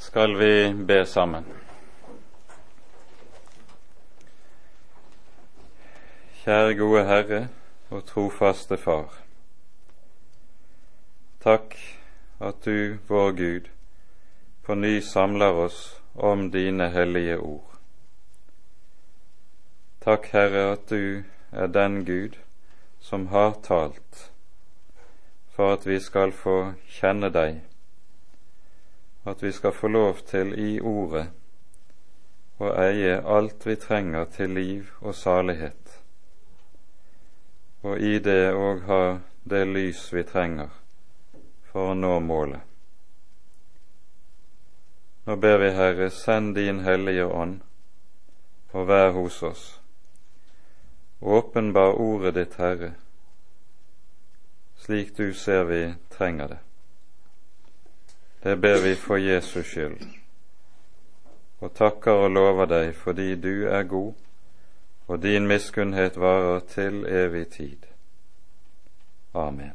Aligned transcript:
skal 0.00 0.38
vi 0.38 0.72
be 0.72 1.06
sammen. 1.06 1.44
Kjære 6.40 6.74
gode 6.78 7.02
Herre 7.04 7.40
og 7.90 8.06
trofaste 8.08 8.78
Far. 8.80 9.12
Takk 11.44 11.76
at 12.40 12.64
du, 12.64 12.96
vår 13.08 13.30
Gud, 13.36 13.68
på 14.64 14.74
ny 14.74 14.98
samler 15.04 15.60
oss 15.66 16.00
om 16.14 16.48
dine 16.50 16.88
hellige 16.90 17.36
ord. 17.38 17.76
Takk, 20.00 20.32
Herre, 20.32 20.72
at 20.72 20.88
du 20.90 21.22
er 21.52 21.66
den 21.66 22.04
Gud 22.08 22.40
som 23.00 23.26
har 23.26 23.58
talt, 23.62 24.30
for 25.52 25.76
at 25.76 25.86
vi 25.86 26.00
skal 26.00 26.32
få 26.32 26.72
kjenne 26.88 27.28
deg, 27.28 27.60
at 29.24 29.42
vi 29.42 29.52
skal 29.52 29.72
få 29.72 29.88
lov 29.88 30.22
til 30.30 30.54
i 30.58 30.80
Ordet 30.80 31.26
å 32.60 32.74
eie 32.80 33.18
alt 33.20 33.66
vi 33.66 33.76
trenger 33.80 34.28
til 34.36 34.54
liv 34.56 34.92
og 35.00 35.14
salighet 35.14 36.00
og 37.82 37.98
i 37.98 38.18
det 38.18 38.52
òg 38.52 38.82
ha 38.88 39.02
det 39.48 39.64
lys 39.64 40.02
vi 40.12 40.22
trenger 40.28 40.68
for 41.70 41.92
å 41.92 41.96
nå 41.96 42.18
målet. 42.20 42.60
Nå 45.24 45.36
ber 45.40 45.60
vi, 45.62 45.70
Herre, 45.76 46.10
send 46.10 46.54
din 46.58 46.82
Hellige 46.84 47.24
Ånd 47.24 47.60
og 48.72 48.88
vær 48.88 49.12
hos 49.16 49.42
oss. 49.46 49.64
Åpenbar 51.20 51.96
ordet 52.00 52.34
ditt, 52.36 52.56
Herre, 52.60 52.94
slik 54.80 55.14
du 55.16 55.32
ser 55.34 55.64
vi 55.68 55.82
trenger 56.12 56.56
det. 56.56 56.60
Det 58.42 58.56
ber 58.56 58.80
vi 58.82 58.94
for 58.94 59.16
Jesus 59.20 59.66
skyld, 59.66 60.00
og 61.60 61.74
takker 61.76 62.24
og 62.24 62.30
lover 62.30 62.66
deg 62.66 62.94
fordi 62.96 63.34
du 63.36 63.68
er 63.68 63.82
god 63.82 64.14
og 65.10 65.22
din 65.22 65.46
miskunnhet 65.46 66.14
varer 66.20 66.60
til 66.70 67.02
evig 67.06 67.48
tid. 67.48 67.86
Amen. 69.34 69.74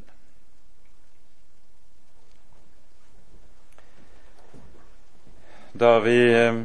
Da 5.79 5.99
vi 5.99 6.15
eh, 6.31 6.61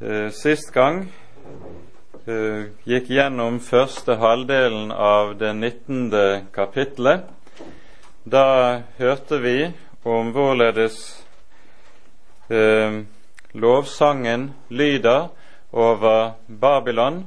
eh, 0.00 0.30
sist 0.34 0.72
gang 0.74 1.04
eh, 2.26 2.66
gikk 2.82 3.12
gjennom 3.14 3.60
første 3.62 4.18
halvdelen 4.18 4.90
av 4.90 5.36
det 5.38 5.52
19. 5.54 6.50
kapittelet, 6.50 7.30
da 8.26 8.46
hørte 8.98 9.38
vi 9.38 9.56
om 10.02 10.32
hvorledes 10.34 10.96
eh, 12.50 13.02
lovsangen 13.52 14.50
lyder 14.68 15.28
over 15.72 16.32
Babylon, 16.46 17.26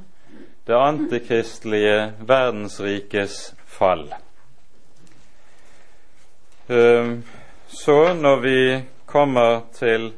det 0.66 0.74
antikristelige 0.74 2.12
verdensrikes 2.20 3.54
fall. 3.66 4.14
Eh, 6.68 7.18
så 7.68 8.14
når 8.14 8.36
vi 8.36 8.82
kommer 9.06 9.60
til 9.74 10.12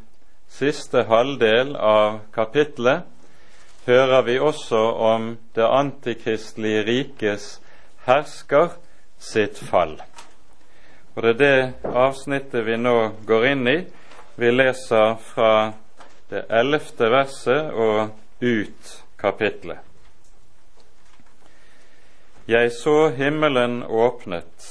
siste 0.48 1.04
halvdel 1.08 1.76
av 1.76 2.20
kapittelet, 2.34 3.04
hører 3.86 4.22
vi 4.22 4.38
også 4.38 4.80
om 5.12 5.30
det 5.56 5.64
antikristelige 5.64 6.84
rikes 6.84 7.60
hersker 8.08 8.74
sitt 9.18 9.60
fall. 9.70 9.98
Og 11.18 11.24
Det 11.24 11.30
er 11.30 11.38
det 11.38 11.94
avsnittet 11.98 12.62
vi 12.62 12.76
nå 12.78 12.94
går 13.26 13.46
inn 13.50 13.66
i. 13.66 13.78
Vi 14.38 14.50
leser 14.54 15.16
fra 15.18 15.72
det 16.30 16.44
ellevte 16.46 17.08
verset 17.10 17.72
og 17.74 18.12
ut 18.38 18.92
kapitlet. 19.18 19.82
Jeg 22.46 22.70
så 22.70 23.10
himmelen 23.18 23.82
åpnet, 23.82 24.70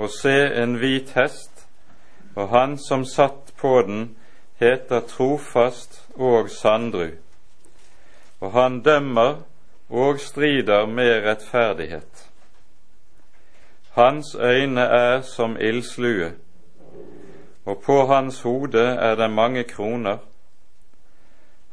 og 0.00 0.08
se 0.08 0.32
en 0.62 0.78
hvit 0.80 1.12
hest, 1.20 1.66
og 2.32 2.48
han 2.56 2.78
som 2.80 3.04
satt 3.04 3.52
på 3.60 3.76
den, 3.84 4.14
heter 4.56 5.04
Trofast 5.04 6.00
og 6.16 6.48
Sandru, 6.48 7.10
og 8.40 8.56
han 8.56 8.80
dømmer 8.80 9.42
og 9.90 10.16
strider 10.20 10.86
med 10.86 11.28
rettferdighet. 11.28 12.30
Hans 13.94 14.34
øyne 14.34 14.80
er 14.80 15.20
som 15.20 15.56
ildslue, 15.60 16.32
og 17.64 17.82
på 17.86 18.06
hans 18.06 18.42
hode 18.42 18.80
er 18.80 19.14
det 19.14 19.30
mange 19.30 19.64
kroner, 19.64 20.18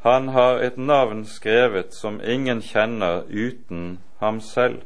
han 0.02 0.28
har 0.28 0.58
et 0.60 0.78
navn 0.78 1.26
skrevet 1.26 1.94
som 1.94 2.22
ingen 2.24 2.62
kjenner 2.62 3.22
uten 3.30 4.00
ham 4.20 4.40
selv. 4.42 4.82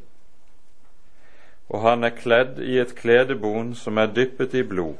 Og 1.68 1.80
han 1.80 2.04
er 2.04 2.12
kledd 2.12 2.58
i 2.60 2.76
et 2.78 2.92
kledebon 2.98 3.74
som 3.74 3.96
er 3.96 4.12
dyppet 4.12 4.54
i 4.54 4.62
blod. 4.62 4.96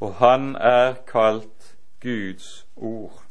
Og 0.00 0.14
han 0.14 0.56
er 0.56 0.94
kalt 1.08 1.72
Guds 2.02 2.66
ord. 2.76 3.22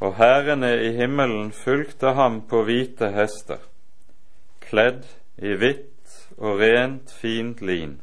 Og 0.00 0.14
hærene 0.14 0.74
i 0.84 0.92
himmelen 0.92 1.52
fulgte 1.52 2.12
ham 2.12 2.40
på 2.40 2.62
hvite 2.68 3.08
hester, 3.16 3.64
kledd 4.60 5.08
i 5.38 5.54
hvitt 5.54 6.34
og 6.38 6.60
rent, 6.60 7.12
fint 7.12 7.60
lin. 7.62 7.98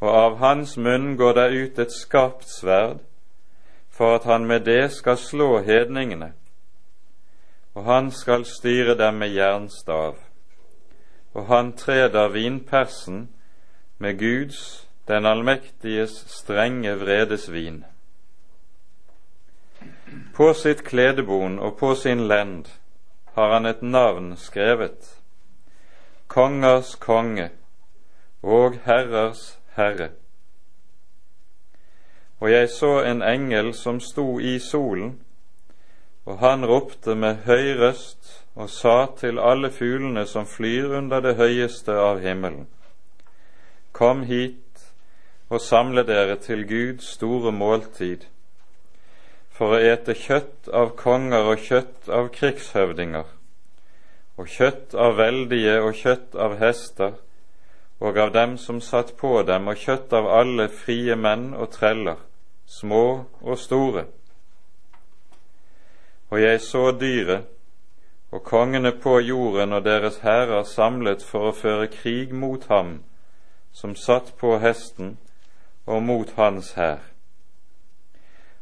Og 0.00 0.10
av 0.14 0.36
hans 0.38 0.76
munn 0.76 1.16
går 1.18 1.34
det 1.38 1.48
ut 1.54 1.78
et 1.78 1.94
skarpt 1.94 2.46
sverd, 2.50 3.00
for 3.90 4.14
at 4.14 4.24
han 4.30 4.46
med 4.46 4.66
det 4.66 4.92
skal 4.94 5.18
slå 5.18 5.58
hedningene, 5.66 6.32
og 7.74 7.84
han 7.84 8.10
skal 8.10 8.44
styre 8.46 8.94
dem 8.98 9.18
med 9.18 9.34
jernstav. 9.34 10.16
Og 11.34 11.46
han 11.46 11.72
treder 11.72 12.28
vinpersen 12.28 13.28
med 13.98 14.18
Guds, 14.18 14.88
den 15.08 15.26
allmektiges, 15.26 16.24
strenge 16.28 16.94
vredesvin. 16.98 17.84
På 20.34 20.52
sitt 20.54 20.84
kledebon 20.84 21.58
og 21.58 21.76
på 21.78 21.94
sin 21.94 22.26
lend 22.28 22.66
har 23.34 23.52
han 23.52 23.66
et 23.66 23.82
navn 23.82 24.36
skrevet, 24.36 25.17
Kongers 26.28 26.94
konge 27.00 27.50
og 28.42 28.74
herrers 28.84 29.58
herre. 29.76 30.10
Og 32.40 32.50
jeg 32.52 32.68
så 32.68 32.90
en 33.02 33.22
engel 33.22 33.72
som 33.74 34.00
sto 34.00 34.38
i 34.38 34.58
solen, 34.58 35.16
og 36.26 36.38
han 36.38 36.66
ropte 36.66 37.14
med 37.14 37.46
høy 37.46 37.72
røst 37.80 38.44
og 38.54 38.70
sa 38.70 39.06
til 39.16 39.38
alle 39.38 39.70
fuglene 39.70 40.26
som 40.26 40.46
flyr 40.46 40.98
under 40.98 41.20
det 41.24 41.36
høyeste 41.36 41.96
av 41.96 42.20
himmelen, 42.20 42.66
Kom 43.92 44.22
hit 44.22 44.92
og 45.48 45.60
samle 45.60 46.04
dere 46.06 46.36
til 46.36 46.66
Guds 46.68 47.08
store 47.16 47.52
måltid, 47.52 48.28
for 49.50 49.74
å 49.74 49.80
ete 49.80 50.14
kjøtt 50.14 50.68
av 50.68 50.92
konger 51.00 51.48
og 51.54 51.64
kjøtt 51.64 52.10
av 52.12 52.28
krigshøvdinger, 52.36 53.24
og 54.38 54.46
kjøtt 54.46 54.94
av 54.94 55.16
veldige 55.18 55.80
og 55.82 55.96
kjøtt 55.98 56.36
av 56.38 56.56
hester, 56.60 57.16
og 57.98 58.18
av 58.18 58.32
dem 58.32 58.54
som 58.58 58.80
satt 58.80 59.16
på 59.18 59.42
dem, 59.42 59.66
og 59.66 59.76
kjøtt 59.76 60.14
av 60.14 60.28
alle 60.30 60.68
frie 60.70 61.16
menn 61.18 61.50
og 61.58 61.72
treller, 61.74 62.20
små 62.66 63.04
og 63.42 63.58
store. 63.58 64.06
Og 66.30 66.40
jeg 66.40 66.60
så 66.62 66.90
dyret 66.92 67.48
og 68.30 68.44
kongene 68.44 68.92
på 68.92 69.18
jorden 69.24 69.72
og 69.72 69.84
deres 69.84 70.20
hærer 70.20 70.62
samlet 70.68 71.24
for 71.24 71.48
å 71.48 71.56
føre 71.56 71.88
krig 71.88 72.34
mot 72.36 72.66
ham 72.68 72.98
som 73.72 73.94
satt 73.96 74.34
på 74.40 74.58
hesten, 74.58 75.16
og 75.86 76.02
mot 76.02 76.30
hans 76.36 76.72
hær. 76.76 77.00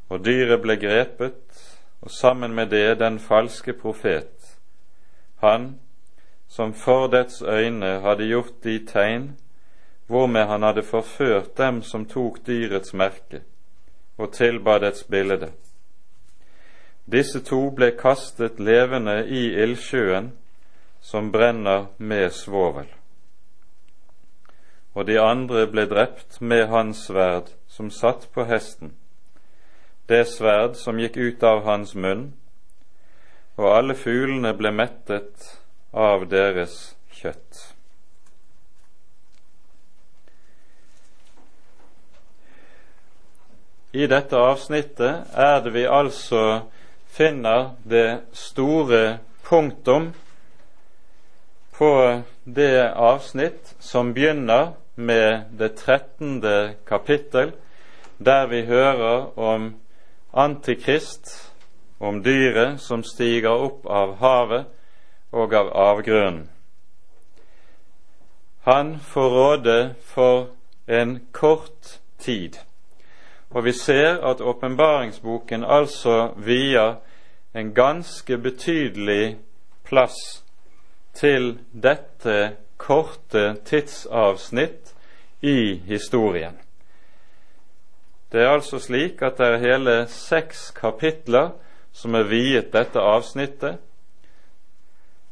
Og 0.08 0.22
dyret 0.24 0.62
ble 0.62 0.76
grepet, 0.78 1.62
og 2.02 2.10
sammen 2.10 2.54
med 2.54 2.70
det 2.70 2.98
den 3.00 3.18
falske 3.18 3.72
profet, 3.72 4.35
han 5.42 5.78
som 6.48 6.72
for 6.74 7.06
dets 7.06 7.42
øyne 7.42 8.00
hadde 8.00 8.28
gjort 8.28 8.64
de 8.64 8.78
tegn 8.86 9.36
hvormed 10.06 10.46
han 10.46 10.62
hadde 10.62 10.82
forført 10.82 11.56
dem 11.58 11.82
som 11.82 12.06
tok 12.06 12.38
dyrets 12.46 12.94
merke 12.94 13.42
og 14.18 14.32
tilba 14.32 14.78
dets 14.78 15.04
bilde. 15.04 15.50
Disse 17.06 17.40
to 17.44 17.70
ble 17.70 17.90
kastet 17.98 18.60
levende 18.60 19.26
i 19.26 19.42
ildsjøen 19.62 20.32
som 21.00 21.32
brenner 21.32 21.86
med 21.98 22.30
svovel. 22.30 22.88
Og 24.94 25.06
de 25.06 25.20
andre 25.20 25.66
ble 25.66 25.84
drept 25.86 26.40
med 26.40 26.66
hans 26.66 27.04
sverd 27.06 27.52
som 27.68 27.90
satt 27.90 28.28
på 28.34 28.46
hesten, 28.48 28.94
det 30.08 30.24
sverd 30.30 30.74
som 30.78 30.98
gikk 30.98 31.16
ut 31.16 31.42
av 31.42 31.64
hans 31.66 31.94
munn, 31.94 32.32
og 33.56 33.70
alle 33.72 33.96
fuglene 33.96 34.52
ble 34.56 34.74
mettet 34.74 35.48
av 35.96 36.28
deres 36.28 36.76
kjøtt. 37.16 37.76
i 43.96 44.06
dette 44.10 44.36
avsnittet 44.36 45.36
er 45.40 45.60
det 45.64 45.72
vi 45.72 45.86
altså 45.88 46.42
finner 47.16 47.70
det 47.88 48.28
store 48.36 49.18
punktum 49.46 50.10
på 51.78 51.92
det 52.44 52.90
avsnitt 52.92 53.72
som 53.80 54.12
begynner 54.16 54.74
med 54.96 55.48
det 55.56 55.74
trettende 55.80 56.74
kapittel, 56.88 57.54
der 58.18 58.46
vi 58.52 58.62
hører 58.68 59.38
om 59.38 59.74
Antikrist, 60.36 61.45
om 61.98 62.22
dyret 62.22 62.80
som 62.80 63.04
stiger 63.04 63.50
opp 63.50 63.86
av 63.86 64.16
havet 64.20 64.66
og 65.32 65.54
av 65.54 65.70
avgrunnen. 65.72 66.48
Han 68.66 68.98
får 68.98 69.30
råde 69.30 69.94
for 70.02 70.48
en 70.86 71.20
kort 71.32 72.00
tid. 72.18 72.58
Og 73.50 73.64
vi 73.64 73.72
ser 73.72 74.18
at 74.26 74.40
åpenbaringsboken 74.40 75.64
altså 75.64 76.32
vier 76.36 76.96
en 77.54 77.74
ganske 77.74 78.38
betydelig 78.38 79.36
plass 79.84 80.42
til 81.14 81.58
dette 81.72 82.56
korte 82.76 83.54
tidsavsnitt 83.64 84.92
i 85.40 85.74
historien. 85.86 86.58
Det 88.32 88.42
er 88.42 88.50
altså 88.50 88.78
slik 88.82 89.22
at 89.22 89.38
det 89.38 89.46
er 89.46 89.62
hele 89.62 89.94
seks 90.10 90.70
kapitler 90.76 91.54
som 91.96 92.14
er 92.14 92.28
viet 92.28 92.72
dette 92.74 93.00
avsnittet, 93.00 93.80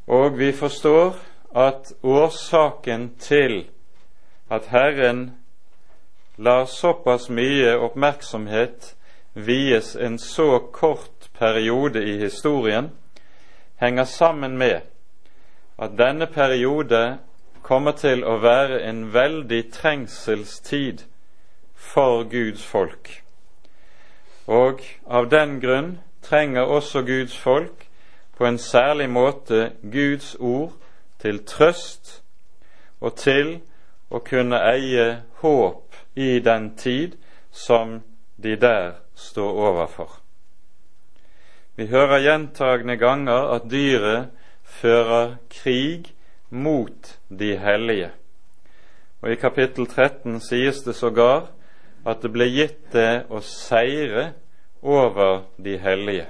og 0.08 0.38
vi 0.38 0.50
forstår 0.52 1.16
at 1.56 1.92
årsaken 2.02 3.10
til 3.20 3.64
at 4.52 4.68
Herren 4.72 5.26
lar 6.36 6.64
såpass 6.64 7.28
mye 7.30 7.76
oppmerksomhet 7.78 8.94
vies 9.34 9.94
en 9.96 10.18
så 10.18 10.58
kort 10.72 11.28
periode 11.38 12.02
i 12.04 12.16
historien, 12.18 12.90
henger 13.76 14.04
sammen 14.04 14.58
med 14.58 14.80
at 15.78 15.96
denne 15.98 16.26
periode 16.26 17.18
kommer 17.62 17.92
til 17.92 18.24
å 18.24 18.38
være 18.42 18.82
en 18.88 19.06
veldig 19.14 19.62
trengselstid 19.72 21.04
for 21.74 22.24
Guds 22.30 22.64
folk. 22.66 23.10
Og 24.46 24.82
av 25.06 25.30
den 25.32 25.60
grunn 25.60 25.96
trenger 26.24 26.62
også 26.62 27.02
Guds 27.02 27.36
folk 27.38 27.88
på 28.36 28.46
en 28.46 28.58
særlig 28.58 29.10
måte 29.10 29.72
Guds 29.82 30.34
ord 30.40 30.72
til 31.20 31.44
trøst 31.44 32.22
og 33.00 33.14
til 33.20 33.58
å 34.10 34.20
kunne 34.24 34.58
eie 34.72 35.06
håp 35.42 35.96
i 36.16 36.38
den 36.40 36.72
tid 36.76 37.16
som 37.52 38.00
de 38.36 38.56
der 38.56 38.92
står 39.14 39.60
overfor. 39.68 40.20
Vi 41.76 41.86
hører 41.86 42.22
gjentagende 42.22 42.96
ganger 42.96 43.50
at 43.56 43.70
dyret 43.70 44.30
fører 44.62 45.36
krig 45.50 46.12
mot 46.50 47.18
de 47.28 47.56
hellige. 47.58 48.10
Og 49.22 49.32
I 49.32 49.40
kapittel 49.40 49.86
13 49.86 50.40
sies 50.40 50.82
det 50.84 50.94
sågar 50.94 51.48
at 52.06 52.22
det 52.22 52.30
ble 52.32 52.46
gitt 52.52 52.92
det 52.92 53.24
å 53.30 53.40
seire 53.42 54.34
over 54.84 55.42
de 55.56 55.76
hellige. 55.78 56.26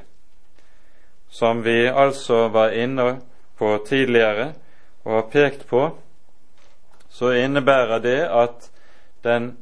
Som 1.28 1.62
vi 1.62 1.86
altså 1.86 2.48
var 2.48 2.70
inne 2.70 3.20
på 3.58 3.78
tidligere 3.86 4.52
og 5.04 5.12
har 5.12 5.28
pekt 5.32 5.66
på, 5.66 5.88
så 7.10 7.30
innebærer 7.30 7.98
det 7.98 8.20
at 8.30 8.70
den 9.24 9.56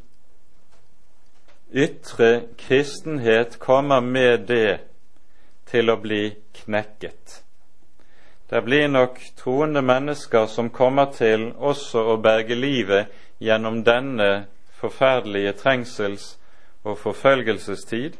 ytre 1.74 2.42
kristenhet 2.58 3.58
kommer 3.58 4.00
med 4.00 4.46
det 4.48 4.80
til 5.66 5.90
å 5.90 5.96
bli 5.96 6.34
knekket. 6.62 7.42
Det 8.52 8.60
blir 8.64 8.88
nok 8.88 9.16
troende 9.36 9.80
mennesker 9.82 10.46
som 10.46 10.68
kommer 10.70 11.08
til 11.16 11.52
også 11.56 12.02
å 12.12 12.16
berge 12.20 12.54
livet 12.54 13.08
gjennom 13.40 13.80
denne 13.84 14.44
forferdelige 14.76 15.54
trengsels- 15.56 16.36
og 16.84 16.98
forfølgelsestid, 16.98 18.18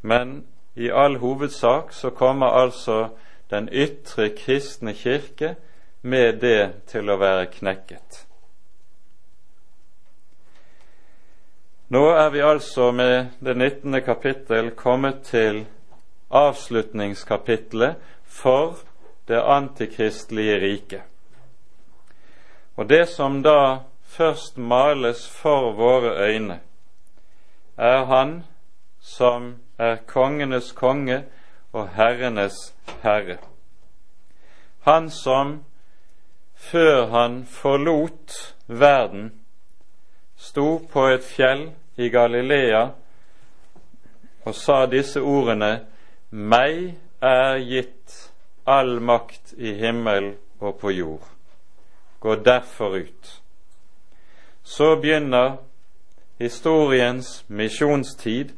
men 0.00 0.44
i 0.74 0.90
all 0.90 1.16
hovedsak 1.16 1.92
så 1.92 2.10
kommer 2.10 2.46
altså 2.46 3.08
den 3.50 3.68
ytre 3.72 4.30
kristne 4.36 4.94
kirke 4.94 5.54
med 6.02 6.40
det 6.40 6.72
til 6.86 7.10
å 7.10 7.18
være 7.20 7.50
knekket. 7.52 8.24
Nå 11.90 12.04
er 12.14 12.30
vi 12.30 12.42
altså 12.46 12.92
med 12.94 13.32
det 13.42 13.56
19. 13.56 14.00
kapittel 14.06 14.70
kommet 14.78 15.24
til 15.26 15.64
avslutningskapitlet 16.30 17.96
for 18.24 18.78
det 19.28 19.42
antikristelige 19.42 20.60
riket. 20.60 21.02
Og 22.76 22.88
det 22.88 23.08
som 23.08 23.42
da 23.42 23.82
først 24.06 24.58
males 24.58 25.26
for 25.28 25.72
våre 25.72 26.14
øyne, 26.30 26.60
er 27.76 28.04
Han 28.04 28.44
som 29.00 29.54
er 29.80 30.02
kongenes 30.06 30.72
konge 30.76 31.22
og 31.72 31.88
herrenes 31.96 32.58
herre. 33.02 33.38
Han 34.84 35.10
som 35.10 35.60
før 36.54 37.06
han 37.06 37.44
forlot 37.48 38.54
verden, 38.66 39.32
sto 40.36 40.78
på 40.92 41.06
et 41.08 41.24
fjell 41.24 41.70
i 41.96 42.08
Galilea 42.08 42.82
og 44.44 44.54
sa 44.56 44.84
disse 44.88 45.20
ordene 45.20 45.72
Meg 46.30 46.94
er 47.20 47.58
gitt 47.66 48.14
all 48.64 49.00
makt 49.02 49.54
i 49.58 49.72
himmel 49.80 50.34
og 50.60 50.78
på 50.78 50.92
jord. 50.94 51.26
Gå 52.20 52.36
derfor 52.46 52.94
ut. 53.00 53.40
Så 54.62 54.94
begynner 55.02 55.56
historiens 56.38 57.44
misjonstid, 57.48 58.54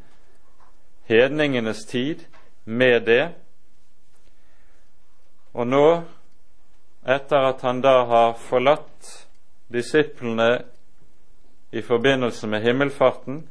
hedningenes 1.12 1.84
tid, 1.86 2.24
med 2.64 3.00
det. 3.06 3.28
Og 5.52 5.66
nå, 5.66 5.86
etter 7.04 7.48
at 7.48 7.62
han 7.66 7.82
da 7.84 7.96
har 8.08 8.36
forlatt 8.40 9.10
disiplene 9.72 10.62
i 11.72 11.82
forbindelse 11.82 12.48
med 12.48 12.62
himmelfarten, 12.62 13.42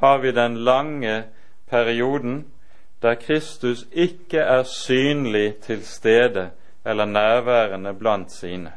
har 0.00 0.18
vi 0.18 0.32
den 0.32 0.58
lange 0.64 1.24
perioden 1.70 2.44
der 3.02 3.14
Kristus 3.14 3.86
ikke 3.92 4.38
er 4.38 4.62
synlig 4.62 5.56
til 5.64 5.86
stede 5.86 6.50
eller 6.84 7.04
nærværende 7.04 7.94
blant 7.94 8.32
sine. 8.32 8.72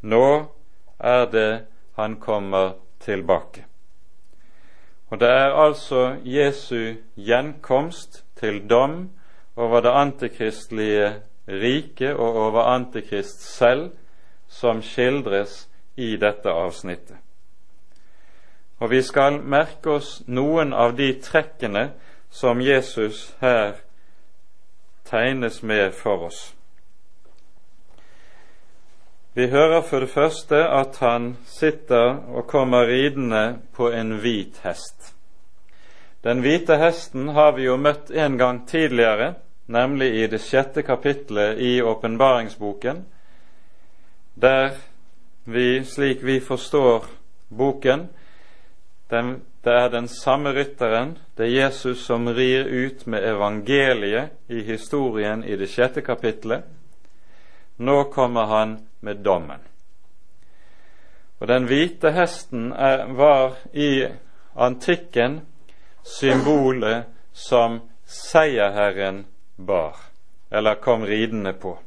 Nå 0.00 0.44
er 0.98 1.24
det 1.24 1.66
han 1.96 2.16
kommer 2.20 2.72
tilbake. 3.00 3.67
Og 5.10 5.20
det 5.20 5.28
er 5.28 5.54
altså 5.56 6.16
Jesu 6.24 6.94
gjenkomst 7.16 8.24
til 8.36 8.60
dom 8.70 9.10
over 9.56 9.80
det 9.80 9.90
antikristelige 9.90 11.14
riket 11.48 12.14
og 12.14 12.36
over 12.36 12.62
Antikrist 12.62 13.42
selv 13.56 13.90
som 14.48 14.82
skildres 14.82 15.68
i 15.96 16.16
dette 16.16 16.50
avsnittet. 16.50 17.16
Og 18.78 18.90
vi 18.90 19.02
skal 19.02 19.40
merke 19.42 19.90
oss 19.90 20.22
noen 20.26 20.72
av 20.72 20.94
de 20.96 21.10
trekkene 21.22 21.88
som 22.30 22.60
Jesus 22.60 23.34
her 23.40 23.80
tegnes 25.08 25.62
med 25.62 25.92
for 25.92 26.28
oss. 26.28 26.57
Vi 29.38 29.46
hører 29.46 29.84
for 29.86 30.02
det 30.02 30.10
første 30.10 30.58
at 30.66 30.96
han 30.98 31.36
sitter 31.46 32.16
og 32.34 32.48
kommer 32.50 32.88
ridende 32.90 33.60
på 33.70 33.86
en 33.94 34.16
hvit 34.18 34.56
hest. 34.64 35.12
Den 36.26 36.40
hvite 36.42 36.74
hesten 36.80 37.28
har 37.36 37.52
vi 37.54 37.68
jo 37.68 37.76
møtt 37.78 38.10
en 38.10 38.34
gang 38.40 38.64
tidligere, 38.66 39.36
nemlig 39.70 40.08
i 40.18 40.24
det 40.26 40.40
sjette 40.42 40.82
kapitlet 40.82 41.62
i 41.62 41.76
åpenbaringsboken, 41.78 43.04
der 44.34 44.74
vi, 45.44 45.84
slik 45.86 46.26
vi 46.26 46.40
forstår 46.40 47.06
boken, 47.48 48.08
den 49.14 49.36
det 49.62 49.78
er 49.84 49.88
den 49.94 50.08
samme 50.08 50.50
rytteren, 50.50 51.14
det 51.36 51.46
er 51.46 51.56
Jesus 51.62 52.02
som 52.10 52.26
rir 52.26 52.66
ut 52.66 53.06
med 53.06 53.22
evangeliet 53.22 54.34
i 54.48 54.66
historien 54.66 55.44
i 55.44 55.56
det 55.56 55.70
sjette 55.70 56.02
kapitlet. 56.02 56.66
Nå 57.76 58.04
kommer 58.10 58.50
han 58.50 58.78
med 59.00 59.24
dommen. 59.24 59.60
Og 61.38 61.48
Den 61.48 61.64
hvite 61.64 62.10
hesten 62.12 62.72
er, 62.72 63.04
var 63.14 63.54
i 63.72 64.06
antikken 64.56 65.40
symbolet 66.02 67.04
som 67.32 67.80
seierherren 68.04 69.26
bar, 69.56 69.96
eller 70.50 70.74
kom 70.74 71.02
ridende 71.02 71.52
på. 71.52 71.78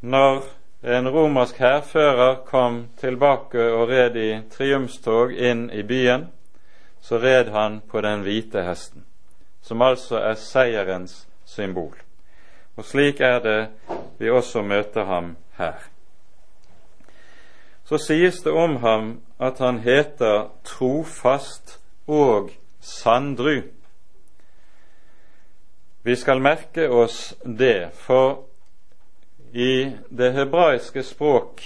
Når 0.00 0.44
en 0.82 1.08
romersk 1.08 1.58
hærfører 1.58 2.34
kom 2.46 2.86
tilbake 2.96 3.72
og 3.72 3.88
red 3.88 4.16
i 4.16 4.40
triumstog 4.50 5.32
inn 5.32 5.70
i 5.70 5.82
byen, 5.82 6.28
så 7.00 7.18
red 7.18 7.50
han 7.50 7.80
på 7.80 8.00
den 8.00 8.22
hvite 8.22 8.62
hesten, 8.62 9.04
som 9.62 9.82
altså 9.82 10.20
er 10.22 10.34
seierens 10.34 11.26
symbol. 11.44 12.07
Og 12.78 12.84
slik 12.86 13.20
er 13.20 13.40
det 13.42 13.60
vi 14.18 14.30
også 14.30 14.62
møter 14.62 15.04
ham 15.04 15.32
her. 15.58 15.78
Så 17.84 17.98
sies 17.98 18.38
det 18.44 18.52
om 18.52 18.76
ham 18.76 19.08
at 19.40 19.58
han 19.58 19.80
heter 19.82 20.50
trofast 20.64 21.80
og 22.06 22.50
sandru. 22.80 23.62
Vi 26.02 26.14
skal 26.16 26.40
merke 26.40 26.86
oss 26.90 27.34
det, 27.42 27.90
for 27.94 28.44
i 29.52 29.90
det 30.10 30.32
hebraiske 30.36 31.02
språk 31.02 31.64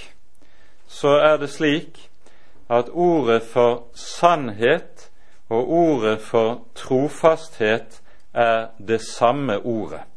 så 0.88 1.16
er 1.18 1.36
det 1.42 1.50
slik 1.50 2.00
at 2.70 2.88
ordet 2.88 3.42
for 3.42 3.84
sannhet 3.94 5.10
og 5.48 5.68
ordet 5.68 6.20
for 6.20 6.64
trofasthet 6.74 8.00
er 8.32 8.66
det 8.78 9.00
samme 9.00 9.58
ordet. 9.58 10.11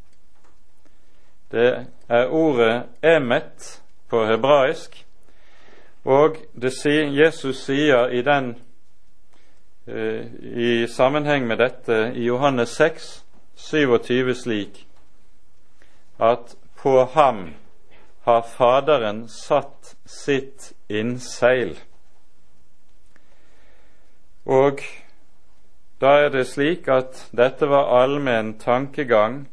Det 1.51 1.85
er 2.09 2.27
ordet 2.27 2.83
emet 3.03 3.81
på 4.09 4.25
hebraisk, 4.25 5.05
og 6.05 6.37
sier, 6.69 7.09
Jesus 7.09 7.63
sier 7.65 8.11
i 8.13 8.21
den 8.21 8.55
eh, 9.87 10.25
i 10.41 10.87
sammenheng 10.87 11.47
med 11.47 11.57
dette 11.57 12.11
i 12.15 12.25
Johannes 12.27 12.69
6, 12.77 13.25
27 13.55 14.33
slik 14.35 14.85
at 16.19 16.55
på 16.77 17.03
ham 17.13 17.53
har 18.25 18.41
Faderen 18.41 19.27
satt 19.27 19.95
sitt 20.05 20.73
innseil. 20.89 21.75
Og 24.45 24.81
da 26.01 26.13
er 26.25 26.29
det 26.29 26.45
slik 26.47 26.87
at 26.91 27.27
dette 27.33 27.69
var 27.69 27.91
allmenn 28.01 28.55
tankegang 28.61 29.45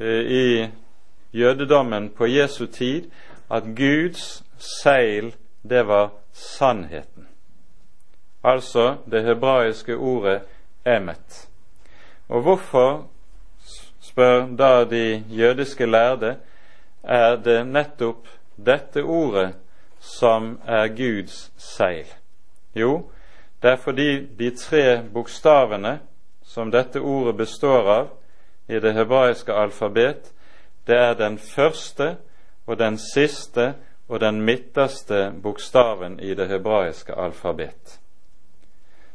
eh, 0.00 0.24
i 0.24 0.46
jødedommen 1.32 2.10
på 2.10 2.26
Jesu 2.26 2.66
tid, 2.66 3.10
at 3.50 3.62
Guds 3.76 4.42
seil, 4.58 5.34
det 5.62 5.86
var 5.86 6.10
sannheten. 6.32 7.28
Altså 8.44 8.96
det 9.10 9.24
hebraiske 9.24 9.96
ordet 9.96 10.40
emet. 10.86 11.48
Og 12.28 12.42
hvorfor 12.42 13.06
spør 14.00 14.46
da 14.46 14.84
de 14.84 15.24
jødiske 15.28 15.86
lærde, 15.86 16.36
er 17.02 17.36
det 17.36 17.66
nettopp 17.66 18.28
dette 18.66 19.02
ordet 19.02 19.54
som 20.00 20.60
er 20.66 20.88
Guds 20.88 21.52
seil? 21.56 22.06
Jo, 22.74 23.10
det 23.62 23.70
er 23.70 23.76
fordi 23.76 24.26
de 24.38 24.56
tre 24.56 25.02
bokstavene 25.12 25.98
som 26.44 26.70
dette 26.70 27.00
ordet 27.00 27.36
består 27.36 27.90
av 27.90 28.08
i 28.68 28.78
det 28.80 28.94
hebraiske 28.94 29.52
alfabet, 29.52 30.32
det 30.90 30.98
er 30.98 31.14
den 31.14 31.38
første 31.38 32.16
og 32.66 32.78
den 32.78 32.98
siste 32.98 33.74
og 34.08 34.20
den 34.20 34.40
midterste 34.42 35.30
bokstaven 35.42 36.18
i 36.20 36.34
det 36.34 36.48
hebraiske 36.50 37.14
alfabet. 37.14 38.00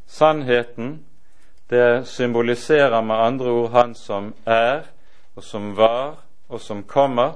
Sannheten 0.08 1.06
det 1.70 2.08
symboliserer 2.08 3.02
med 3.02 3.16
andre 3.16 3.46
ord 3.46 3.72
Han 3.72 3.96
som 3.96 4.34
er, 4.46 4.82
og 5.36 5.44
som 5.44 5.78
var, 5.78 6.16
og 6.50 6.62
som 6.62 6.84
kommer, 6.84 7.32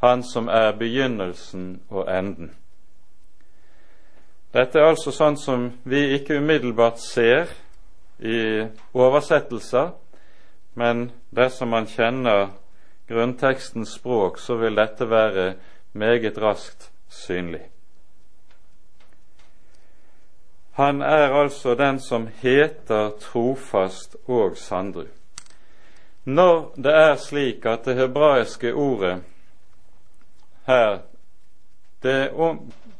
Han 0.00 0.22
som 0.22 0.48
er 0.48 0.72
begynnelsen 0.72 1.82
og 1.88 2.18
enden. 2.18 2.54
Dette 4.52 4.78
er 4.78 4.88
altså 4.88 5.12
sånn 5.12 5.36
som 5.36 5.68
vi 5.84 6.00
ikke 6.16 6.38
umiddelbart 6.40 6.98
ser 6.98 7.52
i 8.18 8.64
oversettelser, 8.94 9.90
men 10.74 11.10
dersom 11.36 11.68
man 11.68 11.86
kjenner 11.86 12.48
grunntekstens 13.10 13.96
språk, 13.98 14.38
så 14.38 14.56
vil 14.56 14.78
dette 14.78 15.10
være 15.10 15.54
meget 15.92 16.38
raskt 16.38 16.90
synlig. 17.10 17.66
Han 20.78 21.02
er 21.02 21.34
altså 21.42 21.74
den 21.74 22.00
som 22.00 22.28
heter 22.40 23.10
trofast 23.20 24.16
og 24.26 24.56
sandru. 24.56 25.04
Når 26.24 26.72
det 26.76 26.94
er 26.94 27.16
slik 27.16 27.66
at 27.66 27.84
det 27.84 27.96
hebraiske 27.96 28.72
ordet 28.74 29.22
her 30.66 30.98
det 32.02 32.30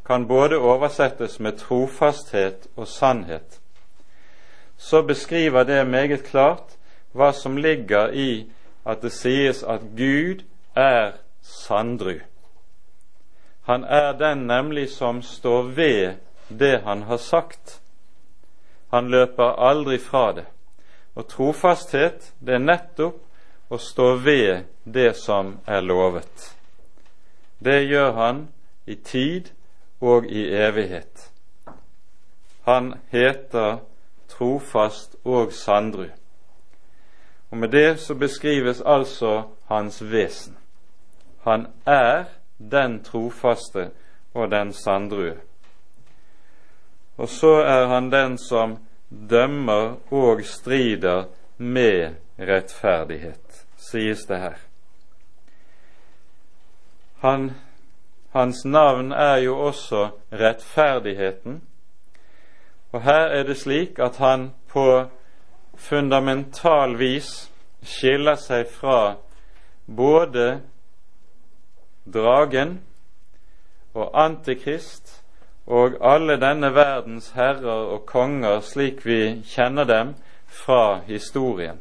kan 0.06 0.26
både 0.28 0.58
oversettes 0.58 1.40
med 1.40 1.58
trofasthet 1.58 2.66
og 2.76 2.88
sannhet, 2.88 3.60
så 4.76 5.02
beskriver 5.02 5.62
det 5.64 5.86
meget 5.86 6.24
klart 6.24 6.76
hva 7.12 7.32
som 7.32 7.56
ligger 7.56 8.12
i 8.12 8.50
at 8.86 9.02
det 9.02 9.12
sies 9.12 9.62
at 9.62 9.80
Gud 9.96 10.44
er 10.76 11.12
sandru. 11.42 12.20
Han 13.62 13.84
er 13.84 14.12
den 14.12 14.46
nemlig 14.46 14.90
som 14.90 15.22
står 15.22 15.62
ved 15.62 16.14
det 16.48 16.80
han 16.84 17.02
har 17.02 17.16
sagt. 17.16 17.80
Han 18.90 19.10
løper 19.10 19.44
aldri 19.44 19.98
fra 19.98 20.32
det. 20.32 20.46
Og 21.14 21.28
trofasthet, 21.28 22.32
det 22.40 22.54
er 22.54 22.64
nettopp 22.64 23.70
å 23.70 23.78
stå 23.78 24.14
ved 24.24 24.64
det 24.84 25.12
som 25.16 25.58
er 25.66 25.80
lovet. 25.80 26.56
Det 27.58 27.82
gjør 27.86 28.12
han 28.12 28.48
i 28.86 28.94
tid 28.94 29.52
og 30.00 30.26
i 30.26 30.48
evighet. 30.48 31.30
Han 32.66 32.94
heter 33.10 33.78
trofast 34.28 35.16
og 35.24 35.52
sandru. 35.52 36.08
Og 37.50 37.58
Med 37.58 37.68
det 37.68 38.00
så 38.00 38.14
beskrives 38.14 38.82
altså 38.86 39.42
hans 39.68 40.02
vesen. 40.02 40.56
Han 41.42 41.66
er 41.86 42.24
den 42.58 43.02
trofaste 43.04 43.90
og 44.34 44.50
den 44.50 44.72
sandrue. 44.72 45.36
Og 47.16 47.28
så 47.28 47.52
er 47.62 47.86
han 47.86 48.12
den 48.12 48.38
som 48.38 48.78
dømmer 49.30 49.96
og 50.12 50.44
strider 50.44 51.24
med 51.56 52.14
rettferdighet, 52.38 53.66
sies 53.76 54.24
det 54.28 54.38
her. 54.38 54.54
Han, 57.20 57.50
hans 58.32 58.64
navn 58.64 59.12
er 59.12 59.36
jo 59.36 59.58
også 59.58 60.08
rettferdigheten, 60.32 61.62
og 62.92 63.02
her 63.02 63.26
er 63.28 63.42
det 63.42 63.56
slik 63.56 63.98
at 63.98 64.16
han 64.16 64.50
på 64.68 65.04
fundamental 65.80 66.96
vis 67.00 67.30
skiller 67.82 68.36
seg 68.36 68.68
fra 68.68 69.16
både 69.86 70.60
dragen 72.04 72.76
og 73.96 74.10
Antikrist 74.14 75.16
og 75.70 75.96
alle 76.04 76.36
denne 76.42 76.72
verdens 76.74 77.30
herrer 77.36 77.92
og 77.94 78.04
konger 78.08 78.60
slik 78.64 79.04
vi 79.06 79.20
kjenner 79.46 79.88
dem 79.88 80.14
fra 80.50 81.00
historien. 81.06 81.78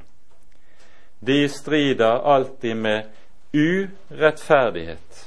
De 1.19 1.41
strider 1.49 2.21
alltid 2.33 2.75
med 2.75 3.09
urettferdighet. 3.53 5.25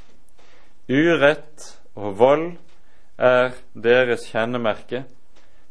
Urett 0.88 1.66
og 1.94 2.18
vold 2.18 2.46
er 3.18 3.52
deres 3.74 4.24
kjennemerke. 4.30 5.04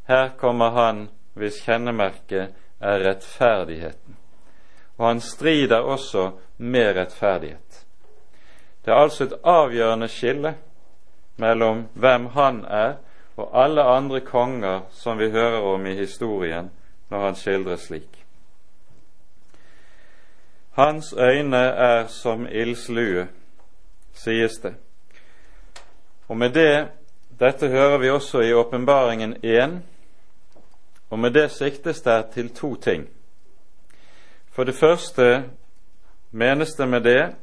Her 0.08 0.34
kommer 0.38 0.76
han 0.76 1.08
hvis 1.34 1.62
kjennemerke 1.66 2.50
er 2.82 3.06
rettferdigheten. 3.08 4.18
Og 4.98 5.08
han 5.08 5.22
strider 5.22 5.80
også 5.80 6.32
med 6.58 6.96
rettferdighet. 6.96 7.86
Det 8.86 8.92
er 8.92 8.98
altså 8.98 9.24
et 9.24 9.40
avgjørende 9.44 10.08
skille 10.08 10.56
mellom 11.38 11.88
hvem 11.94 12.26
han 12.26 12.66
er 12.66 12.94
og 13.38 13.64
alle 13.64 13.84
andre 13.84 14.20
konger 14.20 14.82
som 14.92 15.18
vi 15.18 15.30
hører 15.30 15.62
om 15.62 15.86
i 15.86 15.96
historien 15.96 16.72
når 17.10 17.26
han 17.26 17.36
skildres 17.36 17.88
slik. 17.88 18.26
Hans 20.72 21.14
øyne 21.18 21.58
er 21.58 22.08
som 22.08 22.48
ildslue, 22.48 23.28
sies 24.14 24.58
det. 24.64 24.74
Og 26.28 26.38
med 26.38 26.50
det 26.50 26.88
Dette 27.40 27.68
hører 27.68 27.98
vi 27.98 28.10
også 28.10 28.40
i 28.40 28.54
Åpenbaringen 28.54 29.36
1, 29.44 29.82
og 31.12 31.20
med 31.20 31.34
det 31.36 31.52
siktes 31.52 32.02
det 32.02 32.26
til 32.34 32.50
to 32.56 32.76
ting. 32.76 33.08
For 34.52 34.64
det 34.64 34.76
første 34.76 35.44
menes 36.32 36.76
det 36.76 36.88
med 36.88 37.04
det 37.04 37.36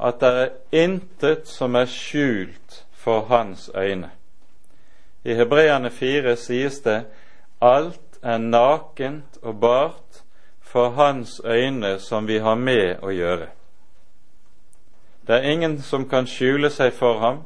at 0.00 0.20
det 0.20 0.28
er 0.28 0.48
intet 0.72 1.48
som 1.48 1.74
er 1.74 1.84
skjult 1.84 2.84
for 2.92 3.20
hans 3.28 3.70
øyne. 3.74 4.10
I 5.24 5.34
Hebreane 5.34 5.90
4 5.90 6.36
sies 6.36 6.80
det 6.80 7.04
alt 7.60 8.18
er 8.22 8.38
nakent 8.38 9.38
og 9.42 9.60
bart 9.60 10.22
for 10.60 10.90
hans 10.90 11.40
øyne 11.44 11.98
som 11.98 12.28
vi 12.28 12.38
har 12.38 12.54
med 12.54 13.02
å 13.02 13.10
gjøre. 13.12 13.48
Det 15.26 15.36
er 15.36 15.50
ingen 15.52 15.82
som 15.82 16.08
kan 16.08 16.26
skjule 16.26 16.70
seg 16.70 16.92
for 16.92 17.18
ham, 17.20 17.42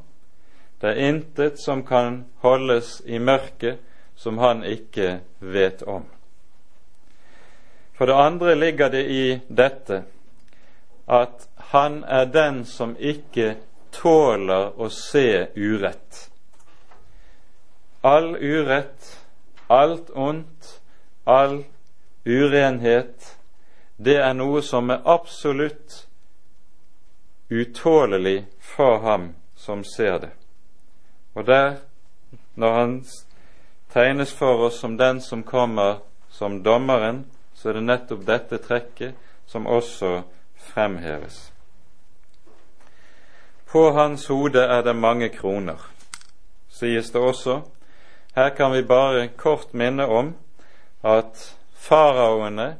det 0.81 0.91
er 0.91 1.09
intet 1.09 1.59
som 1.59 1.83
kan 1.87 2.25
holdes 2.43 3.03
i 3.07 3.19
mørket 3.19 3.79
som 4.17 4.39
han 4.39 4.65
ikke 4.65 5.21
vet 5.39 5.83
om. 5.83 6.05
For 7.95 8.07
det 8.07 8.15
andre 8.15 8.55
ligger 8.55 8.91
det 8.91 9.05
i 9.11 9.41
dette 9.49 10.03
at 11.07 11.49
han 11.57 12.05
er 12.05 12.25
den 12.25 12.65
som 12.65 12.97
ikke 12.99 13.55
tåler 13.93 14.73
å 14.81 14.89
se 14.91 15.47
urett. 15.55 16.31
All 18.03 18.35
urett, 18.37 19.11
alt 19.67 20.11
ondt, 20.11 20.81
all 21.25 21.63
urenhet, 22.25 23.37
det 23.97 24.17
er 24.21 24.35
noe 24.35 24.63
som 24.63 24.91
er 24.91 25.05
absolutt 25.05 26.05
utålelig 27.49 28.45
for 28.59 28.99
ham 29.05 29.33
som 29.57 29.85
ser 29.85 30.19
det. 30.19 30.33
Og 31.35 31.47
der, 31.47 31.77
når 32.55 32.73
han 32.73 32.97
tegnes 33.95 34.33
for 34.33 34.67
oss 34.67 34.81
som 34.81 34.97
den 34.97 35.21
som 35.21 35.43
kommer 35.43 35.97
som 36.31 36.63
dommeren, 36.63 37.25
så 37.55 37.69
er 37.69 37.79
det 37.79 37.85
nettopp 37.87 38.25
dette 38.27 38.59
trekket 38.59 39.15
som 39.47 39.69
også 39.71 40.25
fremheves. 40.59 41.53
På 43.71 43.91
hans 43.95 44.27
hode 44.27 44.65
er 44.67 44.83
det 44.83 44.97
mange 44.99 45.29
kroner, 45.31 45.79
sies 46.75 47.13
det 47.15 47.23
også. 47.23 47.61
Her 48.35 48.51
kan 48.51 48.75
vi 48.75 48.83
bare 48.83 49.29
kort 49.39 49.71
minne 49.73 50.07
om 50.11 50.35
at 51.07 51.55
faraoene 51.79 52.75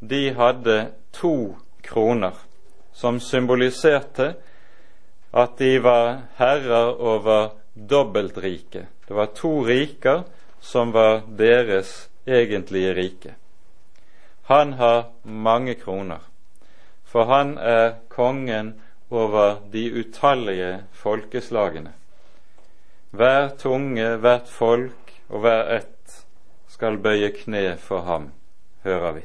de 0.00 0.34
hadde 0.36 0.90
to 1.16 1.56
kroner, 1.82 2.36
som 2.92 3.20
symboliserte 3.20 4.34
at 5.32 5.56
de 5.58 5.78
var 5.80 6.26
herrer 6.36 6.92
over 7.00 7.54
dobbeltriket. 7.72 8.84
Det 9.08 9.14
var 9.16 9.32
to 9.32 9.62
riker 9.64 10.28
som 10.60 10.92
var 10.92 11.22
deres 11.38 12.08
egentlige 12.26 12.94
rike. 12.94 13.34
Han 14.42 14.72
har 14.72 15.10
mange 15.22 15.74
kroner, 15.74 16.20
for 17.04 17.24
han 17.24 17.58
er 17.58 17.94
kongen 18.08 18.74
over 19.10 19.60
de 19.72 19.92
utallige 19.92 20.84
folkeslagene. 20.92 21.92
Hver 23.10 23.48
tunge, 23.58 24.16
hvert 24.16 24.48
folk 24.48 25.14
og 25.28 25.40
hver 25.40 25.76
ett 25.76 26.24
skal 26.68 26.98
bøye 27.00 27.32
kne 27.32 27.76
for 27.80 28.04
ham, 28.04 28.30
hører 28.84 29.12
vi. 29.12 29.24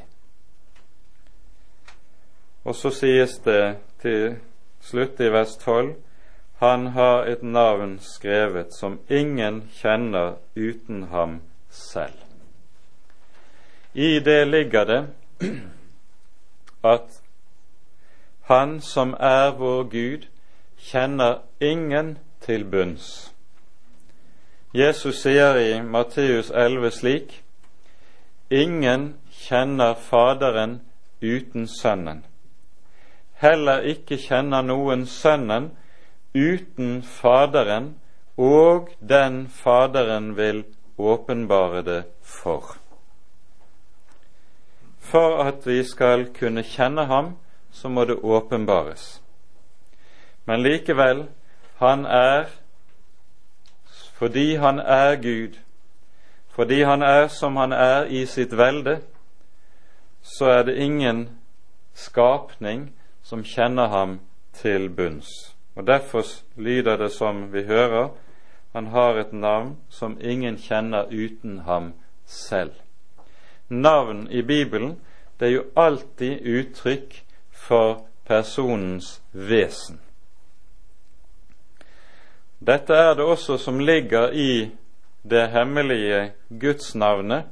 Og 2.64 2.76
så 2.76 2.92
sies 2.96 3.38
det 3.44 3.76
til 4.02 4.38
slutt 4.84 5.20
i 5.20 5.32
vers 5.32 5.58
12 5.60 5.96
han 6.64 6.88
har 6.88 7.26
et 7.26 7.44
navn 7.44 7.98
skrevet 8.00 8.74
som 8.80 9.00
ingen 9.10 9.64
kjenner 9.76 10.38
uten 10.56 11.04
ham 11.04 11.42
selv. 11.70 12.16
I 13.94 14.20
det 14.20 14.48
ligger 14.48 14.86
det 14.86 15.02
at 16.84 17.20
han 18.48 18.82
som 18.82 19.14
er 19.20 19.52
vår 19.60 19.84
Gud, 19.84 20.28
kjenner 20.78 21.42
ingen 21.60 22.18
til 22.42 22.66
bunns. 22.66 23.34
Jesus 24.74 25.22
sier 25.22 25.60
i 25.60 25.82
Matteus 25.82 26.52
11 26.52 26.92
slik:" 26.92 27.44
Ingen 28.50 29.16
kjenner 29.32 29.94
Faderen 29.94 30.82
uten 31.22 31.68
Sønnen. 31.68 32.26
Heller 33.34 33.80
ikke 33.80 34.18
kjenner 34.18 34.62
noen 34.62 35.06
Sønnen 35.06 35.72
uten 36.34 37.04
Faderen 37.04 37.96
og 38.38 38.90
den 39.00 39.48
Faderen 39.48 40.38
vil 40.38 40.64
åpenbare 40.98 41.82
det 41.82 42.04
for. 42.22 42.78
For 45.00 45.44
at 45.44 45.68
vi 45.68 45.84
skal 45.84 46.34
kunne 46.34 46.64
kjenne 46.64 47.06
ham, 47.06 47.38
så 47.72 47.90
må 47.90 48.06
det 48.06 48.24
åpenbares. 48.24 49.22
Men 50.46 50.62
likevel, 50.62 51.28
han 51.78 52.06
er 52.06 52.46
fordi 54.14 54.56
han 54.56 54.80
er 54.80 55.16
Gud, 55.16 55.60
fordi 56.50 56.84
han 56.84 57.02
er 57.02 57.28
som 57.28 57.56
han 57.56 57.72
er 57.72 58.04
i 58.04 58.26
sitt 58.26 58.58
velde, 58.58 59.02
så 60.22 60.46
er 60.46 60.64
det 60.64 60.78
ingen 60.78 61.30
skapning 61.94 62.94
som 63.24 63.44
kjenner 63.44 63.88
ham 63.88 64.20
til 64.54 64.90
bunns. 64.90 65.53
Og 65.76 65.88
Derfor 65.88 66.24
lyder 66.56 66.98
det 66.98 67.12
som 67.12 67.54
vi 67.54 67.64
hører, 67.64 68.10
han 68.74 68.88
har 68.88 69.20
et 69.20 69.34
navn 69.34 69.78
som 69.90 70.18
ingen 70.22 70.58
kjenner 70.58 71.06
uten 71.12 71.60
ham 71.60 71.94
selv. 72.26 72.72
Navn 73.70 74.28
i 74.32 74.42
Bibelen 74.42 75.00
det 75.40 75.48
er 75.48 75.52
jo 75.52 75.64
alltid 75.76 76.42
uttrykk 76.46 77.24
for 77.52 78.06
personens 78.26 79.22
vesen. 79.32 80.00
Dette 82.60 82.94
er 82.94 83.14
det 83.14 83.26
også 83.26 83.58
som 83.58 83.80
ligger 83.80 84.32
i 84.32 84.72
det 85.24 85.50
hemmelige 85.52 86.32
gudsnavnet 86.50 87.44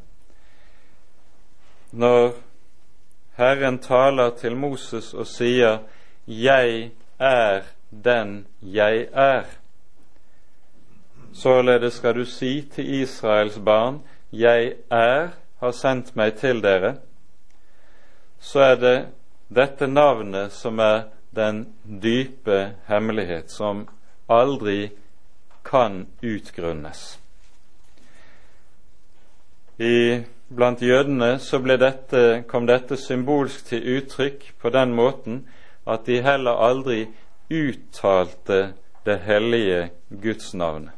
når 1.91 2.31
Herren 3.36 3.79
taler 3.79 4.29
til 4.29 4.55
Moses 4.55 5.13
og 5.13 5.27
sier 5.27 5.77
'Jeg 6.27 6.91
er 7.19 7.62
den 7.91 8.47
jeg 8.62 9.08
er. 9.13 9.43
Således 11.34 11.93
skal 11.93 12.15
du 12.15 12.25
si 12.25 12.62
til 12.75 13.01
Israels 13.01 13.60
barn, 13.65 14.01
Jeg 14.32 14.73
er, 14.91 15.27
har 15.60 15.71
sendt 15.71 16.15
meg 16.15 16.38
til 16.39 16.62
dere. 16.63 16.95
Så 18.39 18.60
er 18.60 18.75
det 18.75 19.08
dette 19.56 19.88
navnet 19.88 20.54
som 20.56 20.80
er 20.80 21.04
den 21.36 21.65
dype 21.84 22.75
hemmelighet, 22.88 23.51
som 23.51 23.88
aldri 24.30 24.91
kan 25.63 26.08
utgrunnes. 26.23 27.19
I, 29.80 30.23
blant 30.56 30.82
jødene 30.82 31.39
så 31.39 31.60
dette, 31.60 32.43
kom 32.47 32.67
dette 32.67 32.97
symbolsk 32.97 33.65
til 33.65 33.97
uttrykk 33.97 34.54
på 34.62 34.69
den 34.69 34.93
måten 34.93 35.47
at 35.88 36.06
de 36.06 36.21
heller 36.21 36.51
aldri 36.51 37.08
uttalte 37.51 38.73
det 39.05 39.17
hellige 39.17 39.89
Guds 40.09 40.53
navn. 40.53 40.89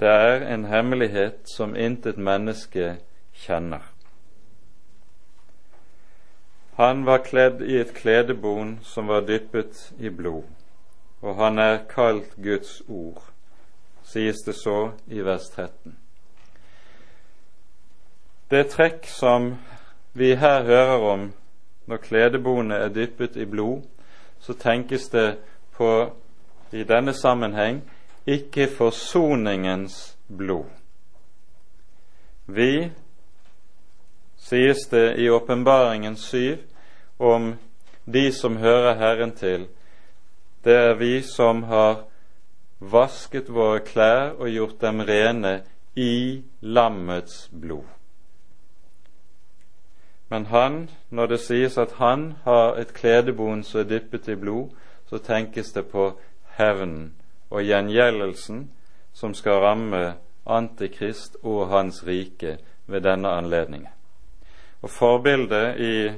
Det 0.00 0.08
er 0.08 0.54
en 0.54 0.64
hemmelighet 0.64 1.48
som 1.56 1.76
intet 1.76 2.18
menneske 2.18 2.96
kjenner. 3.34 3.82
Han 6.78 7.06
var 7.06 7.24
kledd 7.26 7.62
i 7.62 7.80
et 7.80 7.94
kledebon 7.94 8.76
som 8.82 9.08
var 9.10 9.26
dyppet 9.26 9.92
i 9.98 10.08
blod, 10.08 10.44
og 11.20 11.34
han 11.36 11.58
er 11.58 11.80
kalt 11.90 12.36
Guds 12.36 12.82
ord, 12.88 13.24
sies 14.06 14.44
det 14.46 14.54
så 14.54 14.92
i 15.10 15.24
vers 15.26 15.50
13. 15.56 15.96
Det 18.50 18.68
trekk 18.70 19.10
som 19.10 19.56
vi 20.14 20.36
her 20.38 20.62
hører 20.64 21.02
om 21.10 21.32
når 21.90 22.04
kledebonet 22.06 22.78
er 22.78 22.94
dyppet 22.94 23.36
i 23.36 23.44
blod, 23.44 23.82
så 24.40 24.54
tenkes 24.54 25.08
det 25.08 25.38
på 25.76 26.12
i 26.72 26.84
denne 26.84 27.14
sammenheng 27.14 27.82
ikke 28.28 28.68
forsoningens 28.68 30.16
blod. 30.28 30.68
Vi, 32.46 32.90
sies 34.36 34.86
det 34.90 35.16
i 35.20 35.28
Åpenbaringen 35.30 36.16
syv, 36.16 36.58
om 37.18 37.54
de 38.04 38.32
som 38.32 38.56
hører 38.56 38.94
Herren 38.94 39.32
til, 39.36 39.66
det 40.64 40.76
er 40.76 40.94
vi 40.94 41.22
som 41.22 41.62
har 41.68 42.04
vasket 42.78 43.48
våre 43.52 43.80
klær 43.84 44.36
og 44.38 44.48
gjort 44.52 44.80
dem 44.80 45.00
rene 45.00 45.54
i 45.96 46.42
lammets 46.60 47.48
blod. 47.52 47.97
Men 50.28 50.46
han, 50.46 50.90
når 51.10 51.26
det 51.26 51.40
sies 51.40 51.78
at 51.78 51.92
han 51.98 52.34
har 52.44 52.76
et 52.76 52.94
kledebon 52.94 53.62
som 53.64 53.80
er 53.80 53.88
dyppet 53.88 54.28
i 54.28 54.36
blod, 54.36 54.70
så 55.08 55.18
tenkes 55.18 55.72
det 55.72 55.86
på 55.88 56.10
hevnen 56.58 57.14
og 57.50 57.62
gjengjeldelsen 57.64 58.66
som 59.12 59.34
skal 59.34 59.62
ramme 59.64 60.14
Antikrist 60.48 61.36
og 61.42 61.68
hans 61.68 62.06
rike 62.06 62.58
ved 62.86 63.00
denne 63.00 63.28
anledningen. 63.28 63.88
Og 64.82 64.90
Forbildet 64.90 65.80
i 65.80 66.12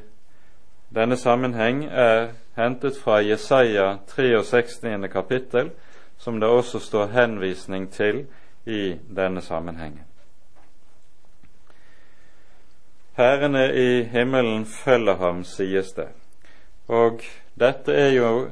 denne 0.94 1.16
sammenheng 1.16 1.84
er 1.84 2.28
hentet 2.56 2.98
fra 2.98 3.18
Jesaja 3.22 3.96
63. 4.06 5.08
kapittel, 5.12 5.70
som 6.18 6.40
det 6.40 6.48
også 6.48 6.78
står 6.78 7.06
henvisning 7.06 7.92
til 7.92 8.26
i 8.66 8.94
denne 9.16 9.40
sammenhengen. 9.40 10.09
Herrene 13.16 13.72
i 13.72 14.02
himmelen 14.02 14.66
følger 14.66 15.16
ham, 15.16 15.44
sies 15.44 15.92
det. 15.92 16.08
Og 16.88 17.22
dette 17.58 17.92
er 17.92 18.12
jo 18.14 18.50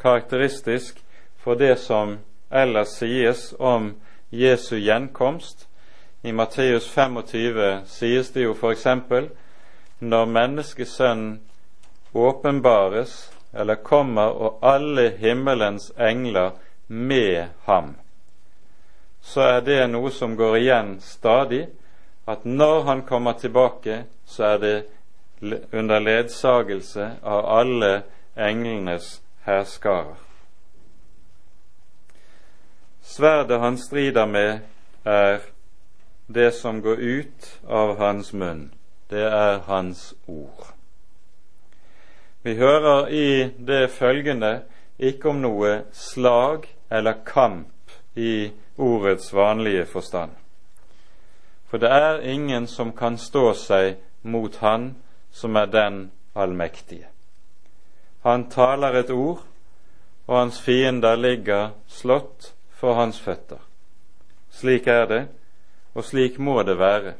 karakteristisk 0.00 1.00
for 1.38 1.54
det 1.54 1.78
som 1.78 2.18
ellers 2.50 2.96
sies 2.98 3.54
om 3.58 3.94
Jesu 4.30 4.76
gjenkomst. 4.76 5.66
I 6.22 6.32
Matteus 6.32 6.90
25 6.92 7.86
sies 7.86 8.30
det 8.30 8.44
jo 8.44 8.54
f.eks. 8.54 8.86
når 10.00 10.24
menneskesønnen 10.26 11.40
åpenbares 12.14 13.30
eller 13.52 13.74
kommer 13.74 14.22
og 14.22 14.58
alle 14.62 15.10
himmelens 15.18 15.92
engler 15.98 16.50
med 16.86 17.46
ham, 17.64 17.94
så 19.20 19.40
er 19.40 19.60
det 19.60 19.80
noe 19.90 20.10
som 20.10 20.36
går 20.36 20.56
igjen 20.58 20.96
stadig, 21.02 21.66
at 22.28 22.44
når 22.44 22.82
han 22.82 23.02
kommer 23.02 23.32
tilbake, 23.32 24.04
så 24.26 24.44
er 24.44 24.58
det 24.58 24.84
under 25.72 25.98
ledsagelse 25.98 27.10
av 27.22 27.46
alle 27.58 28.02
englenes 28.36 29.22
hærskarer. 29.46 30.18
Sverdet 33.02 33.60
han 33.60 33.78
strider 33.78 34.26
med, 34.26 34.60
er 35.04 35.40
det 36.26 36.52
som 36.54 36.82
går 36.82 37.00
ut 37.00 37.48
av 37.66 37.96
hans 37.98 38.32
munn. 38.32 38.68
Det 39.10 39.24
er 39.24 39.64
hans 39.66 40.14
ord. 40.26 40.68
Vi 42.42 42.54
hører 42.54 43.08
i 43.08 43.50
det 43.58 43.90
følgende 43.90 44.60
ikke 44.98 45.32
om 45.32 45.40
noe 45.42 45.72
slag 45.92 46.68
eller 46.90 47.24
kamp 47.26 47.92
i 48.14 48.52
ordets 48.78 49.32
vanlige 49.34 49.86
forstand. 49.86 50.39
For 51.70 51.78
det 51.78 51.88
er 51.88 52.24
ingen 52.26 52.66
som 52.66 52.90
kan 52.92 53.18
stå 53.18 53.52
seg 53.54 54.00
mot 54.22 54.56
Han 54.60 54.94
som 55.30 55.56
er 55.56 55.66
den 55.70 56.10
allmektige. 56.34 57.06
Han 58.22 58.48
taler 58.50 58.98
et 58.98 59.10
ord, 59.10 59.44
og 60.26 60.38
hans 60.38 60.60
fiender 60.60 61.16
ligger 61.16 61.70
slått 61.88 62.52
for 62.74 62.94
hans 62.98 63.20
føtter. 63.20 63.62
Slik 64.50 64.86
er 64.86 65.06
det, 65.06 65.22
og 65.94 66.04
slik 66.04 66.38
må 66.38 66.62
det 66.62 66.78
være, 66.78 67.14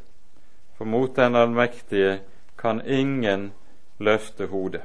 for 0.76 0.84
mot 0.84 1.16
den 1.16 1.36
allmektige 1.36 2.20
kan 2.58 2.82
ingen 2.86 3.52
løfte 3.98 4.46
hodet. 4.46 4.82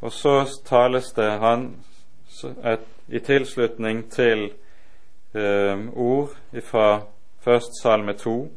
Og 0.00 0.12
så 0.12 0.44
tales 0.64 1.12
det 1.12 1.30
han 1.40 1.68
et, 2.64 2.84
i 3.08 3.18
tilslutning 3.18 4.10
til 4.10 4.50
eh, 5.34 5.88
ord 5.96 6.36
fra 6.64 7.02
først 7.40 7.82
Salme 7.82 8.12
2. 8.12 8.52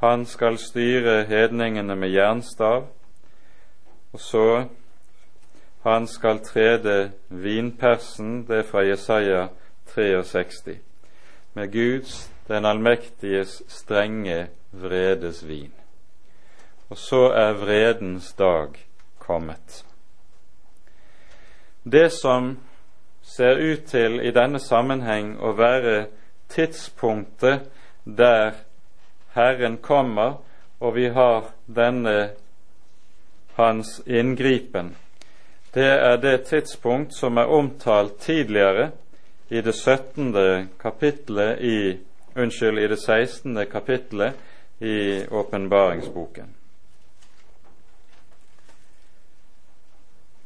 Han 0.00 0.26
skal 0.26 0.58
styre 0.58 1.24
hedningene 1.24 1.96
med 1.96 2.08
jernstav. 2.08 2.86
Og 4.12 4.20
så 4.20 4.66
han 5.86 6.06
skal 6.06 6.38
trede 6.38 7.12
vinpersen, 7.28 8.46
det 8.48 8.56
er 8.58 8.62
fra 8.62 8.80
Jesaja 8.82 9.46
63, 9.86 10.78
med 11.54 11.72
Guds, 11.72 12.32
den 12.48 12.64
allmektiges, 12.66 13.62
strenge 13.68 14.48
vredes 14.72 15.48
vin. 15.48 15.72
Og 16.88 16.98
så 16.98 17.28
er 17.30 17.52
vredens 17.52 18.32
dag 18.32 18.74
kommet. 19.18 19.84
Det 21.84 22.12
som 22.12 22.58
ser 23.26 23.58
ut 23.58 23.84
til 23.90 24.20
i 24.22 24.30
denne 24.30 24.60
sammenheng 24.62 25.34
å 25.42 25.52
være 25.58 26.06
tidspunktet 26.52 27.66
der 28.04 28.54
Herren 29.34 29.80
kommer, 29.82 30.38
og 30.80 30.94
vi 30.94 31.08
har 31.10 31.50
denne 31.66 32.30
hans 33.56 33.98
inngripen, 34.06 34.94
det 35.76 35.88
er 35.88 36.16
det 36.16 36.46
tidspunkt 36.48 37.14
som 37.14 37.36
er 37.36 37.50
omtalt 37.52 38.18
tidligere 38.20 38.90
i 39.48 39.60
det 39.60 39.74
17. 39.74 40.68
kapittelet 40.80 41.60
i 41.60 41.98
Unnskyld, 42.36 42.78
i 42.78 42.88
det 42.88 42.98
16. 42.98 43.66
kapittelet 43.66 44.32
i 44.78 45.26
åpenbaringsboken. 45.30 46.54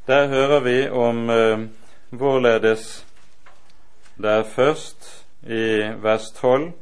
Der 0.07 0.29
hører 0.29 0.61
vi 0.61 0.89
om 0.89 1.31
uh, 1.31 1.61
hvorledes 2.11 3.07
det 4.23 4.47
først 4.47 5.27
i 5.43 5.91
vers 6.03 6.31
12 6.31 6.73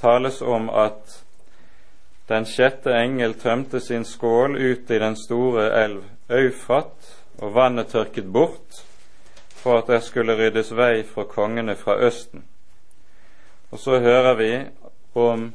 tales 0.00 0.42
om 0.42 0.68
at 0.70 1.22
den 2.28 2.46
sjette 2.46 2.92
engel 2.94 3.34
tømte 3.38 3.80
sin 3.80 4.04
skål 4.04 4.56
ut 4.56 4.90
i 4.90 4.98
den 4.98 5.16
store 5.16 5.70
elv 5.84 6.02
Eufrat, 6.30 7.22
og 7.38 7.54
vannet 7.54 7.92
tørket 7.92 8.32
bort 8.32 8.82
for 9.54 9.78
at 9.78 9.86
det 9.86 10.02
skulle 10.02 10.34
ryddes 10.34 10.72
vei 10.74 11.04
for 11.06 11.28
kongene 11.30 11.76
fra 11.76 11.98
Østen. 12.02 12.42
Og 13.70 13.78
så 13.78 14.00
hører 14.00 14.34
vi 14.34 14.50
om 15.14 15.52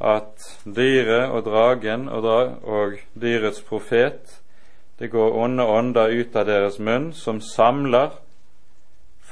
at 0.00 0.44
dyret 0.64 1.30
og 1.30 1.44
dragen 1.44 2.08
og, 2.08 2.22
dra 2.22 2.40
og 2.62 2.98
dyrets 3.14 3.62
profet 3.62 4.38
det 4.98 5.10
går 5.10 5.34
onde 5.34 5.64
ånder 5.64 6.12
ut 6.12 6.36
av 6.36 6.46
deres 6.46 6.78
munn, 6.78 7.12
som 7.12 7.40
samler 7.40 8.12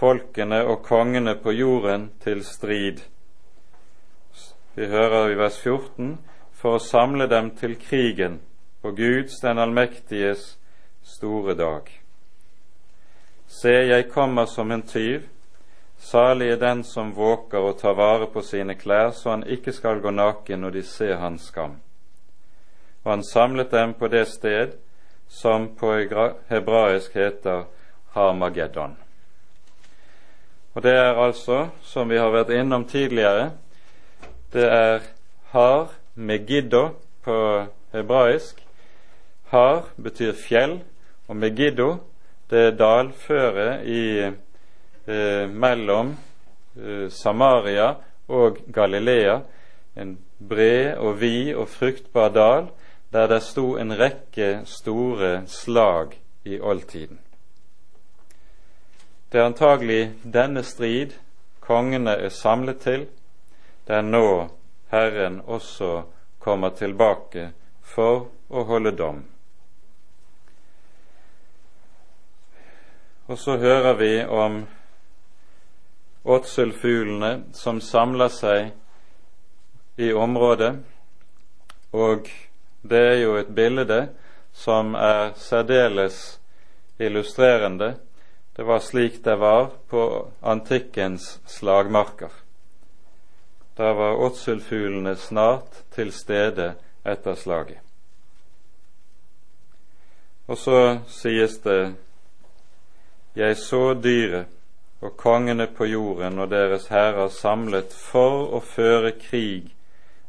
folkene 0.00 0.62
og 0.64 0.82
kongene 0.82 1.34
på 1.36 1.52
jorden 1.52 2.10
til 2.24 2.44
strid. 2.44 3.02
Vi 4.74 4.86
hører 4.86 5.28
i 5.28 5.36
vers 5.36 5.58
14 5.60 6.14
for 6.56 6.78
å 6.78 6.84
samle 6.84 7.26
dem 7.28 7.50
til 7.58 7.76
krigen 7.76 8.38
på 8.80 8.94
Guds 8.96 9.40
den 9.42 9.60
allmektiges 9.60 10.54
store 11.04 11.54
dag. 11.58 11.90
Se, 13.50 13.72
jeg 13.72 14.08
kommer 14.12 14.46
som 14.46 14.70
en 14.70 14.86
tyv. 14.86 15.26
Salig 16.00 16.48
er 16.54 16.62
den 16.62 16.84
som 16.84 17.12
våker 17.12 17.60
og 17.60 17.76
tar 17.82 17.98
vare 17.98 18.30
på 18.32 18.40
sine 18.46 18.78
klær, 18.78 19.10
så 19.10 19.34
han 19.34 19.44
ikke 19.44 19.74
skal 19.76 20.00
gå 20.00 20.14
naken 20.14 20.64
når 20.64 20.78
de 20.78 20.84
ser 20.86 21.18
hans 21.20 21.50
skam. 21.50 21.76
Og 23.04 23.12
han 23.12 23.26
samlet 23.26 23.72
dem 23.72 23.92
på 23.98 24.08
det 24.08 24.24
sted 24.32 24.78
som 25.28 25.68
på 25.76 25.92
hebraisk 26.48 27.14
heter 27.14 27.66
Harmageddon. 28.16 28.96
Og 30.74 30.82
det 30.82 30.92
er 30.94 31.18
altså, 31.18 31.68
som 31.82 32.10
vi 32.10 32.18
har 32.18 32.30
vært 32.30 32.52
innom 32.54 32.84
tidligere, 32.88 33.50
det 34.52 34.66
er 34.66 35.00
har 35.50 35.88
megiddo 36.14 36.88
på 37.24 37.66
hebraisk. 37.92 38.62
Har 39.50 39.88
betyr 40.02 40.32
fjell, 40.32 40.80
og 41.28 41.36
megiddo 41.36 41.96
det 42.50 42.60
er 42.66 42.76
dalføre 42.78 43.84
i, 43.86 44.30
eh, 45.06 45.48
mellom 45.50 46.16
eh, 46.76 47.10
Samaria 47.10 47.94
og 48.28 48.58
Galilea. 48.72 49.40
En 49.96 50.18
bred 50.48 50.98
og 50.98 51.20
vid 51.20 51.54
og 51.54 51.68
fruktbar 51.68 52.28
dal 52.28 52.68
der 53.12 53.26
det 53.26 53.42
sto 53.42 53.76
en 53.76 53.98
rekke 53.98 54.60
store 54.64 55.42
slag 55.46 56.14
i 56.44 56.60
oldtiden. 56.60 57.18
Det 59.30 59.38
er 59.38 59.46
antagelig 59.46 60.14
denne 60.24 60.62
strid 60.66 61.12
kongene 61.62 62.16
er 62.18 62.32
samlet 62.34 62.80
til, 62.82 63.06
Det 63.86 63.96
er 63.96 64.02
nå 64.02 64.50
Herren 64.90 65.40
også 65.46 66.02
kommer 66.38 66.70
tilbake 66.70 67.52
for 67.82 68.26
å 68.50 68.64
holde 68.64 68.90
dom. 68.94 69.22
Og 73.30 73.38
så 73.38 73.56
hører 73.56 73.94
vi 73.94 74.24
om 74.26 74.66
åtselfuglene 76.24 77.32
som 77.54 77.80
samler 77.80 78.28
seg 78.34 78.72
i 79.96 80.12
området, 80.12 80.72
og 81.92 82.30
det 82.82 83.02
er 83.12 83.18
jo 83.22 83.36
et 83.38 83.54
bilde 83.54 84.00
som 84.52 84.94
er 84.94 85.34
særdeles 85.38 86.40
illustrerende. 86.98 87.94
Det 88.60 88.64
var 88.64 88.78
slik 88.78 89.24
det 89.24 89.36
var 89.36 89.70
på 89.88 90.28
antikkens 90.40 91.40
slagmarker. 91.46 92.28
Da 93.76 93.92
var 93.92 94.16
åtselfuglene 94.16 95.16
snart 95.16 95.78
til 95.94 96.12
stede 96.12 96.74
etter 97.04 97.34
slaget. 97.40 97.78
Og 100.46 100.58
så 100.58 100.98
sies 101.08 101.56
det 101.64 101.94
Jeg 103.36 103.56
så 103.56 103.94
dyret 103.94 104.52
og 105.00 105.16
kongene 105.16 105.66
på 105.66 105.84
jorden 105.84 106.38
og 106.38 106.50
deres 106.50 106.86
hærer 106.92 107.28
samlet 107.28 107.96
for 107.96 108.44
å 108.44 108.60
føre 108.60 109.16
krig 109.16 109.72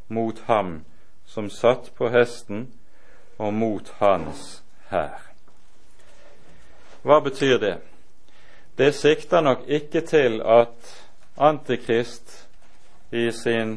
mot 0.08 0.40
ham 0.48 0.86
som 1.28 1.50
satt 1.50 1.92
på 2.00 2.08
hesten, 2.08 2.70
og 3.38 3.54
mot 3.54 3.94
hans 4.00 4.64
hær. 4.88 5.20
Hva 7.04 7.20
betyr 7.20 7.58
det? 7.58 7.78
Det 8.82 8.96
sikter 8.96 9.42
nok 9.42 9.68
ikke 9.68 10.02
til 10.02 10.40
at 10.42 11.08
Antikrist 11.38 12.48
i 13.12 13.32
sin 13.32 13.76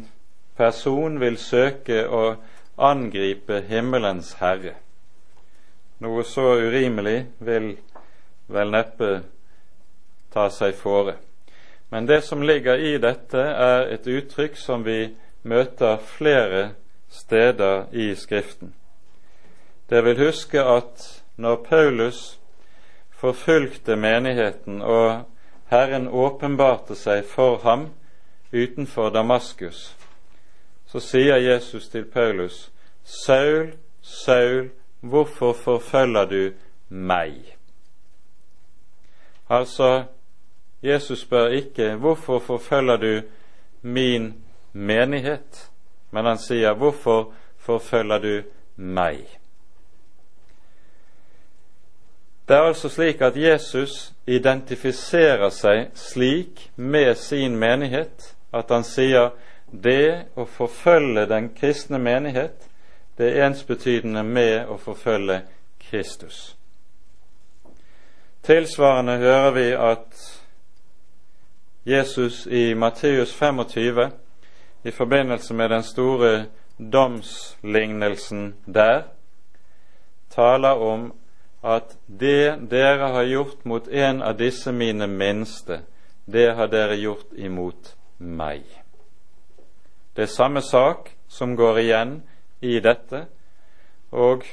person 0.56 1.18
vil 1.20 1.34
søke 1.36 2.06
å 2.08 2.22
angripe 2.80 3.58
himmelens 3.68 4.30
herre. 4.38 4.72
Noe 6.00 6.24
så 6.24 6.54
urimelig 6.56 7.18
vil 7.44 7.66
vel 8.48 8.72
neppe 8.72 9.10
ta 10.32 10.46
seg 10.48 10.72
fore. 10.78 11.18
Men 11.92 12.08
det 12.08 12.22
som 12.24 12.40
ligger 12.40 12.80
i 12.80 12.94
dette, 12.96 13.42
er 13.44 13.92
et 13.98 14.08
uttrykk 14.08 14.56
som 14.56 14.86
vi 14.88 15.10
møter 15.42 16.00
flere 16.16 16.62
steder 17.12 17.92
i 17.92 18.14
Skriften. 18.16 18.72
Dere 19.90 20.08
vil 20.08 20.24
huske 20.30 20.64
at 20.64 21.04
når 21.36 21.60
Paulus 21.68 22.22
forfulgte 23.16 23.96
menigheten 23.96 24.82
og 24.82 25.24
Herren 25.70 26.08
åpenbarte 26.08 26.94
seg 26.98 27.24
for 27.24 27.58
ham 27.64 27.88
utenfor 28.52 29.10
Damaskus, 29.10 29.96
så 30.86 31.00
sier 31.00 31.40
Jesus 31.42 31.88
til 31.88 32.04
Paulus, 32.04 32.70
Saul, 33.04 33.74
Saul, 34.02 34.70
hvorfor 35.00 35.52
forfølger 35.52 36.24
du 36.24 36.52
meg? 36.88 37.56
Altså, 39.50 40.04
Jesus 40.82 41.20
spør 41.20 41.46
ikke 41.46 41.94
hvorfor 41.96 42.38
forfølger 42.38 42.96
du 42.96 43.22
min 43.82 44.34
menighet, 44.72 45.70
men 46.10 46.24
han 46.24 46.38
sier 46.38 46.74
hvorfor 46.74 47.32
forfølger 47.56 48.18
du 48.18 48.42
meg? 48.76 49.24
Det 52.48 52.56
er 52.56 52.60
altså 52.60 52.88
slik 52.88 53.20
at 53.20 53.36
Jesus 53.36 54.12
identifiserer 54.26 55.48
seg 55.50 55.86
slik 55.96 56.70
med 56.76 57.14
sin 57.16 57.56
menighet 57.56 58.34
at 58.52 58.70
han 58.70 58.84
sier 58.84 59.32
det 59.70 60.26
å 60.36 60.44
forfølge 60.46 61.26
den 61.26 61.48
kristne 61.56 61.98
menighet, 61.98 62.68
det 63.18 63.30
er 63.32 63.46
ensbetydende 63.48 64.22
med 64.22 64.68
å 64.70 64.76
forfølge 64.78 65.40
Kristus. 65.82 66.56
Tilsvarende 68.44 69.16
hører 69.18 69.50
vi 69.56 69.66
at 69.72 70.24
Jesus 71.86 72.46
i 72.46 72.74
Matteus 72.74 73.32
25 73.34 74.10
i 74.84 74.90
forbindelse 74.90 75.54
med 75.54 75.70
den 75.70 75.82
store 75.82 76.46
domslignelsen 76.78 78.54
der 78.66 79.02
taler 80.30 80.80
om 80.80 81.12
at 81.64 81.96
det 82.06 82.68
dere 82.70 83.10
har 83.14 83.24
gjort 83.24 83.64
mot 83.64 83.88
en 83.88 84.22
av 84.22 84.36
disse 84.36 84.72
mine 84.72 85.06
minste, 85.08 85.80
det 86.24 86.50
har 86.58 86.68
dere 86.68 86.96
gjort 87.00 87.32
imot 87.36 87.94
meg. 88.18 88.64
Det 90.14 90.28
er 90.28 90.34
samme 90.34 90.60
sak 90.62 91.10
som 91.28 91.56
går 91.56 91.80
igjen 91.80 92.18
i 92.60 92.76
dette, 92.84 93.24
og 94.12 94.44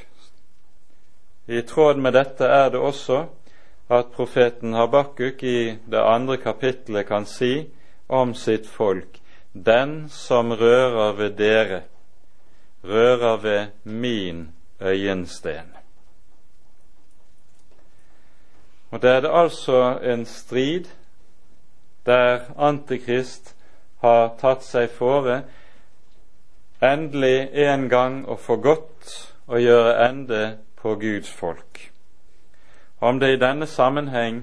i 1.46 1.62
tråd 1.68 2.00
med 2.00 2.16
dette 2.16 2.48
er 2.48 2.72
det 2.72 2.80
også 2.80 3.24
at 3.92 4.12
profeten 4.16 4.74
Habakkuk 4.74 5.42
i 5.44 5.76
det 5.84 6.00
andre 6.00 6.38
kapittelet 6.40 7.06
kan 7.06 7.28
si 7.28 7.68
om 8.08 8.32
sitt 8.34 8.66
folk 8.66 9.20
den 9.52 10.08
som 10.08 10.52
rører 10.52 11.12
ved 11.12 11.30
dere, 11.36 11.82
rører 12.84 13.36
ved 13.36 13.66
min 13.84 14.48
øyensten. 14.80 15.81
Og 18.92 19.02
det 19.02 19.10
er 19.10 19.20
det 19.24 19.30
altså 19.32 19.98
en 20.04 20.26
strid 20.26 20.84
der 22.06 22.40
Antikrist 22.58 23.54
har 24.02 24.34
tatt 24.40 24.64
seg 24.66 24.90
fore 24.92 25.42
endelig 26.82 27.48
en 27.64 27.88
gang 27.88 28.22
å 28.26 28.36
få 28.36 28.58
godt 28.60 29.12
å 29.46 29.60
gjøre 29.62 29.94
ende 30.08 30.42
på 30.82 30.96
Guds 31.00 31.30
folk. 31.30 31.88
Om 33.00 33.20
det 33.22 33.32
i 33.32 33.38
denne 33.40 33.66
sammenheng 33.66 34.42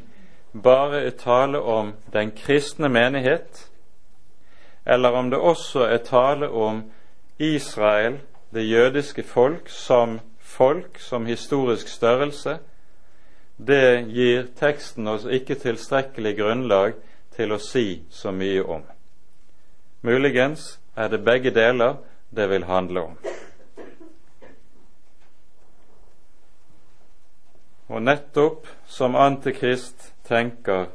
bare 0.64 1.04
er 1.06 1.18
tale 1.20 1.60
om 1.60 1.94
den 2.14 2.32
kristne 2.32 2.90
menighet, 2.90 3.68
eller 4.86 5.12
om 5.12 5.30
det 5.30 5.40
også 5.40 5.86
er 5.86 6.02
tale 6.08 6.50
om 6.50 6.82
Israel, 7.38 8.18
det 8.54 8.66
jødiske 8.70 9.24
folk, 9.24 9.70
som 9.70 10.20
folk, 10.40 11.00
som 11.00 11.26
historisk 11.26 11.88
størrelse, 11.88 12.58
det 13.60 14.02
gir 14.08 14.46
teksten 14.56 15.08
oss 15.08 15.26
ikke 15.28 15.58
tilstrekkelig 15.60 16.32
grunnlag 16.38 16.94
til 17.36 17.52
å 17.52 17.60
si 17.60 18.02
så 18.10 18.32
mye 18.32 18.64
om. 18.64 18.86
Muligens 20.02 20.78
er 20.96 21.12
det 21.12 21.20
begge 21.28 21.52
deler 21.52 21.98
det 22.32 22.48
vil 22.50 22.64
handle 22.70 23.04
om. 23.10 23.18
Og 27.90 28.04
nettopp 28.06 28.68
som 28.88 29.18
Antikrist 29.20 30.14
tenker 30.30 30.88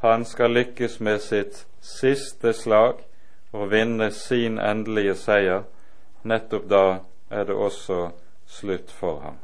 han 0.00 0.24
skal 0.24 0.56
lykkes 0.56 0.98
med 1.00 1.20
sitt 1.22 1.66
siste 1.84 2.54
slag 2.56 3.04
og 3.52 3.70
vinne 3.70 4.10
sin 4.16 4.58
endelige 4.58 5.14
seier, 5.20 5.62
nettopp 6.22 6.66
da 6.70 6.84
er 7.30 7.46
det 7.46 7.54
også 7.54 8.08
slutt 8.48 8.90
for 8.90 9.20
ham. 9.20 9.38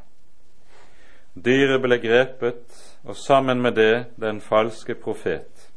Dyret 1.44 1.82
ble 1.82 1.98
grepet, 2.00 2.64
og 3.04 3.16
sammen 3.16 3.62
med 3.62 3.76
det 3.76 4.06
den 4.16 4.40
falske 4.40 4.94
profet. 4.94 5.68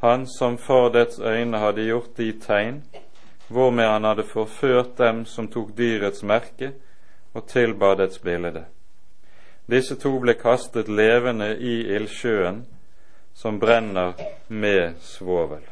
Han 0.00 0.26
som 0.26 0.58
for 0.58 0.88
dets 0.94 1.18
øyne 1.18 1.58
hadde 1.58 1.84
gjort 1.88 2.16
de 2.16 2.32
tegn 2.32 2.82
hvormed 3.48 3.84
han 3.84 4.04
hadde 4.04 4.24
forført 4.24 4.98
dem 4.98 5.24
som 5.26 5.48
tok 5.48 5.72
dyrets 5.76 6.22
merke 6.22 6.72
og 7.34 7.46
tilba 7.48 7.94
dets 7.94 8.18
bilde. 8.18 8.64
Disse 9.70 9.96
to 10.00 10.14
ble 10.20 10.34
kastet 10.38 10.88
levende 10.88 11.56
i 11.58 11.80
ildsjøen 11.96 12.62
som 13.34 13.58
brenner 13.60 14.12
med 14.48 14.94
svovel. 15.00 15.64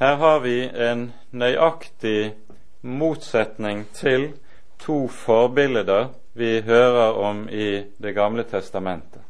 Her 0.00 0.16
har 0.16 0.40
vi 0.40 0.58
en 0.64 1.12
nøyaktig 1.32 2.34
motsetning 2.82 3.86
til 3.94 4.32
to 4.78 5.08
forbilder 5.08 6.08
vi 6.34 6.60
hører 6.60 7.12
om 7.12 7.48
i 7.48 7.84
Det 7.98 8.12
gamle 8.14 8.42
testamentet. 8.42 9.22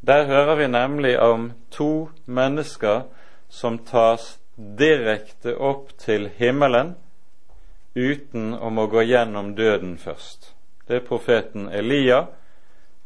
Der 0.00 0.24
hører 0.24 0.54
vi 0.56 0.66
nemlig 0.66 1.18
om 1.20 1.52
to 1.70 2.08
mennesker 2.24 3.02
som 3.48 3.78
tas 3.78 4.38
direkte 4.56 5.56
opp 5.56 5.90
til 5.98 6.30
himmelen 6.38 6.94
uten 7.94 8.54
å 8.54 8.86
gå 8.86 9.02
gjennom 9.02 9.54
døden 9.54 9.98
først. 9.98 10.54
Det 10.88 10.96
er 10.96 11.06
profeten 11.06 11.68
Elia 11.68 12.26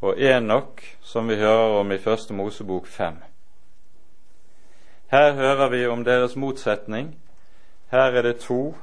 og 0.01 0.20
Enok, 0.20 0.83
som 1.03 1.29
vi 1.29 1.37
hører 1.40 1.81
om 1.81 1.92
i 1.92 1.99
Første 1.99 2.35
Mosebok 2.35 2.87
fem. 2.87 3.16
Her 5.09 5.33
hører 5.33 5.68
vi 5.68 5.87
om 5.87 6.05
deres 6.05 6.37
motsetning. 6.37 7.14
Her 7.90 8.12
er 8.12 8.23
det 8.23 8.40
to, 8.40 8.75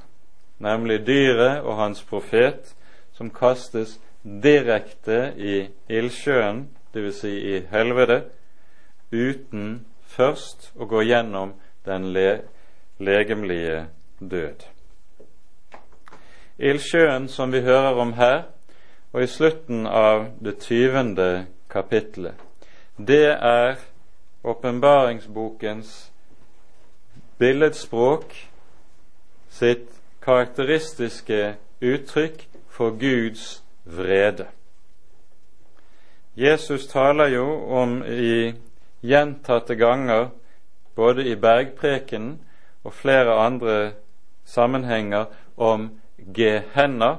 nemlig 0.60 1.06
dyret 1.08 1.62
og 1.62 1.76
hans 1.78 2.04
profet, 2.04 2.76
som 3.22 3.30
kastes 3.30 4.00
direkte 4.24 5.34
i 5.38 5.68
ildsjøen, 5.94 6.64
dvs. 6.94 7.20
Si 7.22 7.34
i 7.54 7.60
helvete, 7.70 8.24
uten 9.14 9.84
først 10.10 10.72
å 10.74 10.88
gå 10.90 11.04
gjennom 11.06 11.54
den 11.86 12.08
le 12.16 12.32
legemlige 12.98 13.84
død. 14.18 14.66
Ildsjøen 16.58 17.30
som 17.30 17.54
vi 17.54 17.62
hører 17.62 18.02
om 18.02 18.16
her, 18.18 18.44
og 19.14 19.22
i 19.22 19.30
slutten 19.30 19.86
av 19.86 20.32
det 20.42 20.58
tyvende 20.66 21.46
kapittelet, 21.70 22.34
det 22.98 23.38
er 23.38 23.78
åpenbaringsbokens 24.42 25.94
billedspråk 27.38 28.34
sitt 29.62 29.92
karakteristiske 30.26 31.52
uttrykk 31.82 32.48
for 32.72 32.96
Guds 32.96 33.64
vrede. 33.86 34.48
Jesus 36.36 36.88
taler 36.88 37.28
jo 37.28 37.46
om 37.68 38.04
i 38.08 38.54
gjentatte 39.04 39.76
ganger, 39.76 40.30
både 40.96 41.26
i 41.28 41.36
bergprekenen 41.36 42.40
og 42.84 42.94
flere 42.94 43.36
andre 43.46 43.92
sammenhenger 44.46 45.26
om 45.58 45.90
Gehenna. 46.36 47.18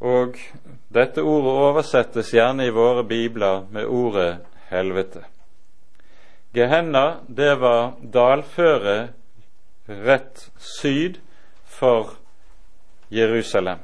Og 0.00 0.38
dette 0.94 1.22
ordet 1.22 1.52
oversettes 1.68 2.32
gjerne 2.34 2.66
i 2.66 2.74
våre 2.74 3.04
bibler 3.04 3.64
med 3.70 3.86
ordet 3.86 4.38
helvete. 4.70 5.24
Gehenna, 6.54 7.20
det 7.28 7.60
var 7.60 7.94
dalføre 8.00 9.08
rett 9.88 10.48
syd 10.56 11.18
for 11.66 12.14
Jerusalem. 13.14 13.78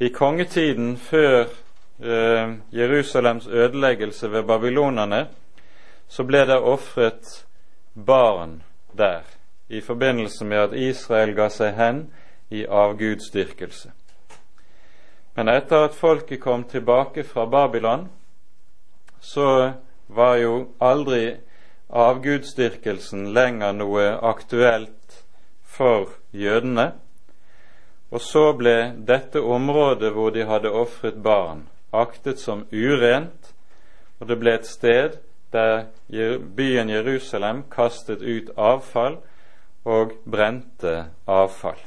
I 0.00 0.08
kongetiden 0.08 0.96
før 0.96 1.40
eh, 2.00 2.54
Jerusalems 2.72 3.46
ødeleggelse 3.46 4.30
ved 4.32 4.42
babylonerne, 4.42 5.26
så 6.08 6.24
ble 6.24 6.44
det 6.46 6.58
ofret 6.58 7.46
barn 8.06 8.62
der 8.98 9.20
i 9.68 9.80
forbindelse 9.80 10.44
med 10.44 10.56
at 10.56 10.72
Israel 10.72 11.34
ga 11.34 11.48
seg 11.50 11.74
hen 11.74 12.02
i 12.50 12.64
avgudsdyrkelse. 12.64 13.90
Men 15.36 15.48
etter 15.48 15.88
at 15.88 15.94
folket 15.94 16.40
kom 16.40 16.64
tilbake 16.64 17.24
fra 17.24 17.46
Babylon, 17.46 18.08
så 19.20 19.72
var 20.08 20.36
jo 20.36 20.68
aldri 20.80 21.36
avgudsdyrkelsen 21.90 23.32
lenger 23.34 23.72
noe 23.72 24.06
aktuelt 24.22 25.24
for 25.62 26.14
jødene, 26.32 26.92
og 28.10 28.22
så 28.22 28.52
ble 28.54 28.92
dette 29.06 29.40
området 29.42 30.12
hvor 30.14 30.30
de 30.34 30.46
hadde 30.46 30.70
ofret 30.70 31.18
barn, 31.22 31.66
aktet 31.92 32.40
som 32.40 32.64
urent, 32.72 33.52
og 34.20 34.28
det 34.30 34.38
ble 34.40 34.54
et 34.56 34.68
sted 34.68 35.18
der 35.52 35.86
byen 36.56 36.90
Jerusalem 36.90 37.64
kastet 37.70 38.22
ut 38.22 38.52
avfall 38.56 39.18
og 39.84 40.14
brente 40.24 41.06
avfall. 41.26 41.78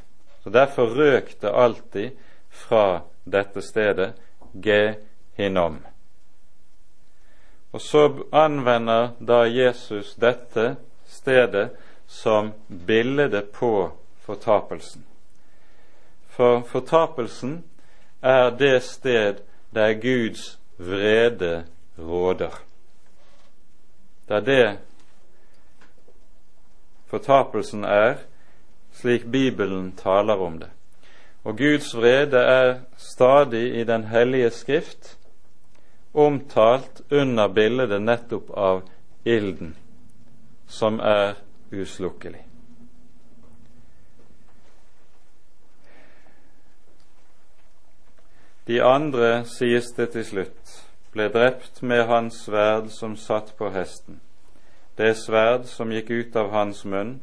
Så 0.44 0.50
Derfor 0.50 0.96
røk 0.96 1.36
det 1.42 1.52
alltid 1.52 2.12
fra 2.50 3.02
dette 3.24 3.62
stedet 3.62 4.14
Gehinom. 4.54 5.80
Og 7.72 7.82
så 7.82 8.08
anvender 8.32 9.12
da 9.20 9.44
Jesus 9.46 10.16
dette 10.16 10.76
stedet 11.06 11.70
som 12.08 12.54
bildet 12.88 13.52
på 13.54 13.92
fortapelsen. 14.26 15.09
For 16.40 16.62
fortapelsen 16.64 17.64
er 18.24 18.50
det 18.50 18.84
sted 18.84 19.42
der 19.76 19.94
Guds 19.94 20.60
vrede 20.78 21.66
råder. 21.98 22.62
Det 24.28 24.36
er 24.36 24.40
det 24.40 24.78
fortapelsen 27.12 27.84
er, 27.84 28.16
slik 28.92 29.28
Bibelen 29.32 29.92
taler 29.92 30.40
om 30.40 30.60
det. 30.60 30.70
Og 31.44 31.58
Guds 31.58 31.92
vrede 31.98 32.38
er 32.38 32.80
stadig 32.98 33.80
i 33.80 33.84
Den 33.84 34.04
hellige 34.04 34.50
skrift 34.50 35.18
omtalt 36.14 37.02
under 37.12 37.48
bildet 37.48 38.02
nettopp 38.02 38.50
av 38.58 38.82
ilden, 39.26 39.76
som 40.68 41.00
er 41.00 41.34
uslukkelig. 41.72 42.49
De 48.70 48.82
andre, 48.86 49.46
sies 49.50 49.88
det 49.98 50.12
til 50.14 50.26
slutt, 50.28 50.74
ble 51.10 51.26
drept 51.34 51.80
med 51.82 52.04
hans 52.06 52.44
sverd 52.46 52.92
som 52.94 53.16
satt 53.18 53.56
på 53.58 53.72
hesten, 53.74 54.20
det 54.94 55.16
sverd 55.18 55.66
som 55.66 55.90
gikk 55.90 56.12
ut 56.14 56.38
av 56.38 56.52
hans 56.54 56.84
munn, 56.86 57.16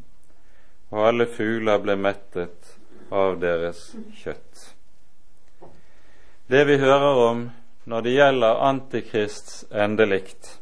og 0.91 1.05
alle 1.07 1.29
fugler 1.31 1.79
ble 1.87 1.95
mettet 2.03 2.75
av 3.15 3.39
deres 3.39 3.85
kjøtt. 4.25 4.73
Det 6.51 6.67
vi 6.67 6.81
hører 6.83 7.23
om 7.29 7.47
når 7.87 8.07
det 8.09 8.19
gjelder 8.19 8.67
Antikrists 8.73 9.65
endelikt, 9.71 10.57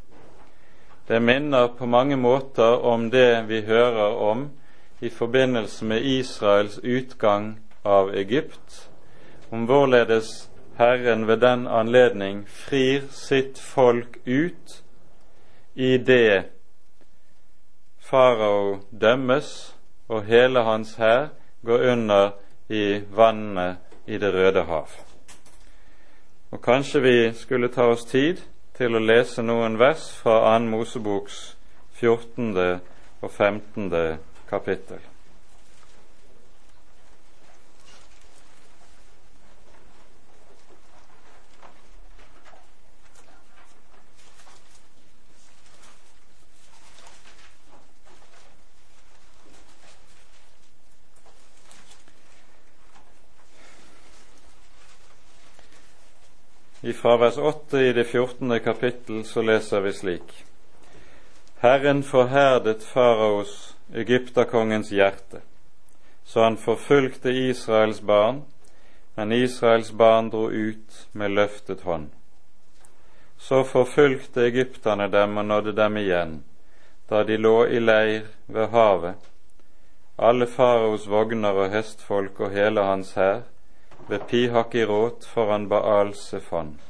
det 1.08 1.24
minner 1.24 1.72
på 1.80 1.88
mange 1.88 2.20
måter 2.20 2.84
om 2.92 3.08
det 3.08 3.46
vi 3.48 3.64
hører 3.64 4.20
om 4.20 4.50
i 5.00 5.08
forbindelse 5.08 5.84
med 5.88 6.04
Israels 6.04 6.76
utgang 6.84 7.54
av 7.88 8.12
Egypt, 8.12 8.82
om 9.48 9.64
hvorledes 9.64 10.50
Herren 10.78 11.26
ved 11.26 11.36
den 11.36 11.66
anledning 11.66 12.44
frir 12.48 13.06
sitt 13.10 13.58
folk 13.58 14.18
ut 14.26 14.82
i 15.74 15.96
det 15.98 16.44
farao 17.98 18.80
dømmes 19.00 19.76
og 20.08 20.24
hele 20.24 20.62
hans 20.62 20.94
hær 20.94 21.28
går 21.66 21.92
under 21.92 22.30
i 22.68 23.00
vannene 23.10 23.76
i 24.06 24.18
Det 24.18 24.34
røde 24.34 24.62
hav. 24.62 24.88
Og 26.50 26.62
Kanskje 26.62 27.00
vi 27.00 27.32
skulle 27.32 27.68
ta 27.68 27.82
oss 27.82 28.04
tid 28.04 28.36
til 28.76 28.94
å 28.94 29.02
lese 29.02 29.42
noen 29.42 29.78
vers 29.78 30.10
fra 30.22 30.58
2. 30.58 30.66
Moseboks 30.70 31.56
14. 32.00 32.80
og 33.20 33.30
15. 33.30 33.90
kapittel. 34.50 35.13
Fra 56.92 57.16
vers 57.16 57.38
8 57.38 57.80
i 57.80 57.92
det 57.92 58.04
14. 58.04 58.60
kapittel 58.60 59.24
så 59.24 59.42
leser 59.42 59.80
vi 59.80 59.92
slik.: 59.92 60.44
Herren 61.56 62.02
forherdet 62.02 62.82
faraos, 62.84 63.76
egypterkongens 63.94 64.90
hjerte, 64.92 65.40
så 66.24 66.42
han 66.44 66.56
forfulgte 66.56 67.30
Israels 67.30 68.00
barn, 68.00 68.42
men 69.14 69.32
Israels 69.32 69.92
barn 69.92 70.28
dro 70.30 70.50
ut 70.50 71.08
med 71.12 71.30
løftet 71.30 71.80
hånd. 71.80 72.10
Så 73.38 73.64
forfulgte 73.64 74.44
egypterne 74.44 75.08
dem 75.08 75.36
og 75.36 75.44
nådde 75.44 75.72
dem 75.72 75.96
igjen, 75.96 76.42
da 77.08 77.24
de 77.24 77.36
lå 77.36 77.66
i 77.66 77.80
leir 77.80 78.28
ved 78.46 78.68
havet, 78.68 79.32
alle 80.18 80.46
faraos 80.46 81.08
vogner 81.08 81.64
og 81.64 81.70
hestfolk 81.72 82.40
og 82.40 82.50
hele 82.50 82.84
hans 82.84 83.14
hær, 83.16 83.42
ved 84.08 84.18
Pihakirot 84.28 85.24
foran 85.26 85.68
Baal 85.68 86.14
Sefan. 86.14 86.80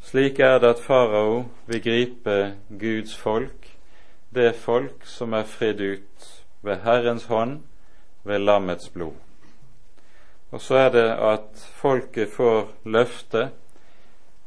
Slik 0.00 0.38
er 0.38 0.58
det 0.58 0.68
at 0.68 0.82
farao 0.84 1.44
vil 1.66 1.82
gripe 1.82 2.54
Guds 2.80 3.16
folk, 3.16 3.70
det 4.34 4.54
folk 4.54 5.06
som 5.06 5.32
er 5.32 5.48
fridd 5.48 5.80
ut 5.80 6.28
ved 6.62 6.84
Herrens 6.84 7.24
hånd, 7.24 7.62
ved 8.24 8.38
lammets 8.38 8.88
blod. 8.88 9.16
Og 10.50 10.60
så 10.60 10.74
er 10.74 10.90
det 10.90 11.08
at 11.10 11.66
folket 11.74 12.28
får 12.30 12.68
løfte 12.84 13.48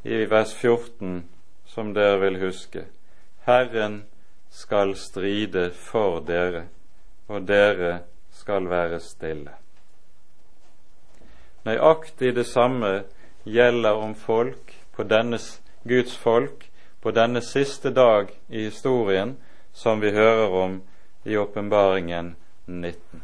i 0.04 0.24
vers 0.30 0.54
14, 0.56 1.26
som 1.66 1.94
dere 1.94 2.20
vil 2.20 2.40
huske. 2.46 2.86
Herren 3.46 4.04
skal 4.50 4.96
stride 4.96 5.72
for 5.72 6.20
dere, 6.20 6.68
og 7.28 7.48
dere 7.48 8.00
skal 8.32 8.70
være 8.70 9.00
stille. 9.00 9.67
Nøyaktig 11.68 12.32
det 12.36 12.48
samme 12.48 13.04
gjelder 13.44 14.00
om 14.00 14.16
folk 14.16 14.72
på 14.96 15.04
denne 15.04 15.40
Guds 15.88 16.16
folk 16.18 16.70
på 17.02 17.12
denne 17.12 17.42
siste 17.42 17.92
dag 17.92 18.32
i 18.50 18.64
historien 18.70 19.36
som 19.74 20.02
vi 20.02 20.12
hører 20.12 20.56
om 20.64 20.82
i 21.24 21.38
åpenbaringen 21.38 22.36
19. 22.66 23.24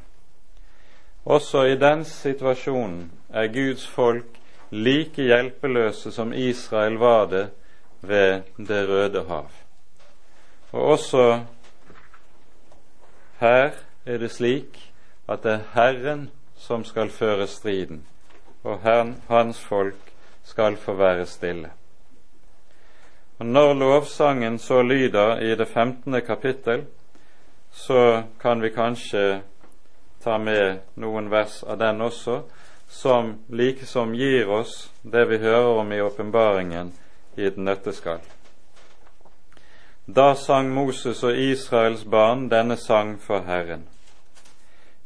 Også 1.25 1.63
i 1.71 1.75
den 1.79 2.05
situasjonen 2.05 3.11
er 3.33 3.47
Guds 3.47 3.87
folk 3.87 4.39
like 4.71 5.23
hjelpeløse 5.23 6.11
som 6.11 6.33
Israel 6.33 6.97
var 6.99 7.25
det 7.25 7.49
ved 8.01 8.41
Det 8.57 8.89
røde 8.89 9.23
hav. 9.27 9.51
Og 10.71 10.81
også 10.81 11.39
her 13.39 13.71
er 14.05 14.17
det 14.17 14.31
slik 14.31 14.93
at 15.27 15.43
det 15.43 15.51
er 15.51 15.67
Herren 15.73 16.29
som 16.55 16.83
skal 16.83 17.09
føre 17.09 17.47
striden, 17.47 18.05
og 18.63 18.79
hans 19.27 19.59
folk 19.59 20.13
skal 20.43 20.77
få 20.77 20.93
være 20.93 21.25
stille. 21.25 21.69
Og 23.39 23.45
Når 23.45 23.73
lovsangen 23.73 24.59
så 24.59 24.81
lyder 24.81 25.39
i 25.39 25.55
det 25.55 25.67
15. 25.67 26.21
kapittel, 26.21 26.85
så 27.71 28.23
kan 28.41 28.61
vi 28.61 28.69
kanskje 28.69 29.41
ta 30.23 30.37
med 30.37 30.79
noen 30.95 31.31
vers 31.31 31.63
av 31.63 31.77
den 31.77 32.01
også, 32.01 32.41
som 32.87 33.33
likesom 33.49 34.13
gir 34.15 34.49
oss 34.49 34.91
det 35.01 35.25
vi 35.29 35.37
hører 35.37 35.79
om 35.81 35.91
i 35.91 36.01
åpenbaringen 36.01 36.93
i 37.35 37.47
et 37.47 37.57
nøtteskall. 37.57 38.21
Da 40.05 40.33
sang 40.35 40.69
Moses 40.73 41.23
og 41.23 41.37
Israels 41.37 42.03
barn 42.05 42.49
denne 42.51 42.77
sang 42.77 43.17
for 43.19 43.43
Herren. 43.47 43.87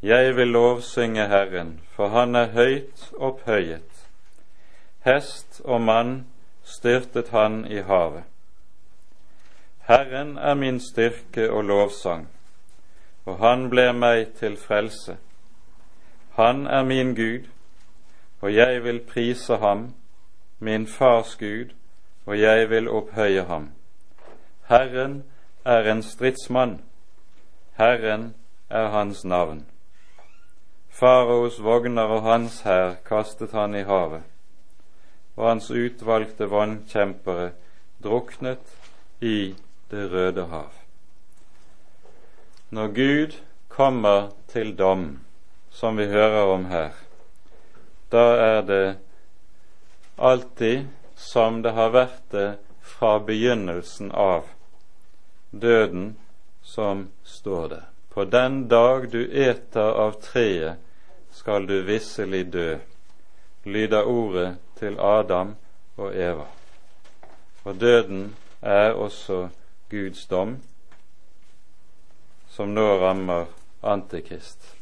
Jeg 0.02 0.36
vil 0.36 0.48
lovsynge 0.48 1.28
Herren, 1.28 1.80
for 1.92 2.08
Han 2.08 2.36
er 2.36 2.52
høyt 2.54 3.12
opphøyet 3.18 3.98
hest 5.08 5.62
og 5.64 5.82
mann 5.82 6.26
styrtet 6.64 7.30
han 7.32 7.66
i 7.72 7.80
havet. 7.82 8.24
Herren 9.88 10.38
er 10.38 10.54
min 10.54 10.80
styrke 10.80 11.52
og 11.52 11.64
lovsang, 11.64 12.28
og 13.26 13.40
han 13.40 13.70
ble 13.72 13.94
meg 13.94 14.34
til 14.40 14.58
frelse. 14.60 15.16
Han 16.36 16.68
er 16.68 16.84
min 16.84 17.16
Gud, 17.16 17.48
og 18.42 18.54
jeg 18.54 18.84
vil 18.84 19.00
prise 19.00 19.58
ham, 19.58 19.94
min 20.60 20.88
fars 20.88 21.36
Gud, 21.40 21.72
og 22.26 22.40
jeg 22.40 22.70
vil 22.70 22.90
opphøye 22.90 23.44
ham. 23.48 23.72
Herren 24.68 25.24
er 25.66 25.92
en 25.92 26.04
stridsmann, 26.04 26.82
Herren 27.78 28.34
er 28.70 28.90
hans 28.90 29.26
navn. 29.26 29.66
Faraos 30.98 31.60
vogner 31.62 32.10
og 32.10 32.24
hans 32.26 32.64
hær 32.66 32.96
kastet 33.06 33.52
han 33.54 33.76
i 33.78 33.84
havet 33.86 34.24
og 35.38 35.44
hans 35.46 35.68
utvalgte 35.70 36.48
vannkjempere 36.50 37.52
druknet 38.04 38.72
i 39.22 39.54
Det 39.92 40.08
røde 40.12 40.44
hav. 40.52 40.72
Når 42.70 42.88
Gud 42.88 43.36
kommer 43.70 44.32
til 44.52 44.74
dom, 44.76 45.20
som 45.72 45.98
vi 45.98 46.06
hører 46.12 46.50
om 46.52 46.66
her, 46.66 46.92
da 48.12 48.26
er 48.48 48.62
det 48.62 48.98
alltid 50.18 50.90
som 51.16 51.62
det 51.62 51.72
har 51.78 51.94
vært 51.94 52.26
det 52.32 52.50
fra 52.82 53.20
begynnelsen 53.20 54.12
av, 54.12 54.50
døden 55.52 56.18
som 56.64 57.08
står 57.24 57.70
det. 57.70 57.82
På 58.10 58.26
den 58.26 58.68
dag 58.68 59.08
du 59.12 59.22
eter 59.24 59.94
av 60.04 60.20
treet, 60.26 60.84
skal 61.48 61.68
du 61.68 61.82
visselig 61.82 62.54
dø, 62.54 62.78
lyder 63.64 64.04
ordet 64.04 64.58
til 64.76 64.98
Adam 65.00 65.54
og 65.98 66.16
Eva. 66.16 66.44
For 67.62 67.72
døden 67.74 68.36
er 68.62 68.92
også 68.92 69.48
Guds 69.90 70.26
dom, 70.26 70.58
som 72.50 72.74
nå 72.76 72.84
rammer 73.00 73.46
Antikrist. 73.84 74.76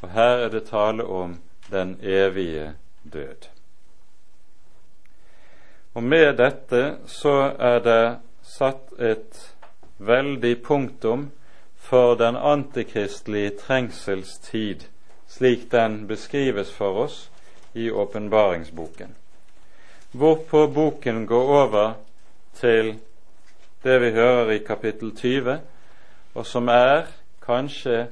Og 0.00 0.10
her 0.14 0.44
er 0.44 0.48
det 0.48 0.62
tale 0.70 1.04
om 1.04 1.34
den 1.70 1.98
evige 2.02 2.74
død. 3.12 3.50
Og 5.94 6.02
med 6.02 6.36
dette 6.38 6.98
så 7.06 7.34
er 7.58 7.82
det 7.82 8.18
satt 8.42 8.94
et 9.00 9.42
veldig 9.98 10.62
punktum 10.62 11.32
for 11.74 12.14
den 12.14 12.36
antikristelige 12.36 13.58
trengselstid, 13.66 14.86
slik 15.32 15.70
den 15.72 16.06
beskrives 16.06 16.72
for 16.72 17.04
oss 17.06 17.30
i 17.72 17.90
åpenbaringsboken. 17.90 19.14
Hvorpå 20.12 20.66
boken 20.66 21.26
går 21.26 21.52
over 21.62 21.94
til 22.54 22.98
det 23.82 24.00
vi 24.00 24.10
hører 24.10 24.50
i 24.50 24.58
kapittel 24.58 25.16
20, 25.16 25.58
og 26.34 26.46
som 26.46 26.68
er 26.68 27.08
kanskje 27.46 28.06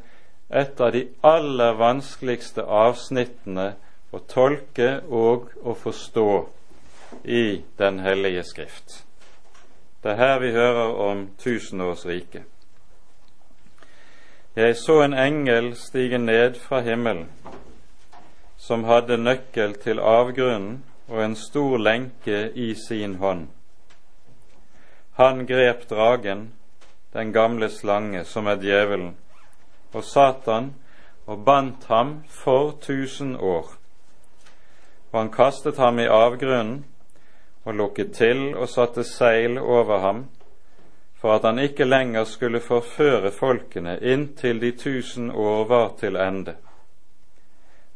et 0.51 0.81
av 0.81 0.93
de 0.93 1.05
aller 1.23 1.77
vanskeligste 1.79 2.65
avsnittene 2.65 3.69
å 4.11 4.23
tolke 4.27 4.89
og 5.07 5.53
å 5.63 5.75
forstå 5.77 6.31
i 7.25 7.63
Den 7.79 7.99
hellige 8.01 8.43
skrift. 8.47 9.05
Det 10.03 10.15
er 10.15 10.17
her 10.17 10.39
vi 10.41 10.53
hører 10.55 10.95
om 11.11 11.29
tusenårsriket. 11.39 12.60
Jeg 14.57 14.77
så 14.77 15.03
en 15.03 15.13
engel 15.15 15.77
stige 15.79 16.19
ned 16.19 16.55
fra 16.59 16.81
himmelen, 16.81 17.29
som 18.59 18.83
hadde 18.85 19.15
nøkkel 19.17 19.77
til 19.79 20.01
avgrunnen 20.03 20.81
og 21.07 21.21
en 21.23 21.37
stor 21.39 21.79
lenke 21.79 22.49
i 22.59 22.75
sin 22.75 23.15
hånd. 23.21 23.45
Han 25.15 25.47
grep 25.47 25.87
dragen, 25.91 26.49
den 27.13 27.33
gamle 27.33 27.69
slange, 27.71 28.25
som 28.25 28.47
er 28.47 28.59
djevelen, 28.59 29.15
og 29.95 30.05
Satan, 30.05 30.75
og 31.27 31.45
bandt 31.45 31.87
ham 31.87 32.25
for 32.27 32.75
tusen 32.83 33.37
år. 33.37 33.71
Og 35.13 35.21
han 35.21 35.31
kastet 35.31 35.79
ham 35.79 35.99
i 35.99 36.11
avgrunnen 36.11 36.85
og 37.65 37.75
lukket 37.75 38.13
til 38.19 38.57
og 38.57 38.69
satte 38.69 39.05
seil 39.07 39.59
over 39.59 39.99
ham, 39.99 40.27
for 41.21 41.37
at 41.37 41.45
han 41.45 41.59
ikke 41.59 41.85
lenger 41.85 42.25
skulle 42.25 42.61
forføre 42.61 43.31
folkene 43.31 43.99
inntil 44.01 44.61
de 44.61 44.73
tusen 44.73 45.31
år 45.31 45.65
var 45.69 45.93
til 46.01 46.17
ende. 46.17 46.57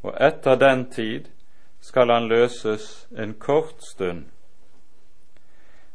Og 0.02 0.16
etter 0.20 0.60
den 0.60 0.90
tid 0.90 1.30
skal 1.80 2.10
han 2.10 2.28
løses 2.28 3.08
en 3.18 3.34
kort 3.34 3.84
stund. 3.84 4.24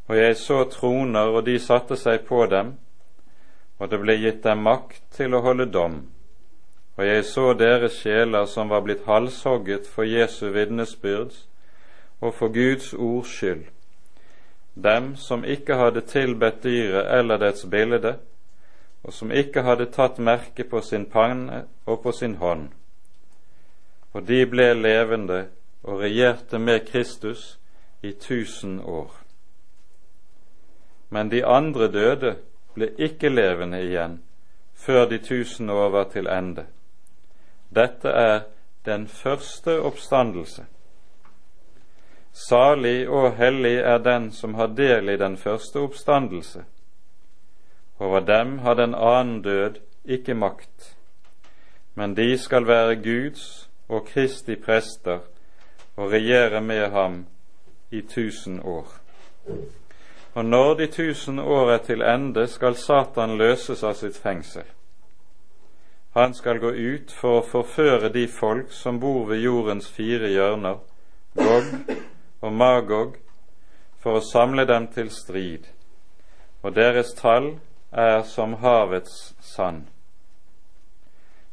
Og 0.07 0.17
jeg 0.17 0.37
så 0.37 0.63
troner, 0.63 1.29
og 1.29 1.45
de 1.45 1.59
satte 1.59 1.97
seg 1.97 2.25
på 2.25 2.45
dem, 2.49 2.73
og 3.77 3.91
det 3.91 3.99
ble 4.01 4.15
gitt 4.17 4.43
dem 4.43 4.63
makt 4.65 5.03
til 5.13 5.37
å 5.37 5.43
holde 5.45 5.69
dom. 5.69 5.99
Og 6.97 7.05
jeg 7.05 7.25
så 7.25 7.53
deres 7.53 8.01
sjeler 8.01 8.45
som 8.49 8.73
var 8.73 8.81
blitt 8.83 9.05
halshogget 9.05 9.85
for 9.87 10.03
Jesu 10.03 10.49
vitnesbyrds 10.49 11.45
og 12.19 12.33
for 12.33 12.51
Guds 12.51 12.93
ords 12.93 13.29
skyld, 13.37 13.69
dem 14.83 15.15
som 15.15 15.43
ikke 15.43 15.75
hadde 15.75 16.01
tilbedt 16.01 16.63
dyret 16.63 17.19
eller 17.19 17.37
dets 17.37 17.65
bilde, 17.65 18.15
og 19.03 19.13
som 19.13 19.31
ikke 19.31 19.63
hadde 19.63 19.91
tatt 19.91 20.19
merke 20.19 20.63
på 20.63 20.81
sin 20.81 21.05
panne 21.05 21.63
og 21.85 22.01
på 22.03 22.11
sin 22.11 22.35
hånd. 22.35 22.67
Og 24.13 24.27
de 24.27 24.45
ble 24.49 24.73
levende 24.73 25.45
og 25.83 26.01
regjerte 26.01 26.59
med 26.59 26.87
Kristus 26.87 27.59
i 28.01 28.11
tusen 28.11 28.79
år. 28.79 29.11
Men 31.09 31.31
de 31.31 31.45
andre 31.45 31.87
døde 31.91 32.35
ble 32.75 32.91
ikke 32.97 33.29
levende 33.29 33.81
igjen 33.83 34.19
før 34.79 35.05
de 35.09 35.17
tusen 35.17 35.69
år 35.69 35.89
var 35.89 36.09
til 36.13 36.27
ende. 36.27 36.65
Dette 37.75 38.09
er 38.09 38.39
den 38.85 39.07
første 39.07 39.81
oppstandelse. 39.81 40.65
Salig 42.33 43.09
og 43.09 43.33
hellig 43.37 43.77
er 43.77 43.97
den 43.97 44.31
som 44.31 44.53
har 44.53 44.67
del 44.77 45.09
i 45.09 45.17
den 45.17 45.37
første 45.37 45.79
oppstandelse. 45.79 46.63
Over 47.99 48.19
dem 48.19 48.59
har 48.59 48.73
den 48.73 48.95
annen 48.95 49.41
død 49.41 49.79
ikke 50.05 50.33
makt, 50.33 50.95
men 51.95 52.15
de 52.15 52.37
skal 52.37 52.67
være 52.67 52.95
Guds 52.95 53.69
og 53.89 54.05
Kristi 54.05 54.55
prester 54.55 55.19
og 55.97 56.11
regjere 56.11 56.61
med 56.61 56.89
ham 56.91 57.25
i 57.91 58.01
tusen 58.01 58.59
år. 58.59 58.87
Og 60.33 60.45
når 60.45 60.73
de 60.73 60.87
tusen 60.87 61.39
år 61.39 61.71
er 61.71 61.77
til 61.77 62.01
ende, 62.01 62.47
skal 62.47 62.75
Satan 62.75 63.37
løses 63.37 63.83
av 63.83 63.93
sitt 63.93 64.17
fengsel. 64.17 64.63
Han 66.15 66.33
skal 66.33 66.59
gå 66.59 66.69
ut 66.69 67.11
for 67.11 67.39
å 67.39 67.45
forføre 67.45 68.09
de 68.13 68.27
folk 68.27 68.71
som 68.71 68.99
bor 68.99 69.25
ved 69.29 69.43
jordens 69.43 69.89
fire 69.91 70.29
hjørner, 70.29 70.79
Gog 71.35 71.99
og 72.41 72.53
Magog, 72.53 73.15
for 73.99 74.19
å 74.19 74.23
samle 74.23 74.65
dem 74.65 74.87
til 74.93 75.09
strid, 75.11 75.67
og 76.63 76.75
deres 76.75 77.13
tall 77.17 77.57
er 77.91 78.21
som 78.27 78.53
havets 78.63 79.33
sand. 79.41 79.87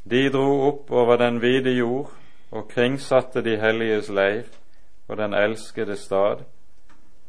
De 0.04 0.28
dro 0.30 0.68
opp 0.68 0.90
over 0.94 1.18
den 1.18 1.40
vide 1.42 1.72
jord 1.74 2.12
og 2.54 2.68
kringsatte 2.70 3.42
de 3.42 3.56
helliges 3.58 4.08
leir 4.08 4.46
og 5.08 5.18
den 5.18 5.34
elskede 5.34 5.96
stad, 5.98 6.44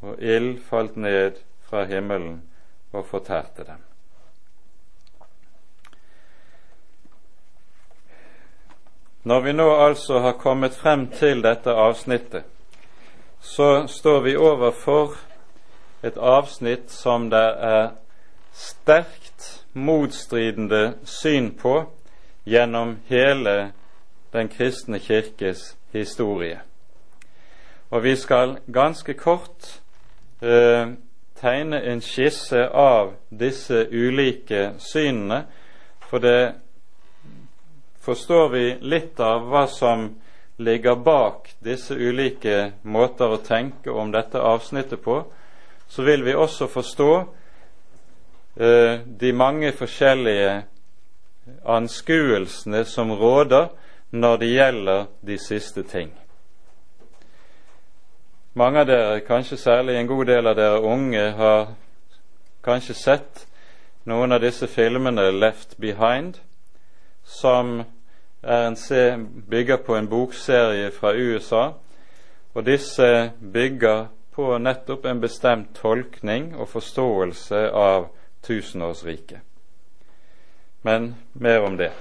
og 0.02 0.22
ild 0.22 0.60
falt 0.70 0.98
ned 0.98 1.42
fra 1.70 1.86
himmelen 1.90 2.42
og 2.94 3.06
fortærte 3.10 3.66
dem. 3.66 3.82
Når 9.28 9.42
vi 9.42 9.52
nå 9.52 9.66
altså 9.76 10.20
har 10.20 10.38
kommet 10.40 10.78
frem 10.78 11.10
til 11.12 11.42
dette 11.44 11.74
avsnittet, 11.74 12.46
så 13.42 13.88
står 13.88 14.20
vi 14.20 14.36
overfor 14.36 15.16
et 16.04 16.18
avsnitt 16.18 16.92
som 16.92 17.30
det 17.30 17.48
er 17.60 17.90
sterkt 18.54 19.66
motstridende 19.74 20.94
syn 21.04 21.52
på 21.58 21.84
gjennom 22.46 22.98
hele 23.08 23.72
den 24.34 24.50
kristne 24.50 25.00
kirkes 25.00 25.78
historie. 25.94 26.60
Og 27.90 28.04
vi 28.04 28.16
skal 28.16 28.58
ganske 28.74 29.14
kort 29.14 29.82
eh, 30.42 30.88
tegne 31.42 31.82
en 31.84 32.02
skisse 32.02 32.68
av 32.68 33.14
disse 33.30 33.88
ulike 33.92 34.72
synene, 34.80 35.46
for 36.10 36.18
det 36.18 36.54
forstår 38.02 38.50
vi 38.50 38.66
litt 38.82 39.20
av 39.20 39.48
hva 39.52 39.66
som 39.68 40.10
ligger 40.58 40.96
bak 40.96 41.52
disse 41.60 41.94
ulike 41.94 42.72
måter 42.84 43.34
å 43.34 43.42
tenke 43.46 43.92
om 43.94 44.12
dette 44.12 44.42
avsnittet 44.42 45.04
på, 45.04 45.22
så 45.88 46.04
vil 46.04 46.24
vi 46.26 46.36
også 46.36 46.68
forstå 46.68 47.12
eh, 48.60 49.00
de 49.06 49.34
mange 49.34 49.72
forskjellige 49.72 50.64
anskuelsene 51.66 52.86
som 52.86 53.12
råder 53.12 53.70
når 54.12 54.38
det 54.38 54.48
gjelder 54.48 55.06
de 55.22 55.38
siste 55.38 55.84
ting. 55.84 56.12
Mange 58.58 58.82
av 58.82 58.88
dere, 58.90 59.20
kanskje 59.22 59.58
særlig 59.62 60.00
en 60.00 60.08
god 60.10 60.26
del 60.26 60.48
av 60.50 60.56
dere 60.58 60.82
unge, 60.82 61.26
har 61.38 61.68
kanskje 62.66 62.96
sett 62.98 63.44
noen 64.10 64.34
av 64.34 64.42
disse 64.42 64.68
filmene 64.68 65.30
Left 65.32 65.78
Behind, 65.78 66.40
som 67.24 67.84
bygger 69.50 69.78
på 69.78 69.96
en 69.96 70.08
bokserie 70.08 70.92
fra 70.92 71.14
USA, 71.14 71.64
og 72.54 72.66
disse 72.66 73.32
bygger 73.54 74.08
på 74.32 74.58
nettopp 74.58 75.06
en 75.06 75.22
bestemt 75.22 75.76
tolkning 75.76 76.54
og 76.56 76.70
forståelse 76.70 77.68
av 77.74 78.08
tusenårsriket. 78.46 79.40
Men 80.82 81.16
mer 81.34 81.66
om 81.66 81.78
det. 81.78 81.92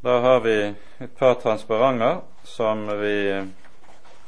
Da 0.00 0.18
har 0.20 0.40
vi 0.40 0.74
et 0.98 1.16
par 1.18 1.34
transparenter 1.34 2.20
som 2.44 2.86
vi 3.00 3.16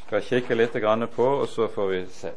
skal 0.07 0.22
kikke 0.22 0.55
litt 0.55 0.76
på, 1.16 1.26
og 1.43 1.49
så 1.49 1.68
får 1.68 1.88
vi 1.88 2.05
se. 2.12 2.32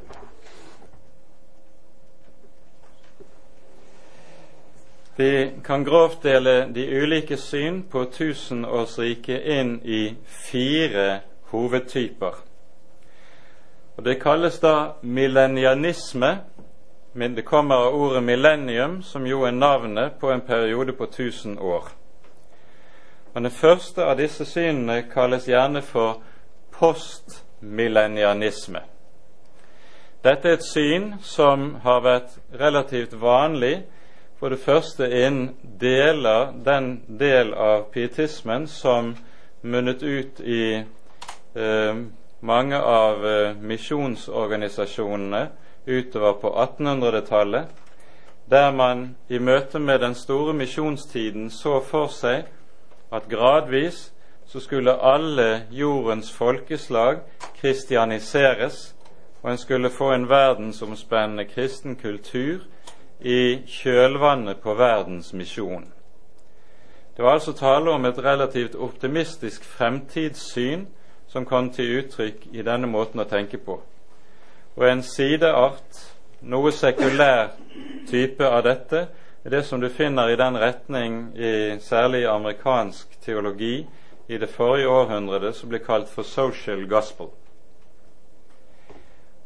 Vi 5.18 5.52
kan 5.64 5.84
grovt 5.84 6.24
dele 6.24 6.72
de 6.76 7.04
ulike 7.04 7.38
syn 7.38 7.84
på 7.84 8.06
tusenårsriket 8.06 9.46
inn 9.46 9.82
i 9.84 10.16
fire 10.28 11.20
hovedtyper. 11.52 12.34
Og 13.96 14.04
Det 14.04 14.22
kalles 14.22 14.60
da 14.60 14.92
millennianisme. 15.02 16.38
Men 17.14 17.36
det 17.36 17.46
kommer 17.46 17.76
av 17.76 17.96
ordet 17.96 18.24
millennium, 18.24 19.04
som 19.04 19.28
jo 19.28 19.44
er 19.44 19.52
navnet 19.52 20.12
på 20.20 20.32
en 20.32 20.42
periode 20.42 20.94
på 20.94 21.06
tusen 21.06 21.60
år. 21.60 21.84
Og 23.34 23.44
Det 23.44 23.52
første 23.52 24.04
av 24.04 24.18
disse 24.18 24.46
synene 24.46 25.04
kalles 25.14 25.48
gjerne 25.48 25.82
for 25.82 26.22
postmillennianisme. 26.72 28.80
Dette 30.24 30.50
er 30.50 30.54
et 30.54 30.64
syn 30.64 31.14
som 31.22 31.76
har 31.84 32.02
vært 32.02 32.30
relativt 32.60 33.22
vanlig 33.22 33.84
for 34.46 34.54
det 34.54 34.62
første 34.62 35.08
inn 35.26 35.38
deler 35.82 36.52
den 36.66 37.00
del 37.18 37.48
av 37.58 37.88
pietismen 37.90 38.68
som 38.70 39.08
munnet 39.66 40.04
ut 40.06 40.38
i 40.46 40.84
eh, 41.58 41.96
mange 42.46 42.78
av 42.78 43.26
eh, 43.26 43.56
misjonsorganisasjonene 43.58 45.40
utover 45.88 46.38
på 46.44 46.52
1800-tallet, 46.62 47.72
der 48.46 48.70
man 48.72 49.16
i 49.34 49.42
møte 49.42 49.82
med 49.82 50.06
den 50.06 50.14
store 50.14 50.54
misjonstiden 50.54 51.50
så 51.50 51.80
for 51.82 52.14
seg 52.14 52.46
at 53.10 53.26
gradvis 53.26 54.12
så 54.46 54.62
skulle 54.62 54.94
alle 54.94 55.64
jordens 55.74 56.30
folkeslag 56.30 57.26
kristianiseres, 57.58 58.94
og 59.42 59.56
en 59.56 59.58
skulle 59.66 59.90
få 59.90 60.14
en 60.14 60.30
verdensomspennende 60.30 61.50
kristen 61.50 61.98
kultur 61.98 62.62
i 63.20 63.62
kjølvannet 63.68 64.62
på 64.64 64.74
verdens 64.74 65.34
misjon. 65.34 65.86
Det 67.16 67.24
var 67.24 67.38
altså 67.38 67.54
tale 67.54 67.92
om 67.92 68.06
et 68.06 68.18
relativt 68.20 68.76
optimistisk 68.76 69.64
fremtidssyn 69.64 70.88
som 71.28 71.46
kom 71.46 71.70
til 71.74 72.00
uttrykk 72.00 72.48
i 72.52 72.64
denne 72.64 72.88
måten 72.88 73.24
å 73.24 73.28
tenke 73.30 73.58
på. 73.58 73.80
Og 74.76 74.88
en 74.90 75.04
sideart, 75.04 76.02
noe 76.42 76.72
sekulær 76.76 77.54
type 78.10 78.44
av 78.44 78.66
dette, 78.68 79.08
er 79.46 79.50
det 79.50 79.64
som 79.66 79.80
du 79.80 79.88
finner 79.90 80.30
i 80.30 80.36
den 80.36 80.58
retning, 80.60 81.32
i, 81.38 81.78
særlig 81.80 82.26
amerikansk 82.28 83.16
teologi, 83.22 83.86
i 84.28 84.38
det 84.38 84.50
forrige 84.50 84.90
århundret, 84.90 85.56
som 85.56 85.70
ble 85.70 85.80
kalt 85.80 86.10
for 86.10 86.28
social 86.28 86.84
gospel. 86.90 87.30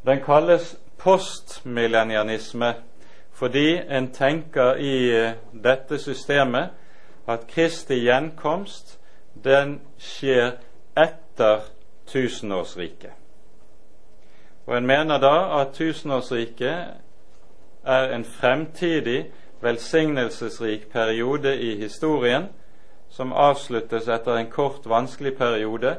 Den 0.06 0.22
kalles 0.24 0.72
postmillennianisme 0.98 2.74
fordi 3.40 3.80
en 3.88 4.10
tenker 4.12 4.74
i 4.74 5.10
eh, 5.16 5.32
dette 5.64 5.98
systemet 5.98 6.68
at 7.28 7.46
Kristi 7.48 7.96
gjenkomst 8.04 8.98
den 9.44 9.78
skjer 9.96 10.58
etter 10.92 11.62
tusenårsriket. 12.06 13.14
Og 14.66 14.76
en 14.76 14.86
mener 14.86 15.18
da 15.18 15.60
at 15.60 15.72
tusenårsriket 15.72 16.84
er 17.84 18.12
en 18.12 18.24
fremtidig, 18.24 19.30
velsignelsesrik 19.60 20.90
periode 20.92 21.56
i 21.60 21.76
historien 21.80 22.44
som 23.08 23.32
avsluttes 23.32 24.08
etter 24.08 24.36
en 24.36 24.50
kort, 24.50 24.84
vanskelig 24.84 25.36
periode 25.36 25.96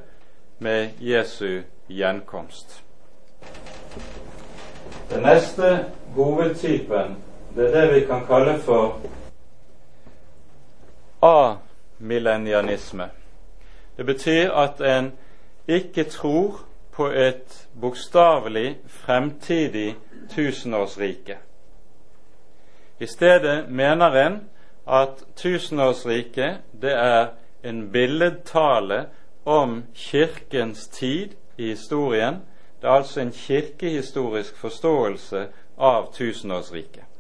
med 0.60 0.90
Jesu 1.00 1.62
gjenkomst. 1.90 2.84
Den 5.10 5.24
neste 5.24 5.86
hovedtypen 6.16 7.18
det 7.56 7.66
er 7.68 7.82
det 7.82 7.94
vi 7.94 8.06
kan 8.06 8.26
kalle 8.28 8.60
for 8.60 9.00
amillennianisme. 11.22 13.10
Det 13.98 14.06
betyr 14.06 14.52
at 14.52 14.82
en 14.82 15.12
ikke 15.68 16.04
tror 16.04 16.60
på 16.92 17.08
et 17.08 17.68
bokstavelig 17.82 18.78
fremtidig 18.88 19.96
tusenårsrike. 20.30 21.38
I 23.00 23.06
stedet 23.06 23.70
mener 23.70 24.26
en 24.28 24.42
at 24.88 25.24
tusenårsriket 25.36 26.58
det 26.82 26.94
er 26.94 27.28
en 27.64 27.92
billedtale 27.92 29.06
om 29.46 29.84
Kirkens 29.96 30.88
tid 30.88 31.30
i 31.58 31.68
historien. 31.68 32.36
Det 32.82 32.88
er 32.88 32.94
altså 32.94 33.22
en 33.22 33.32
kirkehistorisk 33.32 34.58
forståelse 34.58 35.48
av 35.78 36.14
tusenårsriket. 36.14 37.11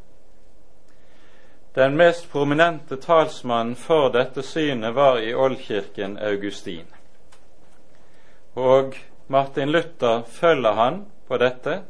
Den 1.73 1.97
mest 1.97 2.31
prominente 2.31 2.97
talsmannen 2.97 3.75
for 3.75 4.09
dette 4.11 4.43
synet 4.43 4.93
var 4.93 5.19
i 5.19 5.33
oldkirken 5.33 6.17
Augustin. 6.19 6.85
Og 8.53 8.97
Martin 9.27 9.71
Luther 9.71 10.21
følger 10.27 10.71
han 10.71 11.05
på 11.27 11.37
dette, 11.37 11.81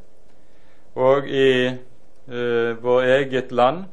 og 0.95 1.27
i 1.27 1.67
uh, 1.67 2.83
vår 2.83 3.01
eget 3.01 3.51
land 3.51 3.83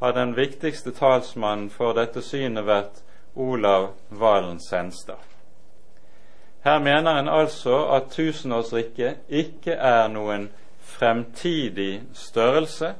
har 0.00 0.12
den 0.12 0.36
viktigste 0.36 0.90
talsmannen 0.90 1.70
for 1.70 1.94
dette 1.94 2.22
synet 2.26 2.66
vært 2.66 3.02
Olav 3.36 3.92
Valen 4.10 4.58
Senstad. 4.60 5.22
Her 6.66 6.78
mener 6.82 7.20
en 7.20 7.28
altså 7.28 7.84
at 7.94 8.10
tusenårsriket 8.10 9.28
ikke 9.28 9.78
er 9.78 10.08
noen 10.10 10.48
fremtidig 10.82 12.02
størrelse, 12.14 12.96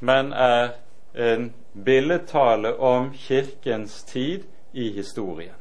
men 0.00 0.32
er 0.32 0.74
en 1.16 1.52
billedtale 1.72 2.74
om 2.74 3.12
Kirkens 3.14 4.04
tid 4.04 4.42
i 4.72 4.90
historien. 4.92 5.54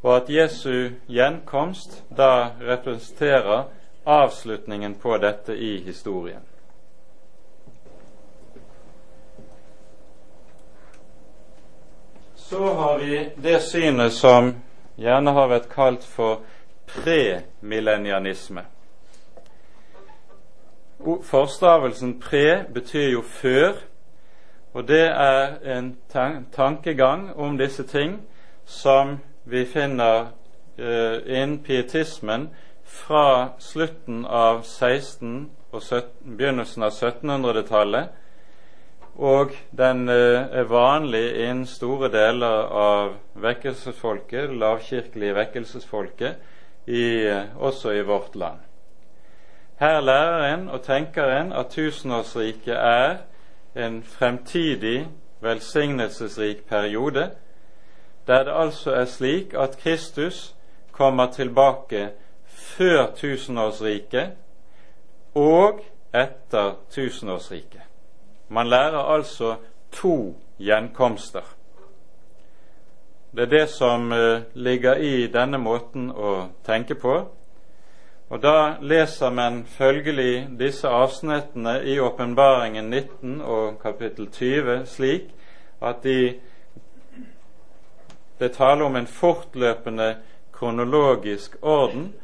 Og 0.00 0.16
at 0.16 0.30
Jesu 0.30 0.90
gjenkomst 1.06 2.02
da 2.08 2.50
representerer 2.60 3.64
avslutningen 4.04 4.94
på 4.94 5.18
dette 5.18 5.56
i 5.56 5.80
historien. 5.82 6.42
Så 12.34 12.74
har 12.74 12.98
vi 12.98 13.30
det 13.36 13.60
synet 13.60 14.12
som 14.12 14.52
gjerne 14.96 15.30
har 15.34 15.48
vært 15.50 15.66
kalt 15.72 16.04
for 16.06 16.44
premillennianisme. 16.86 18.62
Forstavelsen 21.04 22.20
'pre' 22.20 22.72
betyr 22.72 23.10
jo 23.10 23.22
'før', 23.22 23.76
og 24.74 24.88
det 24.88 25.06
er 25.06 25.76
en 25.78 25.96
tankegang 26.52 27.36
om 27.36 27.58
disse 27.58 27.82
ting 27.82 28.22
som 28.64 29.18
vi 29.44 29.64
finner 29.64 30.26
uh, 30.78 31.16
innen 31.26 31.58
pietismen 31.58 32.48
fra 32.84 33.48
slutten 33.58 34.26
av 34.26 34.62
16- 34.62 35.46
og 35.72 35.82
17, 35.82 36.36
begynnelsen 36.36 36.82
av 36.82 36.90
1700-tallet, 36.90 38.08
og 39.16 39.56
den 39.78 40.08
uh, 40.08 40.44
er 40.50 40.68
vanlig 40.68 41.24
innen 41.46 41.66
store 41.66 42.10
deler 42.12 42.68
av 42.82 43.14
vekkelsesfolket, 43.34 44.52
lavkirkelige 44.52 45.34
vekkelsesfolket, 45.34 46.36
i, 46.86 47.28
uh, 47.28 47.56
også 47.56 47.96
i 47.96 48.04
vårt 48.04 48.36
land. 48.36 48.65
Her 49.76 50.00
lærer 50.00 50.54
en 50.54 50.68
og 50.68 50.82
tenker 50.82 51.40
en 51.40 51.52
at 51.52 51.66
tusenårsriket 51.70 52.74
er 52.76 53.16
en 53.76 54.02
fremtidig 54.02 55.08
velsignelsesrik 55.40 56.64
periode, 56.64 57.30
der 58.26 58.44
det 58.44 58.52
altså 58.54 58.90
er 58.90 59.04
slik 59.04 59.54
at 59.54 59.78
Kristus 59.78 60.54
kommer 60.92 61.32
tilbake 61.32 62.08
før 62.44 63.06
tusenårsriket 63.16 64.30
og 65.34 65.80
etter 66.14 66.72
tusenårsriket. 66.90 67.80
Man 68.48 68.66
lærer 68.66 68.98
altså 68.98 69.56
to 69.92 70.36
gjenkomster. 70.58 71.56
Det 73.32 73.42
er 73.42 73.58
det 73.58 73.68
som 73.68 74.12
eh, 74.12 74.40
ligger 74.54 74.94
i 74.94 75.26
denne 75.26 75.58
måten 75.58 76.10
å 76.10 76.46
tenke 76.64 76.94
på, 76.94 77.18
og 78.30 78.42
Da 78.42 78.76
leser 78.80 79.30
man 79.30 79.64
følgelig 79.64 80.48
disse 80.58 80.88
avsnittene 80.88 81.84
i 81.84 81.98
Åpenbaringen 82.00 82.90
19 82.90 83.40
og 83.40 83.78
kapittel 83.82 84.30
20 84.30 84.86
slik 84.86 85.30
at 85.82 86.02
de 86.02 86.34
det 88.38 88.52
taler 88.52 88.84
om 88.84 88.96
en 88.96 89.06
fortløpende 89.06 90.16
kronologisk 90.52 91.56
orden, 91.62 92.14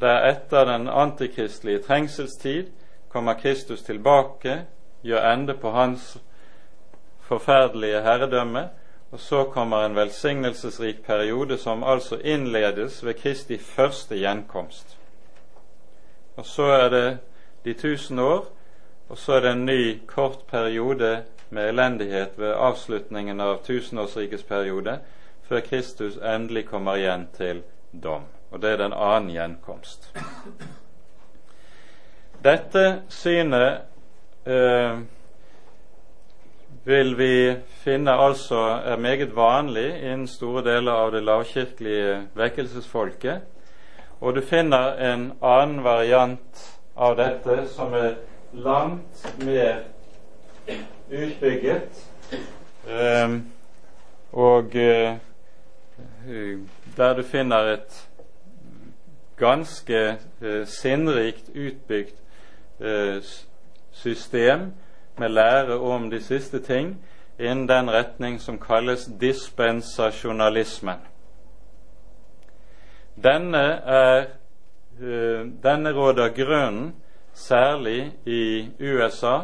der 0.00 0.30
etter 0.30 0.64
den 0.64 0.88
antikristelige 0.88 1.78
trengselstid 1.78 2.66
kommer 3.08 3.34
Kristus 3.34 3.82
tilbake, 3.82 4.64
gjør 5.02 5.32
ende 5.32 5.54
på 5.54 5.70
hans 5.70 6.18
forferdelige 7.20 8.02
herredømme, 8.02 8.68
og 9.12 9.20
så 9.20 9.44
kommer 9.44 9.86
en 9.86 9.96
velsignelsesrik 9.96 11.04
periode 11.06 11.58
som 11.58 11.84
altså 11.84 12.18
innledes 12.24 13.04
ved 13.04 13.14
Kristi 13.14 13.58
første 13.58 14.16
gjenkomst. 14.16 14.98
Og 16.36 16.46
så 16.46 16.62
er 16.62 16.88
det 16.88 17.18
de 17.64 17.74
tusen 17.74 18.18
år, 18.18 18.46
og 19.08 19.18
så 19.18 19.32
er 19.32 19.40
det 19.40 19.52
en 19.52 19.66
ny 19.66 19.98
kort 20.06 20.44
periode 20.50 21.22
med 21.50 21.68
elendighet 21.68 22.38
ved 22.40 22.54
avslutningen 22.56 23.40
av 23.40 23.58
tusenårsrikets 23.64 24.42
periode, 24.42 24.98
før 25.42 25.60
Kristus 25.60 26.16
endelig 26.16 26.66
kommer 26.70 26.96
igjen 26.96 27.26
til 27.36 27.62
dom. 27.92 28.24
Og 28.50 28.62
det 28.62 28.70
er 28.70 28.76
den 28.80 28.92
annen 28.96 29.30
gjenkomst. 29.34 30.08
Dette 32.44 33.02
synet 33.08 33.84
eh, 34.46 34.98
vil 36.84 37.14
vi 37.18 37.34
finne 37.84 38.16
altså 38.18 38.62
er 38.84 38.96
meget 38.96 39.36
vanlig 39.36 39.86
innen 40.00 40.26
store 40.26 40.64
deler 40.66 40.92
av 41.04 41.12
det 41.12 41.22
lavkirkelige 41.22 42.16
vekkelsesfolket. 42.34 43.44
Og 44.22 44.34
du 44.34 44.40
finner 44.40 44.92
en 45.02 45.32
annen 45.42 45.80
variant 45.84 46.60
av 46.94 47.16
dette 47.18 47.56
som 47.74 47.90
er 47.98 48.12
langt 48.54 49.24
mer 49.42 49.80
utbygget. 51.10 52.04
Um, 52.86 53.34
og 54.32 54.78
uh, 54.78 55.16
der 56.96 57.14
du 57.18 57.22
finner 57.22 57.74
et 57.74 57.98
ganske 59.36 60.16
uh, 60.40 60.66
sinnrikt 60.66 61.50
utbygd 61.54 62.14
uh, 62.78 63.18
system 63.92 64.70
med 65.18 65.28
lære 65.28 65.78
om 65.78 66.10
de 66.10 66.22
siste 66.22 66.62
ting 66.62 66.94
innen 67.38 67.66
den 67.68 67.90
retning 67.90 68.40
som 68.40 68.58
kalles 68.58 69.10
dispensasjonalismen. 69.20 71.11
Denne, 73.22 73.64
er, 73.86 74.26
eh, 75.00 75.46
denne 75.62 75.92
råder 75.92 76.28
grunnen 76.34 76.92
særlig 77.34 78.12
i 78.26 78.68
USA. 78.80 79.40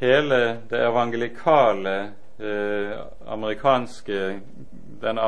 Hele 0.00 0.60
det 0.70 0.80
evangelikale 0.86 2.12
eh, 2.40 2.98
amerikanske 3.26 4.40
den 5.00 5.18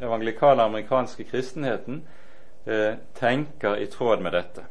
evangelikale 0.00 0.62
amerikanske 0.62 1.24
kristenheten 1.24 2.02
eh, 2.66 2.94
tenker 3.14 3.76
i 3.76 3.86
tråd 3.86 4.20
med 4.20 4.32
dette. 4.32 4.64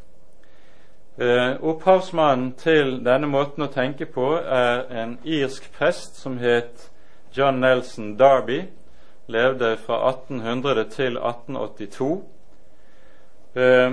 Eh, 1.17 1.63
opphavsmannen 1.63 2.53
til 2.57 2.99
denne 3.05 3.27
måten 3.27 3.65
å 3.65 3.71
tenke 3.71 4.07
på 4.09 4.33
er 4.39 4.85
en 5.03 5.17
irsk 5.23 5.67
prest 5.77 6.17
som 6.21 6.39
het 6.41 6.89
John 7.37 7.59
Nelson 7.61 8.15
Darby. 8.17 8.63
Levde 9.31 9.77
fra 9.81 9.99
1800 10.09 10.85
til 10.93 11.17
1882. 11.17 12.11
Eh, 13.55 13.91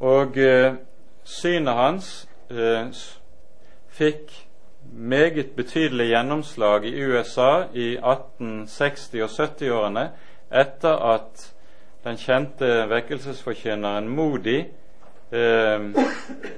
og 0.00 0.38
eh, 0.38 0.74
synet 1.24 1.74
hans 1.74 2.28
eh, 2.50 2.86
fikk 3.88 4.30
meget 4.92 5.50
betydelig 5.56 6.08
gjennomslag 6.08 6.84
i 6.86 7.04
USA 7.04 7.64
i 7.74 7.96
1860- 7.96 9.22
og 9.22 9.30
70-årene 9.30 10.08
etter 10.50 11.02
at 11.14 11.54
den 12.04 12.16
kjente 12.16 12.68
vekkelsesforkynneren 12.88 14.08
Moody 14.08 14.58
eh, 15.32 15.90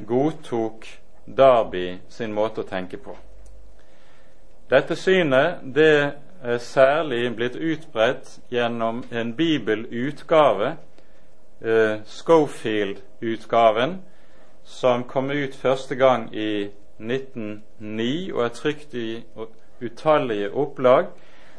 godtok 0.07 0.87
Darby 1.37 1.99
sin 2.09 2.33
måte 2.35 2.63
å 2.63 2.69
tenke 2.69 3.01
på. 3.01 3.17
Dette 4.71 4.95
synet 4.97 5.65
det 5.75 6.13
særlig 6.59 7.37
blitt 7.37 7.57
utbredt 7.57 8.39
gjennom 8.51 9.05
en 9.13 9.35
bibelutgave, 9.37 10.77
eh, 11.61 12.01
Schofield-utgaven, 12.05 13.99
som 14.65 15.05
kom 15.05 15.31
ut 15.31 15.55
første 15.55 15.95
gang 15.95 16.37
i 16.37 16.71
1909 16.99 18.33
og 18.33 18.45
er 18.45 18.49
trykt 18.49 18.95
i 18.95 19.23
utallige 19.83 20.51
opplag, 20.51 21.07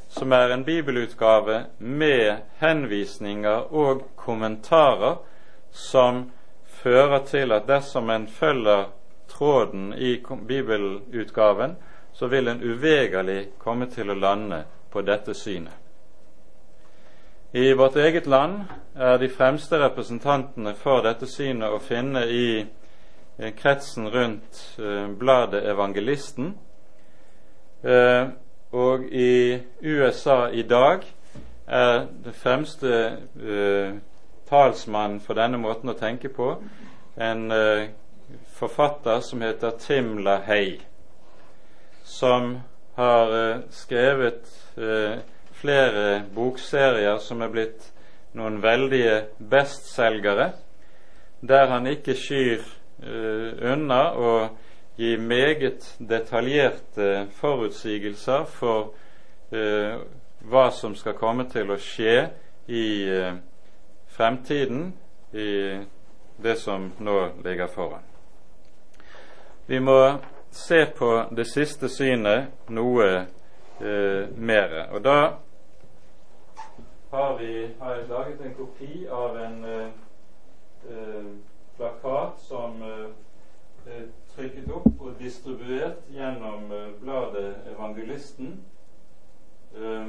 som 0.07 0.31
er 0.31 0.53
en 0.53 0.63
bibelutgave 0.63 1.65
med 1.79 2.35
henvisninger 2.59 3.73
og 3.73 4.01
kommentarer 4.15 5.21
som 5.71 6.31
fører 6.65 7.25
til 7.25 7.51
at 7.51 7.67
dersom 7.67 8.09
en 8.09 8.27
følger 8.27 8.89
tråden 9.27 9.93
i 9.93 10.17
bibelutgaven, 10.47 11.75
så 12.13 12.27
vil 12.27 12.47
en 12.47 12.63
uvegerlig 12.63 13.57
komme 13.57 13.87
til 13.91 14.09
å 14.11 14.17
lande 14.17 14.63
på 14.91 15.01
dette 15.01 15.33
synet. 15.33 15.73
I 17.51 17.73
vårt 17.73 17.95
eget 17.95 18.27
land 18.27 18.61
er 18.95 19.17
de 19.19 19.27
fremste 19.29 19.79
representantene 19.79 20.71
for 20.79 21.03
dette 21.03 21.27
synet 21.27 21.73
å 21.73 21.81
finne 21.83 22.23
i 22.31 22.45
kretsen 23.57 24.09
rundt 24.09 24.79
eh, 24.79 25.07
bladet 25.07 25.65
Evangelisten. 25.67 26.53
Eh, 27.83 28.27
og 28.71 29.05
i 29.11 29.59
USA 29.81 30.47
i 30.47 30.61
dag 30.61 31.03
er 31.67 32.05
det 32.23 32.35
fremste 32.35 33.17
eh, 33.41 33.95
talsmannen 34.49 35.19
for 35.19 35.39
denne 35.39 35.57
måten 35.57 35.91
å 35.91 35.97
tenke 35.97 36.29
på 36.29 36.53
en 37.15 37.51
forfatter 38.55 39.19
som 39.19 39.41
heter 39.43 39.75
Tim 39.79 40.17
LaHaye, 40.23 40.79
som 42.11 42.57
har 42.97 43.31
skrevet 43.71 44.49
flere 45.61 46.03
bokserier 46.35 47.21
som 47.23 47.41
er 47.41 47.53
blitt 47.53 47.87
noen 48.35 48.59
veldige 48.63 49.15
bestselgere, 49.39 50.49
der 51.39 51.71
han 51.71 51.87
ikke 51.87 52.17
skyr 52.19 52.65
Eh, 53.01 53.53
unna 53.73 54.01
å 54.13 54.31
gi 54.95 55.15
meget 55.17 55.87
detaljerte 55.97 57.23
forutsigelser 57.33 58.43
for 58.45 58.91
eh, 59.49 59.95
hva 60.45 60.67
som 60.69 60.93
skal 60.99 61.15
komme 61.17 61.47
til 61.49 61.73
å 61.73 61.79
skje 61.81 62.13
i 62.69 62.83
eh, 63.09 63.39
fremtiden, 64.13 64.91
i 65.33 65.49
det 66.45 66.55
som 66.61 66.91
nå 67.01 67.17
ligger 67.41 67.71
foran. 67.73 68.05
Vi 69.65 69.79
må 69.81 69.97
se 70.51 70.85
på 70.85 71.11
det 71.31 71.47
siste 71.47 71.89
synet 71.89 72.69
noe 72.69 73.07
eh, 73.79 74.27
mer. 74.35 74.75
Og 74.91 75.03
da 75.03 75.17
har, 77.11 77.37
vi, 77.39 77.69
har 77.79 77.95
jeg 77.95 78.09
laget 78.09 78.43
en 78.45 78.53
kopi 78.57 79.07
av 79.11 79.39
en 79.39 79.63
eh, 79.65 79.87
eh 80.89 81.31
plakat 81.81 82.41
som 82.47 82.81
eh, 82.83 84.03
trykket 84.35 84.71
opp 84.71 84.99
og 84.99 85.15
distribuert 85.19 86.03
gjennom 86.13 86.71
eh, 86.71 86.89
bladet 87.01 87.55
Evangelisten. 87.73 88.59
Eh, 89.75 90.07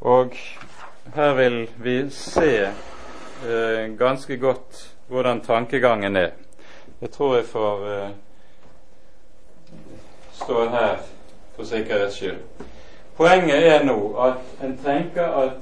og 0.00 0.36
her 1.14 1.34
vil 1.34 1.58
vi 1.76 1.96
se 2.10 2.68
ganske 3.98 4.36
godt 4.36 4.96
hvordan 5.10 5.40
tankegangen 5.40 6.16
er. 6.16 6.30
Jeg 7.00 7.10
tror 7.10 7.36
jeg 7.36 7.44
får 7.44 8.10
stå 10.32 10.68
her 10.68 10.96
for 11.56 11.64
sikkerhets 11.64 12.16
skyld. 12.16 12.38
Poenget 13.16 13.66
er 13.66 13.84
nå 13.84 14.16
at 14.22 14.64
en 14.64 14.78
tenker 14.84 15.26
at 15.26 15.52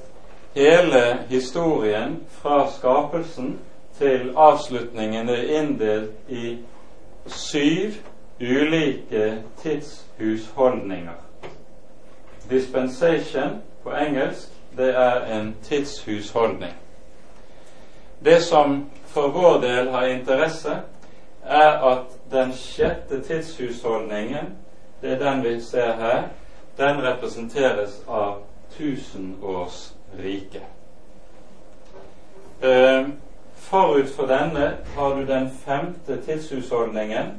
hele 0.54 1.18
historien 1.28 2.22
fra 2.30 2.70
skapelsen 2.70 3.58
til 3.98 4.32
avslutningen 4.36 5.28
er 5.28 5.60
inndelt 5.60 6.10
i 6.28 6.58
syv 7.26 7.92
ulike 8.40 9.42
tidshusholdninger. 9.62 11.18
Dispensation 12.50 13.62
på 13.82 13.90
engelsk 13.90 14.48
det 14.76 14.94
er 14.96 15.40
en 15.40 15.56
tidshusholdning. 15.62 16.72
Det 18.24 18.42
som 18.42 18.90
for 19.18 19.28
vår 19.28 19.60
del 19.60 19.88
har 19.88 20.06
interesse, 20.06 20.76
er 21.42 21.72
at 21.92 22.06
den 22.30 22.52
sjette 22.54 23.18
tidshusholdningen, 23.26 24.52
det 25.00 25.12
er 25.12 25.18
den 25.18 25.42
vi 25.42 25.60
ser 25.60 25.96
her, 25.98 26.28
den 26.76 27.02
representeres 27.02 27.96
av 28.06 28.36
tusenårsriket. 28.76 30.62
Eh, 32.62 33.08
forut 33.54 34.14
for 34.14 34.30
denne 34.30 34.70
har 34.94 35.14
du 35.16 35.26
den 35.26 35.50
femte 35.64 36.20
tidshusholdningen. 36.22 37.34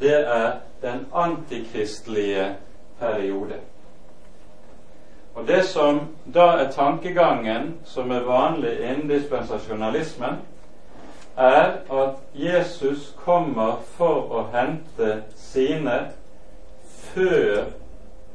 Det 0.00 0.14
er 0.26 0.52
den 0.82 1.06
antikristelige 1.14 2.54
periode. 2.98 3.62
Og 5.38 5.46
Det 5.46 5.62
som 5.62 6.00
da 6.34 6.46
er 6.58 6.70
tankegangen 6.72 7.74
som 7.84 8.10
er 8.10 8.24
vanlig 8.26 8.72
innen 8.82 9.06
dispensasjonalismen, 9.08 10.40
er 11.36 11.76
at 11.90 12.16
Jesus 12.34 13.14
kommer 13.24 13.76
for 13.94 14.32
å 14.34 14.40
hente 14.50 15.20
sine 15.38 16.00
før 17.14 17.70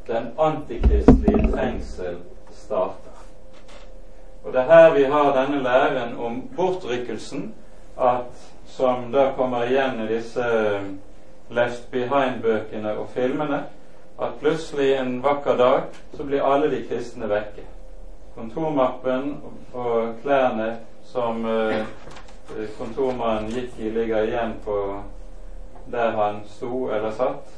den 0.07 0.31
antikristelige 0.39 1.51
trengsel 1.51 2.17
starter. 2.55 3.19
Og 4.45 4.53
Det 4.53 4.63
er 4.63 4.71
her 4.71 4.93
vi 4.95 5.03
har 5.03 5.35
denne 5.35 5.59
læren 5.63 6.17
om 6.17 6.41
bortrykkelsen 6.55 7.49
at, 7.99 8.31
som 8.65 9.11
da 9.11 9.33
kommer 9.35 9.67
igjen 9.67 9.99
i 9.99 10.11
disse 10.15 10.47
Left 11.51 11.91
Behind-bøkene 11.91 12.95
og 12.95 13.09
filmene, 13.13 13.65
at 14.17 14.39
plutselig 14.39 14.93
en 14.97 15.21
vakker 15.21 15.57
dag 15.57 15.81
så 16.13 16.23
blir 16.23 16.41
alle 16.41 16.67
de 16.67 16.83
kristne 16.87 17.27
vekke. 17.29 17.65
Kontormappen 18.35 19.37
og 19.73 20.15
klærne 20.21 20.77
som 21.03 21.45
uh, 21.45 21.81
kontormannen 22.77 23.51
gikk 23.51 23.79
i, 23.79 23.89
ligger 23.89 24.27
igjen 24.27 24.55
på 24.65 24.77
der 25.91 26.11
han 26.17 26.41
sto 26.47 26.87
eller 26.89 27.11
satt. 27.11 27.51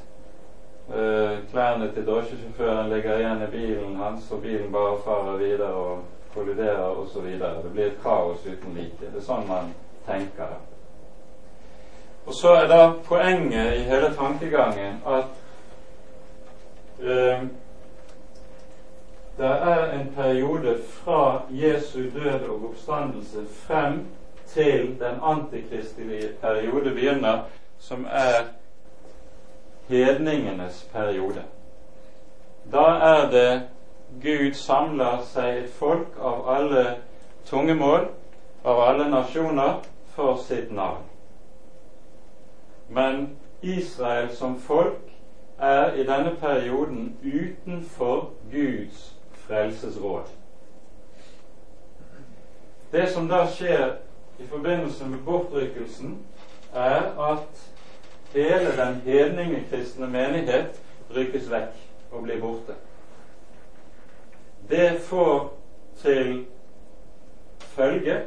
Uh, 0.89 1.41
klærne 1.51 1.91
til 1.93 2.05
drosjesjåføren 2.05 2.89
ligger 2.89 3.17
igjen 3.19 3.43
i 3.47 3.51
bilen 3.51 3.95
hans, 3.95 4.31
og 4.31 4.41
bilen 4.41 4.71
bare 4.71 4.99
farer 5.05 5.37
videre 5.37 5.73
og 5.73 6.03
kolliderer 6.35 6.99
osv. 6.99 7.25
Det 7.39 7.71
blir 7.71 7.85
et 7.85 7.99
kaos 8.03 8.45
uten 8.45 8.75
like. 8.75 9.11
Det 9.11 9.19
er 9.19 9.27
sånn 9.27 9.47
man 9.47 9.71
tenker. 10.07 10.57
Og 12.25 12.33
så 12.33 12.55
er 12.59 12.67
da 12.67 12.91
poenget 13.05 13.73
i 13.77 13.83
hele 13.85 14.09
tankegangen 14.17 15.01
at 15.05 15.25
eh, 15.29 15.44
det 19.37 19.47
er 19.47 19.91
en 19.91 20.13
periode 20.15 20.77
fra 20.89 21.41
Jesu 21.49 21.99
død 21.99 22.49
og 22.49 22.65
oppstandelse 22.69 23.45
frem 23.51 24.05
til 24.47 24.99
den 24.99 25.19
antikristelige 25.23 26.29
periode 26.41 26.91
begynner, 26.91 27.39
som 27.79 28.05
er 28.09 28.45
hedningenes 29.87 30.89
periode. 30.93 31.43
Da 32.71 32.83
er 32.83 33.29
det 33.29 33.61
Gud 34.21 34.53
samler 34.53 35.21
seg 35.27 35.57
et 35.63 35.73
folk 35.73 36.15
av 36.21 36.45
alle 36.55 36.85
tungemål, 37.45 38.07
av 38.63 38.81
alle 38.89 39.09
nasjoner, 39.09 39.81
for 40.15 40.39
sitt 40.39 40.71
navn. 40.71 41.03
Men 42.87 43.35
Israel 43.61 44.29
som 44.35 44.59
folk 44.59 45.14
er 45.59 45.93
i 45.93 46.03
denne 46.07 46.35
perioden 46.41 47.17
utenfor 47.23 48.31
Guds 48.51 49.15
frelsesråd. 49.33 50.27
Det 52.91 53.09
som 53.09 53.27
da 53.29 53.45
skjer 53.47 53.93
i 54.39 54.47
forbindelse 54.47 55.05
med 55.05 55.19
bortrykkelsen, 55.25 56.19
er 56.73 57.31
at 57.31 57.71
hele 58.33 58.77
den 58.77 58.95
hedningekristne 59.05 60.07
menighet 60.07 60.81
rykkes 61.15 61.51
vekk 61.51 62.11
og 62.11 62.23
blir 62.23 62.39
borte. 62.39 62.75
Det 64.69 64.97
får 64.99 65.51
til 66.01 66.39
følge 67.59 68.21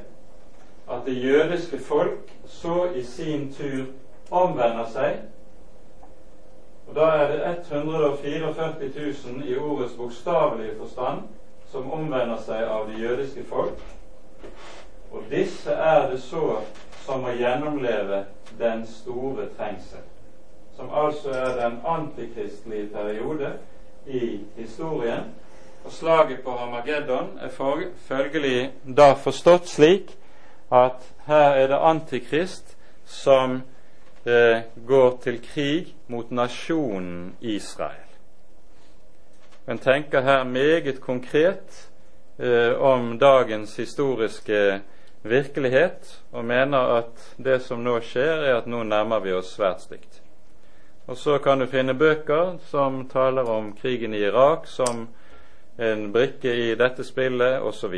at 0.90 1.04
det 1.04 1.22
jødiske 1.22 1.78
folk 1.78 2.32
så 2.46 2.84
i 2.94 3.02
sin 3.02 3.50
tur 3.52 3.84
omvender 4.30 4.86
seg. 4.88 5.18
Og 6.88 6.94
Da 6.94 7.00
er 7.00 7.26
det 7.32 7.56
144 7.70 8.74
000 9.34 9.48
i 9.48 9.56
ordets 9.56 9.92
bokstavelige 9.92 10.76
forstand 10.78 11.22
som 11.70 11.92
omvender 11.92 12.38
seg 12.40 12.64
av 12.64 12.86
det 12.88 13.00
jødiske 13.02 13.44
folk. 13.48 13.80
Og 15.12 15.22
disse 15.30 15.70
er 15.72 16.10
det 16.10 16.20
så 16.22 16.60
som 17.04 17.20
må 17.20 17.34
gjennomleve 17.36 18.24
den 18.58 18.86
store 18.86 19.48
trengsel, 19.56 20.00
som 20.76 20.90
altså 20.92 21.30
er 21.30 21.54
den 21.60 21.78
antikristelige 21.86 22.88
periode 22.92 23.52
i 24.06 24.40
historien. 24.56 25.32
Og 25.84 25.92
slaget 25.92 26.40
på 26.44 26.50
Hamageddon 26.50 27.38
er 27.40 27.48
følgelig 28.08 28.72
da 28.96 29.12
forstått 29.12 29.68
slik 29.68 30.16
at 30.72 31.04
her 31.26 31.50
er 31.50 31.66
det 31.66 31.78
Antikrist 31.80 32.76
som 33.04 33.62
går 34.86 35.18
til 35.22 35.40
krig 35.42 35.94
mot 36.08 36.30
nasjonen 36.30 37.36
Israel. 37.40 38.08
En 39.68 39.78
tenker 39.78 40.20
her 40.24 40.44
meget 40.44 41.00
konkret 41.00 41.90
eh, 42.38 42.72
om 42.80 43.18
dagens 43.18 43.76
historiske 43.76 44.80
virkelighet, 45.22 46.22
og 46.32 46.44
mener 46.44 46.78
at 46.78 47.34
det 47.36 47.60
som 47.62 47.82
nå 47.84 47.98
skjer, 48.00 48.46
er 48.48 48.56
at 48.56 48.66
nå 48.66 48.82
nærmer 48.82 49.20
vi 49.20 49.34
oss 49.36 49.52
svært 49.58 49.84
stygt. 49.84 50.22
Og 51.06 51.16
så 51.16 51.38
kan 51.38 51.60
du 51.60 51.66
finne 51.66 51.94
bøker 51.94 52.56
som 52.70 53.04
taler 53.12 53.48
om 53.48 53.72
krigen 53.76 54.14
i 54.14 54.24
Irak 54.24 54.66
som 54.66 55.06
en 55.78 56.12
brikke 56.12 56.52
i 56.52 56.74
dette 56.74 57.04
spillet, 57.04 57.60
osv. 57.60 57.94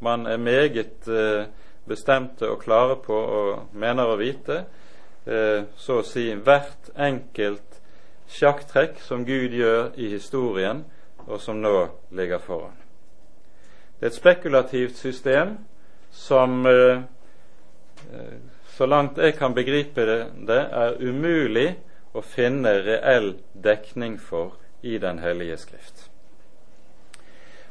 Man 0.00 0.26
er 0.26 0.36
meget 0.36 1.08
eh, 1.08 1.46
bestemte 1.88 2.48
og 2.48 2.62
klare 2.62 2.96
på 2.96 3.16
og 3.16 3.76
mener 3.76 4.08
å 4.08 4.16
vite 4.20 4.64
Eh, 5.26 5.62
så 5.76 6.00
å 6.00 6.06
si 6.06 6.30
hvert 6.32 6.92
enkelt 6.96 7.80
sjakktrekk 8.30 9.00
som 9.04 9.24
Gud 9.28 9.52
gjør 9.52 9.90
i 10.00 10.08
historien, 10.14 10.84
og 11.26 11.40
som 11.40 11.60
nå 11.60 11.74
ligger 12.16 12.40
foran. 12.40 12.76
Det 13.98 14.06
er 14.06 14.10
et 14.14 14.16
spekulativt 14.16 14.96
system 14.96 15.58
som, 16.10 16.66
eh, 16.66 17.02
eh, 18.12 18.38
så 18.76 18.86
langt 18.86 19.18
jeg 19.18 19.36
kan 19.36 19.54
begripe 19.54 20.06
det, 20.46 20.62
er 20.72 20.96
umulig 21.00 21.76
å 22.14 22.22
finne 22.22 22.80
reell 22.82 23.34
dekning 23.54 24.18
for 24.18 24.56
i 24.82 24.98
Den 24.98 25.18
hellige 25.18 25.56
skrift. 25.56 26.10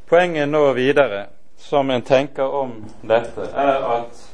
Poenget 0.06 0.50
nå 0.50 0.74
videre, 0.74 1.26
som 1.58 1.90
en 1.90 2.02
tenker 2.02 2.44
om 2.44 2.86
dette, 3.02 3.42
er 3.42 3.84
at 3.98 4.29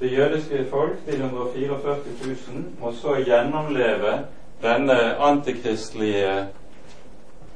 det 0.00 0.12
jødiske 0.12 0.66
folk, 0.70 1.06
de 1.06 1.12
144 1.12 1.96
000, 2.24 2.64
må 2.80 2.92
så 2.92 3.14
gjennomleve 3.26 4.26
denne 4.62 5.16
antikristelige 5.16 6.46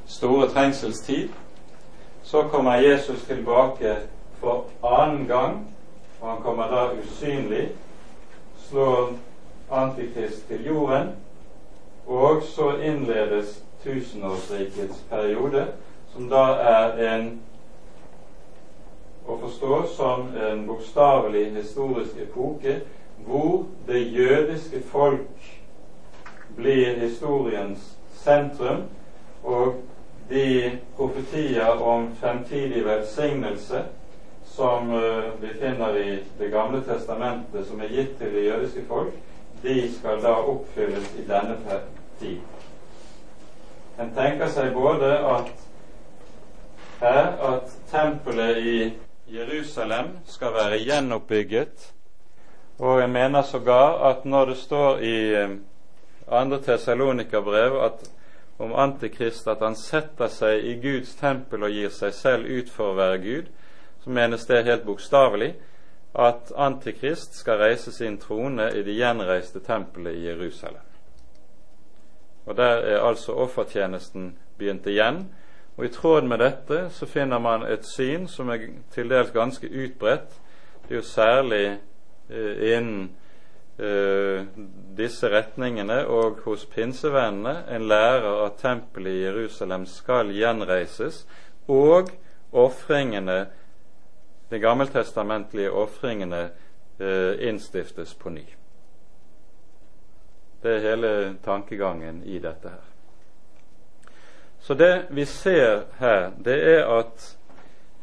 store 0.07 0.49
trengselstid. 0.49 1.29
Så 2.23 2.43
kommer 2.43 2.75
Jesus 2.75 3.23
tilbake 3.23 3.97
for 4.41 4.65
annen 4.85 5.27
gang, 5.27 5.75
og 6.21 6.31
han 6.31 6.43
kommer 6.43 6.67
da 6.69 6.89
usynlig, 7.01 7.69
slår 8.69 9.13
Antikrist 9.71 10.49
til 10.49 10.65
jorden, 10.67 11.09
og 12.07 12.43
så 12.43 12.73
innledes 12.77 13.63
tusenårsrikets 13.85 15.05
periode, 15.11 15.67
som 16.13 16.29
da 16.29 16.43
er 16.53 17.15
en 17.15 17.41
å 19.27 19.37
forstå 19.41 19.83
som 19.97 20.29
en 20.37 20.67
bokstavelig 20.67 21.51
historisk 21.55 22.19
epoke 22.25 22.81
hvor 23.27 23.67
det 23.87 24.01
jødiske 24.17 24.83
folk 24.91 25.49
blir 26.57 26.97
historiens 27.01 27.97
sentrum, 28.17 28.83
og 29.45 29.75
de 30.29 30.79
profetier 30.97 31.83
om 31.83 32.09
fremtidig 32.21 32.85
velsignelse 32.85 33.85
som 34.45 34.91
uh, 34.93 35.31
vi 35.41 35.55
finner 35.55 35.97
i 35.97 36.19
Det 36.39 36.49
gamle 36.51 36.81
testamentet, 36.85 37.67
som 37.67 37.81
er 37.81 37.93
gitt 37.93 38.17
til 38.19 38.33
det 38.33 38.45
jødiske 38.47 38.85
folk, 38.89 39.13
de 39.63 39.93
skal 39.93 40.23
da 40.23 40.33
oppfylles 40.33 41.13
i 41.19 41.27
denne 41.29 41.57
tid. 42.21 42.39
En 44.01 44.13
tenker 44.17 44.49
seg 44.49 44.73
både 44.75 45.13
at 45.29 45.53
her 47.01 47.33
at 47.53 47.77
tempelet 47.91 48.59
i 48.61 48.75
Jerusalem 49.31 50.19
skal 50.27 50.53
være 50.53 50.79
gjenoppbygget, 50.85 51.93
og 52.79 53.01
jeg 53.01 53.11
mener 53.11 53.43
sågar 53.43 54.11
at 54.11 54.25
når 54.25 54.45
det 54.45 54.57
står 54.57 54.99
i 54.99 55.17
eh, 55.35 55.51
andre 56.29 56.59
Tessalonika-brev 56.63 57.77
at 57.85 58.11
om 58.59 58.75
Antikrist 58.75 59.49
at 59.49 59.63
han 59.65 59.77
setter 59.77 60.29
seg 60.29 60.65
i 60.65 60.75
Guds 60.83 61.15
tempel 61.17 61.65
og 61.65 61.73
gir 61.73 61.93
seg 61.95 62.15
selv 62.15 62.51
ut 62.51 62.69
for 62.71 62.93
å 62.93 62.99
være 62.99 63.19
Gud, 63.23 63.51
så 64.05 64.11
menes 64.11 64.47
det 64.49 64.65
helt 64.67 64.85
bokstavelig 64.85 65.55
at 66.15 66.53
Antikrist 66.57 67.39
skal 67.39 67.61
reise 67.63 67.93
sin 67.93 68.19
trone 68.19 68.71
i 68.75 68.83
det 68.83 68.99
gjenreiste 68.99 69.63
tempelet 69.65 70.19
i 70.19 70.27
Jerusalem. 70.27 70.85
Og 72.47 72.57
Der 72.57 72.83
er 72.83 73.01
altså 73.07 73.33
offertjenesten 73.33 74.35
begynt 74.59 74.87
igjen, 74.87 75.29
og 75.81 75.87
I 75.87 75.89
tråd 75.89 76.27
med 76.29 76.43
dette 76.43 76.79
så 76.93 77.07
finner 77.09 77.39
man 77.41 77.63
et 77.65 77.87
syn 77.89 78.27
som 78.29 78.51
er 78.53 78.67
til 78.93 79.09
dels 79.09 79.31
ganske 79.33 79.65
utbredt. 79.65 80.35
Det 80.83 80.93
er 80.93 80.99
jo 80.99 81.07
særlig 81.09 81.61
eh, 82.29 82.75
innen 82.75 83.07
eh, 83.81 84.45
disse 84.99 85.31
retningene 85.33 86.03
og 86.05 86.43
hos 86.45 86.67
pinsevennene 86.69 87.63
en 87.73 87.89
lærer 87.89 88.45
at 88.45 88.61
tempelet 88.61 89.15
i 89.15 89.23
Jerusalem 89.23 89.87
skal 89.89 90.35
gjenreises, 90.37 91.23
og 91.69 92.13
ofringene, 92.53 93.47
de 94.51 94.61
gammeltestamentlige 94.61 95.73
ofringene, 95.73 96.51
eh, 97.01 97.49
innstiftes 97.49 98.15
på 98.15 98.37
ny. 98.37 98.45
Det 100.63 100.77
er 100.77 100.89
hele 100.91 101.17
tankegangen 101.45 102.21
i 102.25 102.37
dette 102.39 102.69
her. 102.69 102.90
Så 104.61 104.75
det 104.75 105.07
vi 105.11 105.25
ser 105.25 105.85
her, 105.99 106.31
det 106.39 106.59
er 106.75 106.85
at 106.99 107.37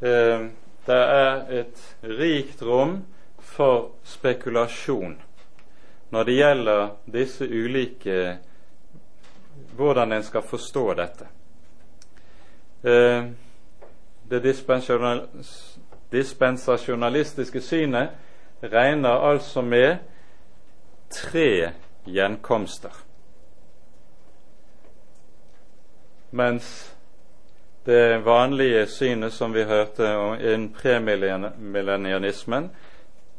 eh, 0.02 0.48
det 0.88 0.96
er 0.96 1.46
et 1.62 1.98
rikt 2.04 2.62
rom 2.64 3.06
for 3.40 3.92
spekulasjon 4.04 5.18
når 6.10 6.24
det 6.24 6.34
gjelder 6.38 6.90
disse 7.12 7.46
ulike 7.46 8.38
hvordan 9.76 10.12
en 10.12 10.24
skal 10.24 10.42
forstå 10.42 10.94
dette. 10.94 11.26
Eh, 12.84 13.24
det 14.30 14.44
dispensasjonalistiske 16.12 17.62
synet 17.62 18.10
regner 18.64 19.10
altså 19.10 19.62
med 19.62 19.98
tre 21.10 21.72
gjenkomster. 22.06 23.07
Mens 26.32 26.96
det 27.86 28.26
vanlige 28.26 28.86
synet 28.88 29.34
som 29.34 29.54
vi 29.54 29.64
hørte 29.64 30.08
innen 30.42 30.70
premillennianismen, 30.76 32.70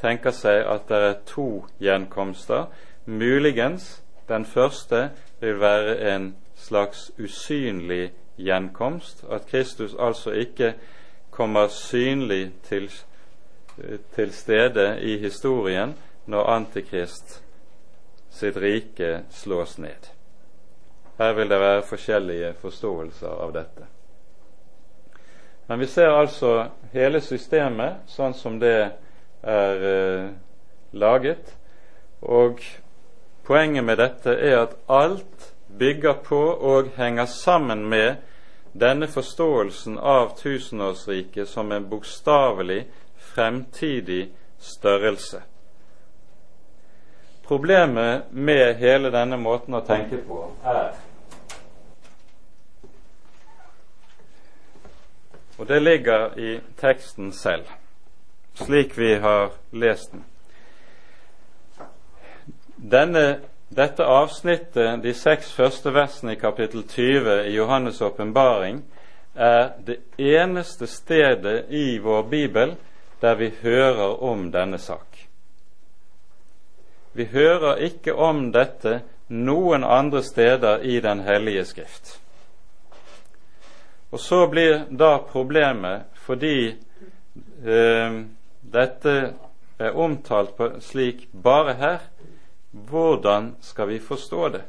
tenker 0.00 0.32
seg 0.32 0.62
at 0.64 0.88
det 0.88 1.00
er 1.08 1.18
to 1.26 1.48
gjenkomster. 1.82 2.66
Muligens 3.04 4.02
den 4.28 4.44
første 4.44 5.10
vil 5.40 5.60
være 5.60 6.14
en 6.14 6.36
slags 6.56 7.10
usynlig 7.18 8.12
gjenkomst, 8.38 9.24
at 9.30 9.46
Kristus 9.46 9.94
altså 9.98 10.30
ikke 10.30 10.74
kommer 11.30 11.68
synlig 11.68 12.52
til, 12.68 12.90
til 14.14 14.32
stede 14.32 15.00
i 15.00 15.18
historien 15.18 15.94
når 16.26 16.50
Antikrist 16.50 17.42
sitt 18.30 18.56
rike 18.56 19.22
slås 19.30 19.78
ned. 19.78 20.17
Her 21.18 21.32
vil 21.34 21.50
det 21.50 21.60
være 21.60 21.82
forskjellige 21.82 22.52
forståelser 22.60 23.28
av 23.28 23.52
dette. 23.52 23.86
Men 25.66 25.78
vi 25.78 25.86
ser 25.86 26.14
altså 26.14 26.52
hele 26.92 27.20
systemet 27.20 28.06
sånn 28.08 28.36
som 28.38 28.60
det 28.62 28.76
er 29.42 29.82
eh, 29.88 30.28
laget. 30.96 31.50
Og 32.22 32.62
poenget 33.44 33.84
med 33.84 33.98
dette 34.00 34.32
er 34.32 34.62
at 34.62 34.78
alt 34.88 35.50
bygger 35.78 36.22
på 36.24 36.40
og 36.70 36.94
henger 36.96 37.26
sammen 37.26 37.84
med 37.88 38.22
denne 38.72 39.08
forståelsen 39.10 39.98
av 39.98 40.36
tusenårsriket 40.38 41.48
som 41.48 41.72
en 41.72 41.88
bokstavelig 41.90 42.86
fremtidig 43.34 44.30
størrelse. 44.58 45.42
Problemet 47.48 48.22
med 48.30 48.76
hele 48.76 49.10
denne 49.10 49.36
måten 49.40 49.74
å 49.74 49.84
tenke 49.84 50.20
på 50.24 50.42
er 50.68 50.90
Og 55.58 55.68
det 55.68 55.82
ligger 55.82 56.38
i 56.38 56.60
teksten 56.78 57.32
selv, 57.32 57.66
slik 58.54 58.98
vi 58.98 59.14
har 59.18 59.50
lest 59.72 60.12
den. 60.12 60.24
Denne, 62.78 63.40
dette 63.68 64.06
avsnittet, 64.06 65.02
de 65.02 65.14
seks 65.14 65.50
første 65.52 65.90
versene 65.94 66.36
i 66.36 66.38
kapittel 66.38 66.84
20 66.86 67.48
i 67.50 67.56
Johannes' 67.58 68.02
åpenbaring, 68.04 68.84
er 69.34 69.72
det 69.86 69.98
eneste 70.18 70.86
stedet 70.86 71.64
i 71.70 71.98
vår 71.98 72.22
bibel 72.22 72.76
der 73.20 73.34
vi 73.34 73.50
hører 73.62 74.22
om 74.22 74.52
denne 74.52 74.78
sak. 74.78 75.28
Vi 77.12 77.24
hører 77.24 77.76
ikke 77.82 78.14
om 78.14 78.52
dette 78.52 79.00
noen 79.28 79.84
andre 79.84 80.22
steder 80.22 80.78
i 80.86 81.00
Den 81.00 81.20
hellige 81.20 81.64
skrift. 81.64 82.20
Og 84.10 84.20
så 84.20 84.46
blir 84.46 84.86
da 84.90 85.18
problemet, 85.18 86.08
fordi 86.14 86.68
eh, 86.68 88.20
dette 88.72 89.16
er 89.78 89.96
omtalt 89.96 90.56
på 90.56 90.70
slik 90.80 91.28
bare 91.32 91.74
her, 91.78 91.98
hvordan 92.72 93.54
skal 93.60 93.88
vi 93.88 93.98
forstå 93.98 94.48
det? 94.48 94.62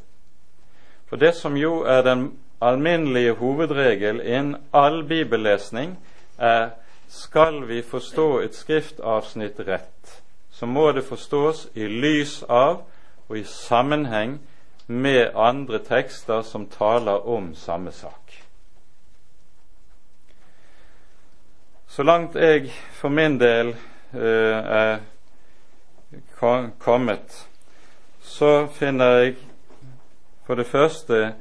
For 1.07 1.15
det 1.17 1.33
som 1.35 1.57
jo 1.57 1.81
er 1.83 2.01
den 2.01 2.31
alminnelige 2.61 3.33
hovedregel 3.33 4.21
innen 4.21 4.57
all 4.73 5.03
bibellesning, 5.07 5.97
er 6.37 6.69
skal 7.07 7.67
vi 7.67 7.81
forstå 7.81 8.39
et 8.39 8.55
skriftavsnitt 8.55 9.59
rett, 9.67 10.21
så 10.51 10.65
må 10.65 10.91
det 10.91 11.07
forstås 11.07 11.67
i 11.73 11.87
lys 11.87 12.43
av 12.43 12.83
og 13.29 13.37
i 13.37 13.43
sammenheng 13.43 14.39
med 14.87 15.31
andre 15.35 15.79
tekster 15.79 16.41
som 16.41 16.67
taler 16.69 17.27
om 17.27 17.55
samme 17.55 17.91
sak. 17.91 18.48
Så 21.89 22.03
langt 22.03 22.35
jeg 22.35 22.69
for 22.93 23.09
min 23.09 23.39
del 23.41 23.71
eh, 24.13 24.19
er 24.79 24.99
kommet, 26.79 27.47
så 28.21 28.67
finner 28.67 29.05
jeg 29.17 29.35
for 30.45 30.55
det 30.55 30.67
første 30.69 31.33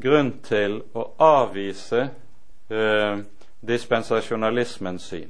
grunn 0.00 0.32
til 0.46 0.78
å 0.96 1.04
avvise 1.20 2.06
eh, 2.72 3.20
dispensasjonalismens 3.60 5.10
syn. 5.12 5.28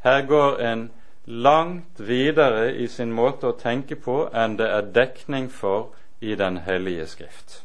Her 0.00 0.24
går 0.26 0.58
en 0.70 0.86
langt 1.24 2.00
videre 2.00 2.72
i 2.72 2.88
sin 2.88 3.12
måte 3.12 3.52
å 3.52 3.58
tenke 3.60 4.00
på 4.00 4.30
enn 4.32 4.56
det 4.56 4.70
er 4.72 4.88
dekning 4.96 5.50
for 5.52 5.92
i 6.24 6.34
Den 6.38 6.56
hellige 6.64 7.06
skrift. 7.06 7.62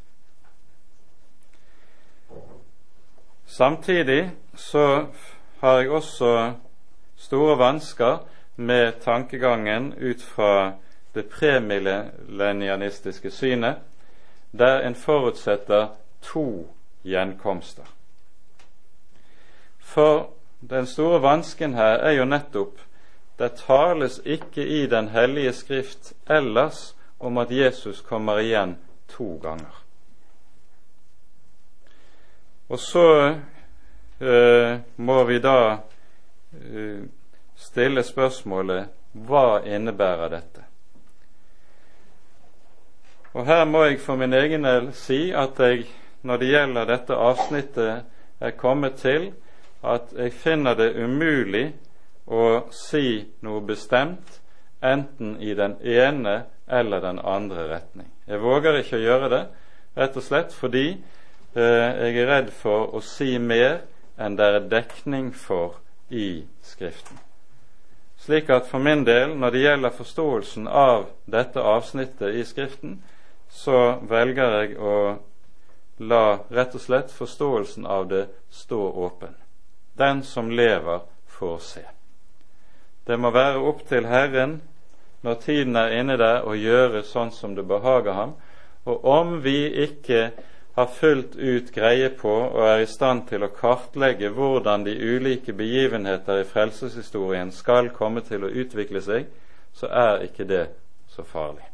Samtidig 3.45 4.31
så 4.55 5.07
har 5.60 5.80
jeg 5.80 5.89
også 5.89 6.53
store 7.16 7.58
vansker 7.58 8.18
med 8.55 8.93
tankegangen 9.01 9.93
ut 9.93 10.22
fra 10.22 10.72
det 11.14 11.30
premillennianistiske 11.30 13.32
synet, 13.32 13.76
der 14.51 14.80
en 14.80 14.95
forutsetter 14.95 15.88
to 16.22 16.76
gjenkomster. 17.03 17.84
For 19.80 20.30
den 20.70 20.86
store 20.86 21.22
vansken 21.22 21.74
her 21.74 22.03
er 22.03 22.12
jo 22.12 22.26
nettopp 22.26 22.80
det 23.39 23.51
tales 23.68 24.22
ikke 24.26 24.66
i 24.66 24.88
Den 24.88 25.08
hellige 25.08 25.53
skrift 25.53 26.14
ellers 26.30 26.95
om 27.20 27.38
at 27.38 27.51
Jesus 27.51 28.01
kommer 28.01 28.38
igjen 28.38 28.78
to 29.08 29.39
ganger. 29.43 29.84
Og 32.70 32.80
så 32.80 33.36
Eh, 34.20 34.78
må 34.95 35.24
vi 35.24 35.39
da 35.39 35.57
eh, 35.74 37.03
stille 37.53 38.01
spørsmålet 38.03 38.88
hva 39.28 39.59
innebærer 39.61 40.32
dette? 40.32 40.63
Og 43.38 43.45
Her 43.45 43.65
må 43.70 43.84
jeg 43.86 43.99
for 44.01 44.18
min 44.18 44.34
egen 44.34 44.65
del 44.65 44.88
si 44.97 45.30
at 45.30 45.59
jeg, 45.61 45.84
når 46.26 46.38
det 46.41 46.47
gjelder 46.49 46.88
dette 46.89 47.13
avsnittet, 47.13 48.07
er 48.39 48.55
kommet 48.57 48.97
til 48.97 49.28
at 49.86 50.09
jeg 50.18 50.34
finner 50.34 50.74
det 50.74 50.95
umulig 50.97 51.68
å 52.26 52.63
si 52.74 53.22
noe 53.45 53.61
bestemt 53.61 54.39
enten 54.82 55.36
i 55.41 55.53
den 55.53 55.76
ene 55.86 56.39
eller 56.68 57.05
den 57.05 57.20
andre 57.22 57.68
retning. 57.70 58.09
Jeg 58.26 58.41
våger 58.41 58.80
ikke 58.82 58.97
å 58.97 59.05
gjøre 59.05 59.30
det, 59.30 59.43
rett 59.97 60.18
og 60.18 60.26
slett 60.26 60.57
fordi 60.57 60.88
eh, 60.89 61.86
jeg 62.01 62.18
er 62.18 62.32
redd 62.32 62.49
for 62.57 62.97
å 62.97 63.03
si 63.05 63.38
mer 63.38 63.84
enn 64.18 64.36
det 64.38 64.45
er 64.45 64.68
dekning 64.72 65.32
for 65.36 65.78
i 66.09 66.45
Skriften. 66.63 67.20
Slik 68.18 68.49
at 68.49 68.68
for 68.68 68.82
min 68.82 69.05
del, 69.05 69.36
når 69.38 69.53
det 69.53 69.61
gjelder 69.61 69.93
forståelsen 69.93 70.68
av 70.68 71.05
dette 71.26 71.61
avsnittet 71.61 72.36
i 72.36 72.45
Skriften, 72.45 72.97
så 73.49 73.99
velger 74.09 74.55
jeg 74.61 74.80
å 74.80 74.95
la 75.97 76.39
rett 76.49 76.76
og 76.76 76.82
slett 76.82 77.13
forståelsen 77.13 77.86
av 77.86 78.07
det 78.09 78.26
stå 78.49 78.82
åpen. 79.05 79.36
Den 79.97 80.24
som 80.24 80.51
lever, 80.51 81.05
får 81.28 81.57
se. 81.59 81.84
Det 83.05 83.18
må 83.20 83.30
være 83.32 83.61
opp 83.61 83.84
til 83.88 84.07
Herren 84.09 84.57
når 85.22 85.36
tiden 85.43 85.76
er 85.76 85.93
inne 85.99 86.18
der, 86.18 86.43
å 86.45 86.55
gjøre 86.57 87.03
sånn 87.05 87.32
som 87.32 87.55
det 87.55 87.65
behager 87.68 88.13
ham. 88.13 88.34
Og 88.86 89.05
om 89.05 89.38
vi 89.43 89.68
ikke 89.86 90.32
har 90.78 90.86
fullt 90.86 91.36
ut 91.36 91.71
greie 91.73 92.09
på 92.09 92.30
og 92.30 92.59
er 92.61 92.84
i 92.84 92.89
stand 92.89 93.23
til 93.32 93.41
å 93.41 93.49
kartlegge 93.49 94.30
hvordan 94.30 94.84
de 94.86 94.93
ulike 94.93 95.55
begivenheter 95.57 96.43
i 96.43 96.45
frelseshistorien 96.45 97.49
skal 97.51 97.89
komme 97.95 98.21
til 98.21 98.45
å 98.45 98.51
utvikle 98.61 99.01
seg, 99.01 99.25
så 99.73 99.89
er 99.89 100.28
ikke 100.28 100.45
det 100.45 100.67
så 101.09 101.25
farlig. 101.25 101.65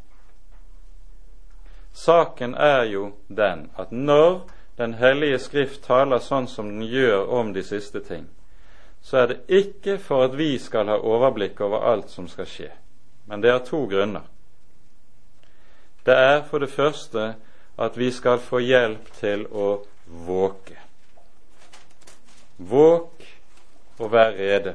Saken 1.92 2.56
er 2.56 2.88
jo 2.94 3.10
den 3.28 3.68
at 3.76 3.92
når 3.92 4.40
Den 4.74 4.96
hellige 4.98 5.38
Skrift 5.38 5.84
taler 5.84 6.18
sånn 6.18 6.48
som 6.50 6.66
den 6.66 6.88
gjør 6.90 7.28
om 7.30 7.52
de 7.54 7.62
siste 7.62 8.00
ting, 8.02 8.24
så 9.04 9.20
er 9.20 9.28
det 9.30 9.36
ikke 9.46 10.00
for 10.02 10.24
at 10.24 10.34
vi 10.34 10.56
skal 10.58 10.90
ha 10.90 10.96
overblikk 10.98 11.60
over 11.62 11.84
alt 11.92 12.10
som 12.10 12.26
skal 12.26 12.48
skje, 12.50 12.72
men 13.30 13.44
det 13.44 13.52
er 13.52 13.62
to 13.62 13.84
grunner. 13.86 14.24
Det 16.02 16.16
er 16.16 16.42
for 16.48 16.58
det 16.58 16.72
første 16.74 17.34
at 17.78 17.98
vi 17.98 18.10
skal 18.12 18.38
få 18.38 18.60
hjelp 18.62 19.10
til 19.18 19.46
å 19.50 19.68
våke. 20.06 20.76
Våk 22.58 23.24
og 23.98 24.10
vær 24.12 24.34
rede. 24.38 24.74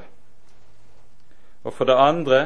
Og 1.64 1.72
for 1.72 1.88
det 1.88 1.96
andre 1.96 2.40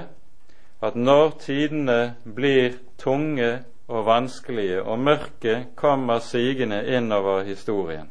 at 0.84 0.96
når 0.96 1.30
tidene 1.40 2.14
blir 2.24 2.78
tunge 2.98 3.64
og 3.88 4.06
vanskelige, 4.06 4.82
og 4.82 4.98
mørket 4.98 5.66
kommer 5.76 6.18
sigende 6.18 6.82
innover 6.96 7.42
historien, 7.42 8.10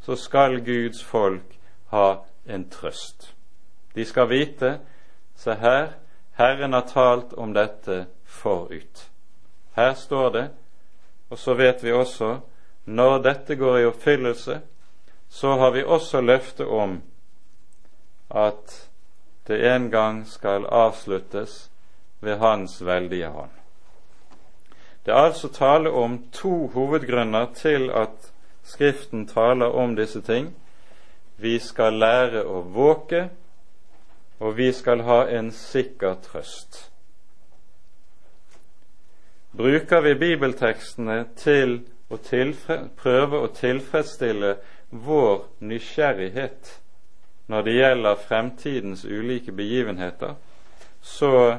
så 0.00 0.16
skal 0.16 0.60
Guds 0.64 1.04
folk 1.04 1.58
ha 1.92 2.24
en 2.46 2.68
trøst. 2.70 3.34
De 3.94 4.04
skal 4.04 4.28
vite 4.28 4.78
se 5.36 5.54
her, 5.54 5.92
Herren 6.32 6.72
har 6.72 6.88
talt 6.88 7.32
om 7.32 7.52
dette 7.54 8.06
forut. 8.24 9.08
Her 9.76 9.94
står 9.94 10.30
det, 10.30 10.48
og 11.32 11.38
så 11.40 11.54
vet 11.56 11.80
vi 11.84 11.92
også 11.96 12.34
når 12.84 13.18
dette 13.24 13.56
går 13.56 13.78
i 13.78 13.86
oppfyllelse, 13.88 14.58
så 15.32 15.54
har 15.58 15.70
vi 15.72 15.84
også 15.84 16.20
løftet 16.20 16.66
om 16.66 16.98
at 18.28 18.74
det 19.48 19.62
en 19.70 19.88
gang 19.90 20.26
skal 20.28 20.66
avsluttes 20.66 21.70
ved 22.20 22.36
Hans 22.38 22.76
veldige 22.84 23.32
hånd. 23.32 23.50
Det 25.06 25.14
er 25.14 25.24
altså 25.32 25.48
tale 25.48 25.90
om 25.90 26.20
to 26.32 26.66
hovedgrunner 26.74 27.48
til 27.54 27.90
at 27.90 28.32
Skriften 28.62 29.26
taler 29.26 29.66
om 29.66 29.96
disse 29.96 30.20
ting. 30.20 30.54
Vi 31.36 31.58
skal 31.58 31.98
lære 31.98 32.44
å 32.46 32.60
våke, 32.62 33.24
og 34.38 34.56
vi 34.56 34.70
skal 34.72 35.02
ha 35.02 35.24
en 35.26 35.50
sikker 35.50 36.14
trøst. 36.22 36.91
Bruker 39.56 40.00
vi 40.00 40.14
bibeltekstene 40.14 41.24
til 41.36 41.82
å 42.08 42.18
prøve 42.96 43.40
å 43.40 43.50
tilfredsstille 43.52 44.54
vår 44.92 45.44
nysgjerrighet 45.60 46.78
når 47.52 47.66
det 47.66 47.74
gjelder 47.76 48.22
fremtidens 48.28 49.04
ulike 49.04 49.52
begivenheter, 49.52 50.34
så 51.02 51.58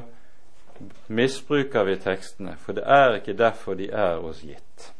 misbruker 1.06 1.84
vi 1.84 1.96
tekstene, 2.02 2.56
for 2.58 2.74
det 2.74 2.82
er 2.86 3.20
ikke 3.20 3.38
derfor 3.38 3.78
de 3.78 3.90
er 3.92 4.18
oss 4.18 4.42
gitt. 4.42 4.90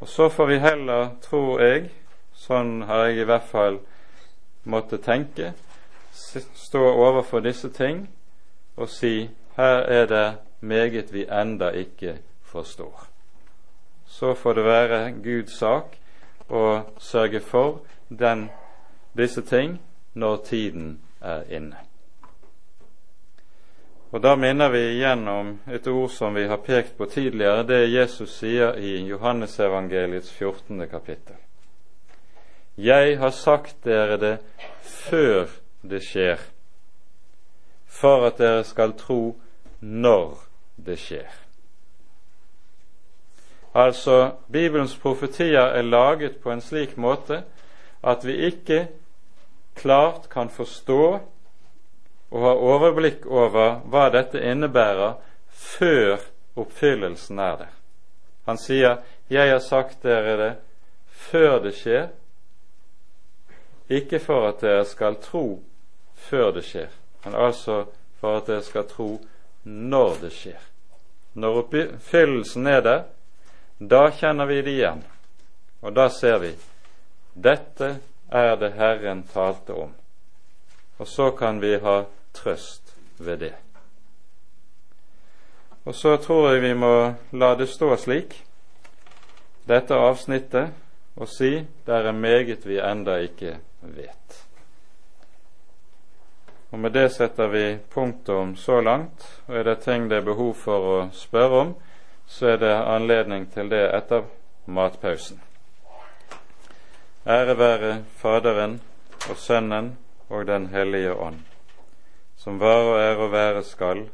Og 0.00 0.08
så 0.08 0.28
får 0.28 0.46
vi 0.46 0.58
heller, 0.62 1.08
tror 1.24 1.62
jeg, 1.64 1.90
sånn 2.36 2.84
har 2.86 3.08
jeg 3.08 3.24
i 3.24 3.28
hvert 3.32 3.48
fall 3.50 3.80
måttet 4.62 5.06
tenke, 5.06 5.54
stå 6.12 6.82
overfor 6.92 7.42
disse 7.42 7.70
ting 7.74 8.04
og 8.76 8.88
si 8.92 9.28
her 9.56 9.82
er 9.90 10.06
det 10.10 10.26
meget 10.60 11.12
vi 11.12 11.26
enda 11.26 11.70
ikke 11.70 12.18
forstår. 12.42 13.06
Så 14.06 14.34
får 14.34 14.52
det 14.52 14.64
være 14.64 15.12
Guds 15.12 15.58
sak 15.58 15.96
å 16.48 16.80
sørge 16.98 17.40
for 17.40 17.80
den, 18.08 18.50
disse 19.16 19.42
ting 19.42 19.80
når 20.14 20.36
tiden 20.46 21.00
er 21.20 21.42
inne. 21.50 21.76
Og 24.12 24.22
Da 24.22 24.36
minner 24.36 24.68
vi 24.68 24.78
igjen 24.78 25.28
om 25.28 25.48
et 25.66 25.86
ord 25.86 26.10
som 26.10 26.34
vi 26.34 26.46
har 26.46 26.56
pekt 26.56 26.96
på 26.96 27.04
tidligere, 27.04 27.66
det 27.66 27.90
Jesus 27.90 28.38
sier 28.38 28.78
i 28.78 29.02
Johannesevangeliets 29.08 30.30
14. 30.32 30.88
kapittel. 30.88 31.34
Jeg 32.76 33.18
har 33.18 33.30
sagt 33.30 33.76
dere 33.84 34.16
det 34.16 34.38
før 34.80 35.48
det 35.82 36.02
skjer, 36.04 36.38
for 37.86 38.26
at 38.26 38.38
dere 38.38 38.64
skal 38.64 38.92
tro 38.92 39.36
når 39.80 40.38
det 40.86 40.98
skjer. 40.98 41.30
Altså, 43.76 44.30
Bibelens 44.52 44.96
profetier 44.96 45.60
er 45.60 45.82
laget 45.82 46.36
på 46.42 46.50
en 46.50 46.60
slik 46.60 46.96
måte 46.96 47.42
at 48.02 48.24
vi 48.24 48.36
ikke 48.48 48.86
klart 49.76 50.28
kan 50.32 50.48
forstå 50.48 51.02
og 52.30 52.42
ha 52.42 52.52
overblikk 52.54 53.26
over 53.26 53.80
hva 53.90 54.08
dette 54.14 54.40
innebærer 54.40 55.18
før 55.52 56.24
oppfyllelsen 56.56 57.38
er 57.38 57.56
der. 57.56 57.72
Han 58.46 58.58
sier 58.58 58.96
'Jeg 59.30 59.50
har 59.50 59.58
sagt 59.58 60.02
dere 60.02 60.36
det 60.36 60.56
før 61.06 61.58
det 61.58 61.74
skjer', 61.74 62.08
ikke 63.88 64.18
for 64.18 64.48
at 64.48 64.60
dere 64.60 64.84
skal 64.84 65.16
tro 65.22 65.62
før 66.14 66.50
det 66.50 66.64
skjer, 66.64 66.88
men 67.24 67.34
altså 67.34 67.84
for 68.20 68.36
at 68.36 68.46
dere 68.46 68.62
skal 68.62 68.88
tro 68.88 69.20
når 69.66 70.16
det 70.20 70.30
skjer. 70.30 70.62
Når 71.36 71.60
oppfyllelsen 71.64 72.66
er 72.70 72.80
der, 72.86 73.02
da 73.78 74.06
kjenner 74.14 74.46
vi 74.48 74.62
det 74.62 74.76
igjen, 74.78 75.02
og 75.82 75.92
da 75.96 76.06
ser 76.08 76.38
vi 76.40 76.54
dette 77.34 77.98
er 78.32 78.54
det 78.56 78.70
Herren 78.78 79.26
talte 79.28 79.74
om. 79.74 79.92
Og 80.96 81.08
så 81.08 81.30
kan 81.36 81.60
vi 81.60 81.74
ha 81.82 82.04
trøst 82.32 82.94
ved 83.18 83.42
det. 83.42 83.52
Og 85.84 85.94
så 85.94 86.16
tror 86.16 86.50
jeg 86.54 86.62
vi 86.62 86.72
må 86.74 86.94
la 87.36 87.52
det 87.54 87.68
stå 87.68 87.92
slik, 88.00 88.32
dette 89.68 89.94
avsnittet, 89.94 90.72
og 91.16 91.28
si 91.28 91.52
det 91.86 91.94
er 91.94 92.12
meget 92.12 92.66
vi 92.66 92.80
enda 92.80 93.18
ikke 93.22 93.58
vet. 93.80 94.45
Og 96.70 96.78
Med 96.78 96.92
det 96.92 97.10
setter 97.12 97.48
vi 97.48 97.78
punktum 97.94 98.56
så 98.56 98.80
langt, 98.80 99.42
og 99.46 99.56
er 99.56 99.62
det 99.62 99.80
ting 99.80 100.08
det 100.10 100.16
er 100.16 100.26
behov 100.26 100.54
for 100.54 100.88
å 100.92 100.96
spørre 101.12 101.60
om, 101.60 101.74
så 102.26 102.46
er 102.46 102.56
det 102.56 102.74
anledning 102.74 103.46
til 103.54 103.70
det 103.70 103.84
etter 103.94 104.26
matpausen. 104.66 105.40
Ære 107.26 107.58
være 107.58 107.92
Faderen 108.16 108.80
og 109.30 109.36
Sønnen 109.36 109.96
og 110.28 110.46
Den 110.46 110.66
hellige 110.66 111.14
ånd 111.14 111.44
som 112.46 112.58
var 112.58 112.84
og 112.86 113.00
er 113.00 113.22
og 113.24 113.32
være 113.32 113.62
skal, 113.66 114.04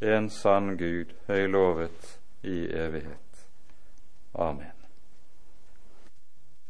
en 0.00 0.30
sann 0.30 0.76
Gud, 0.80 1.12
høylovet 1.28 2.14
i 2.42 2.64
evighet. 2.72 3.44
Amen. 4.34 4.73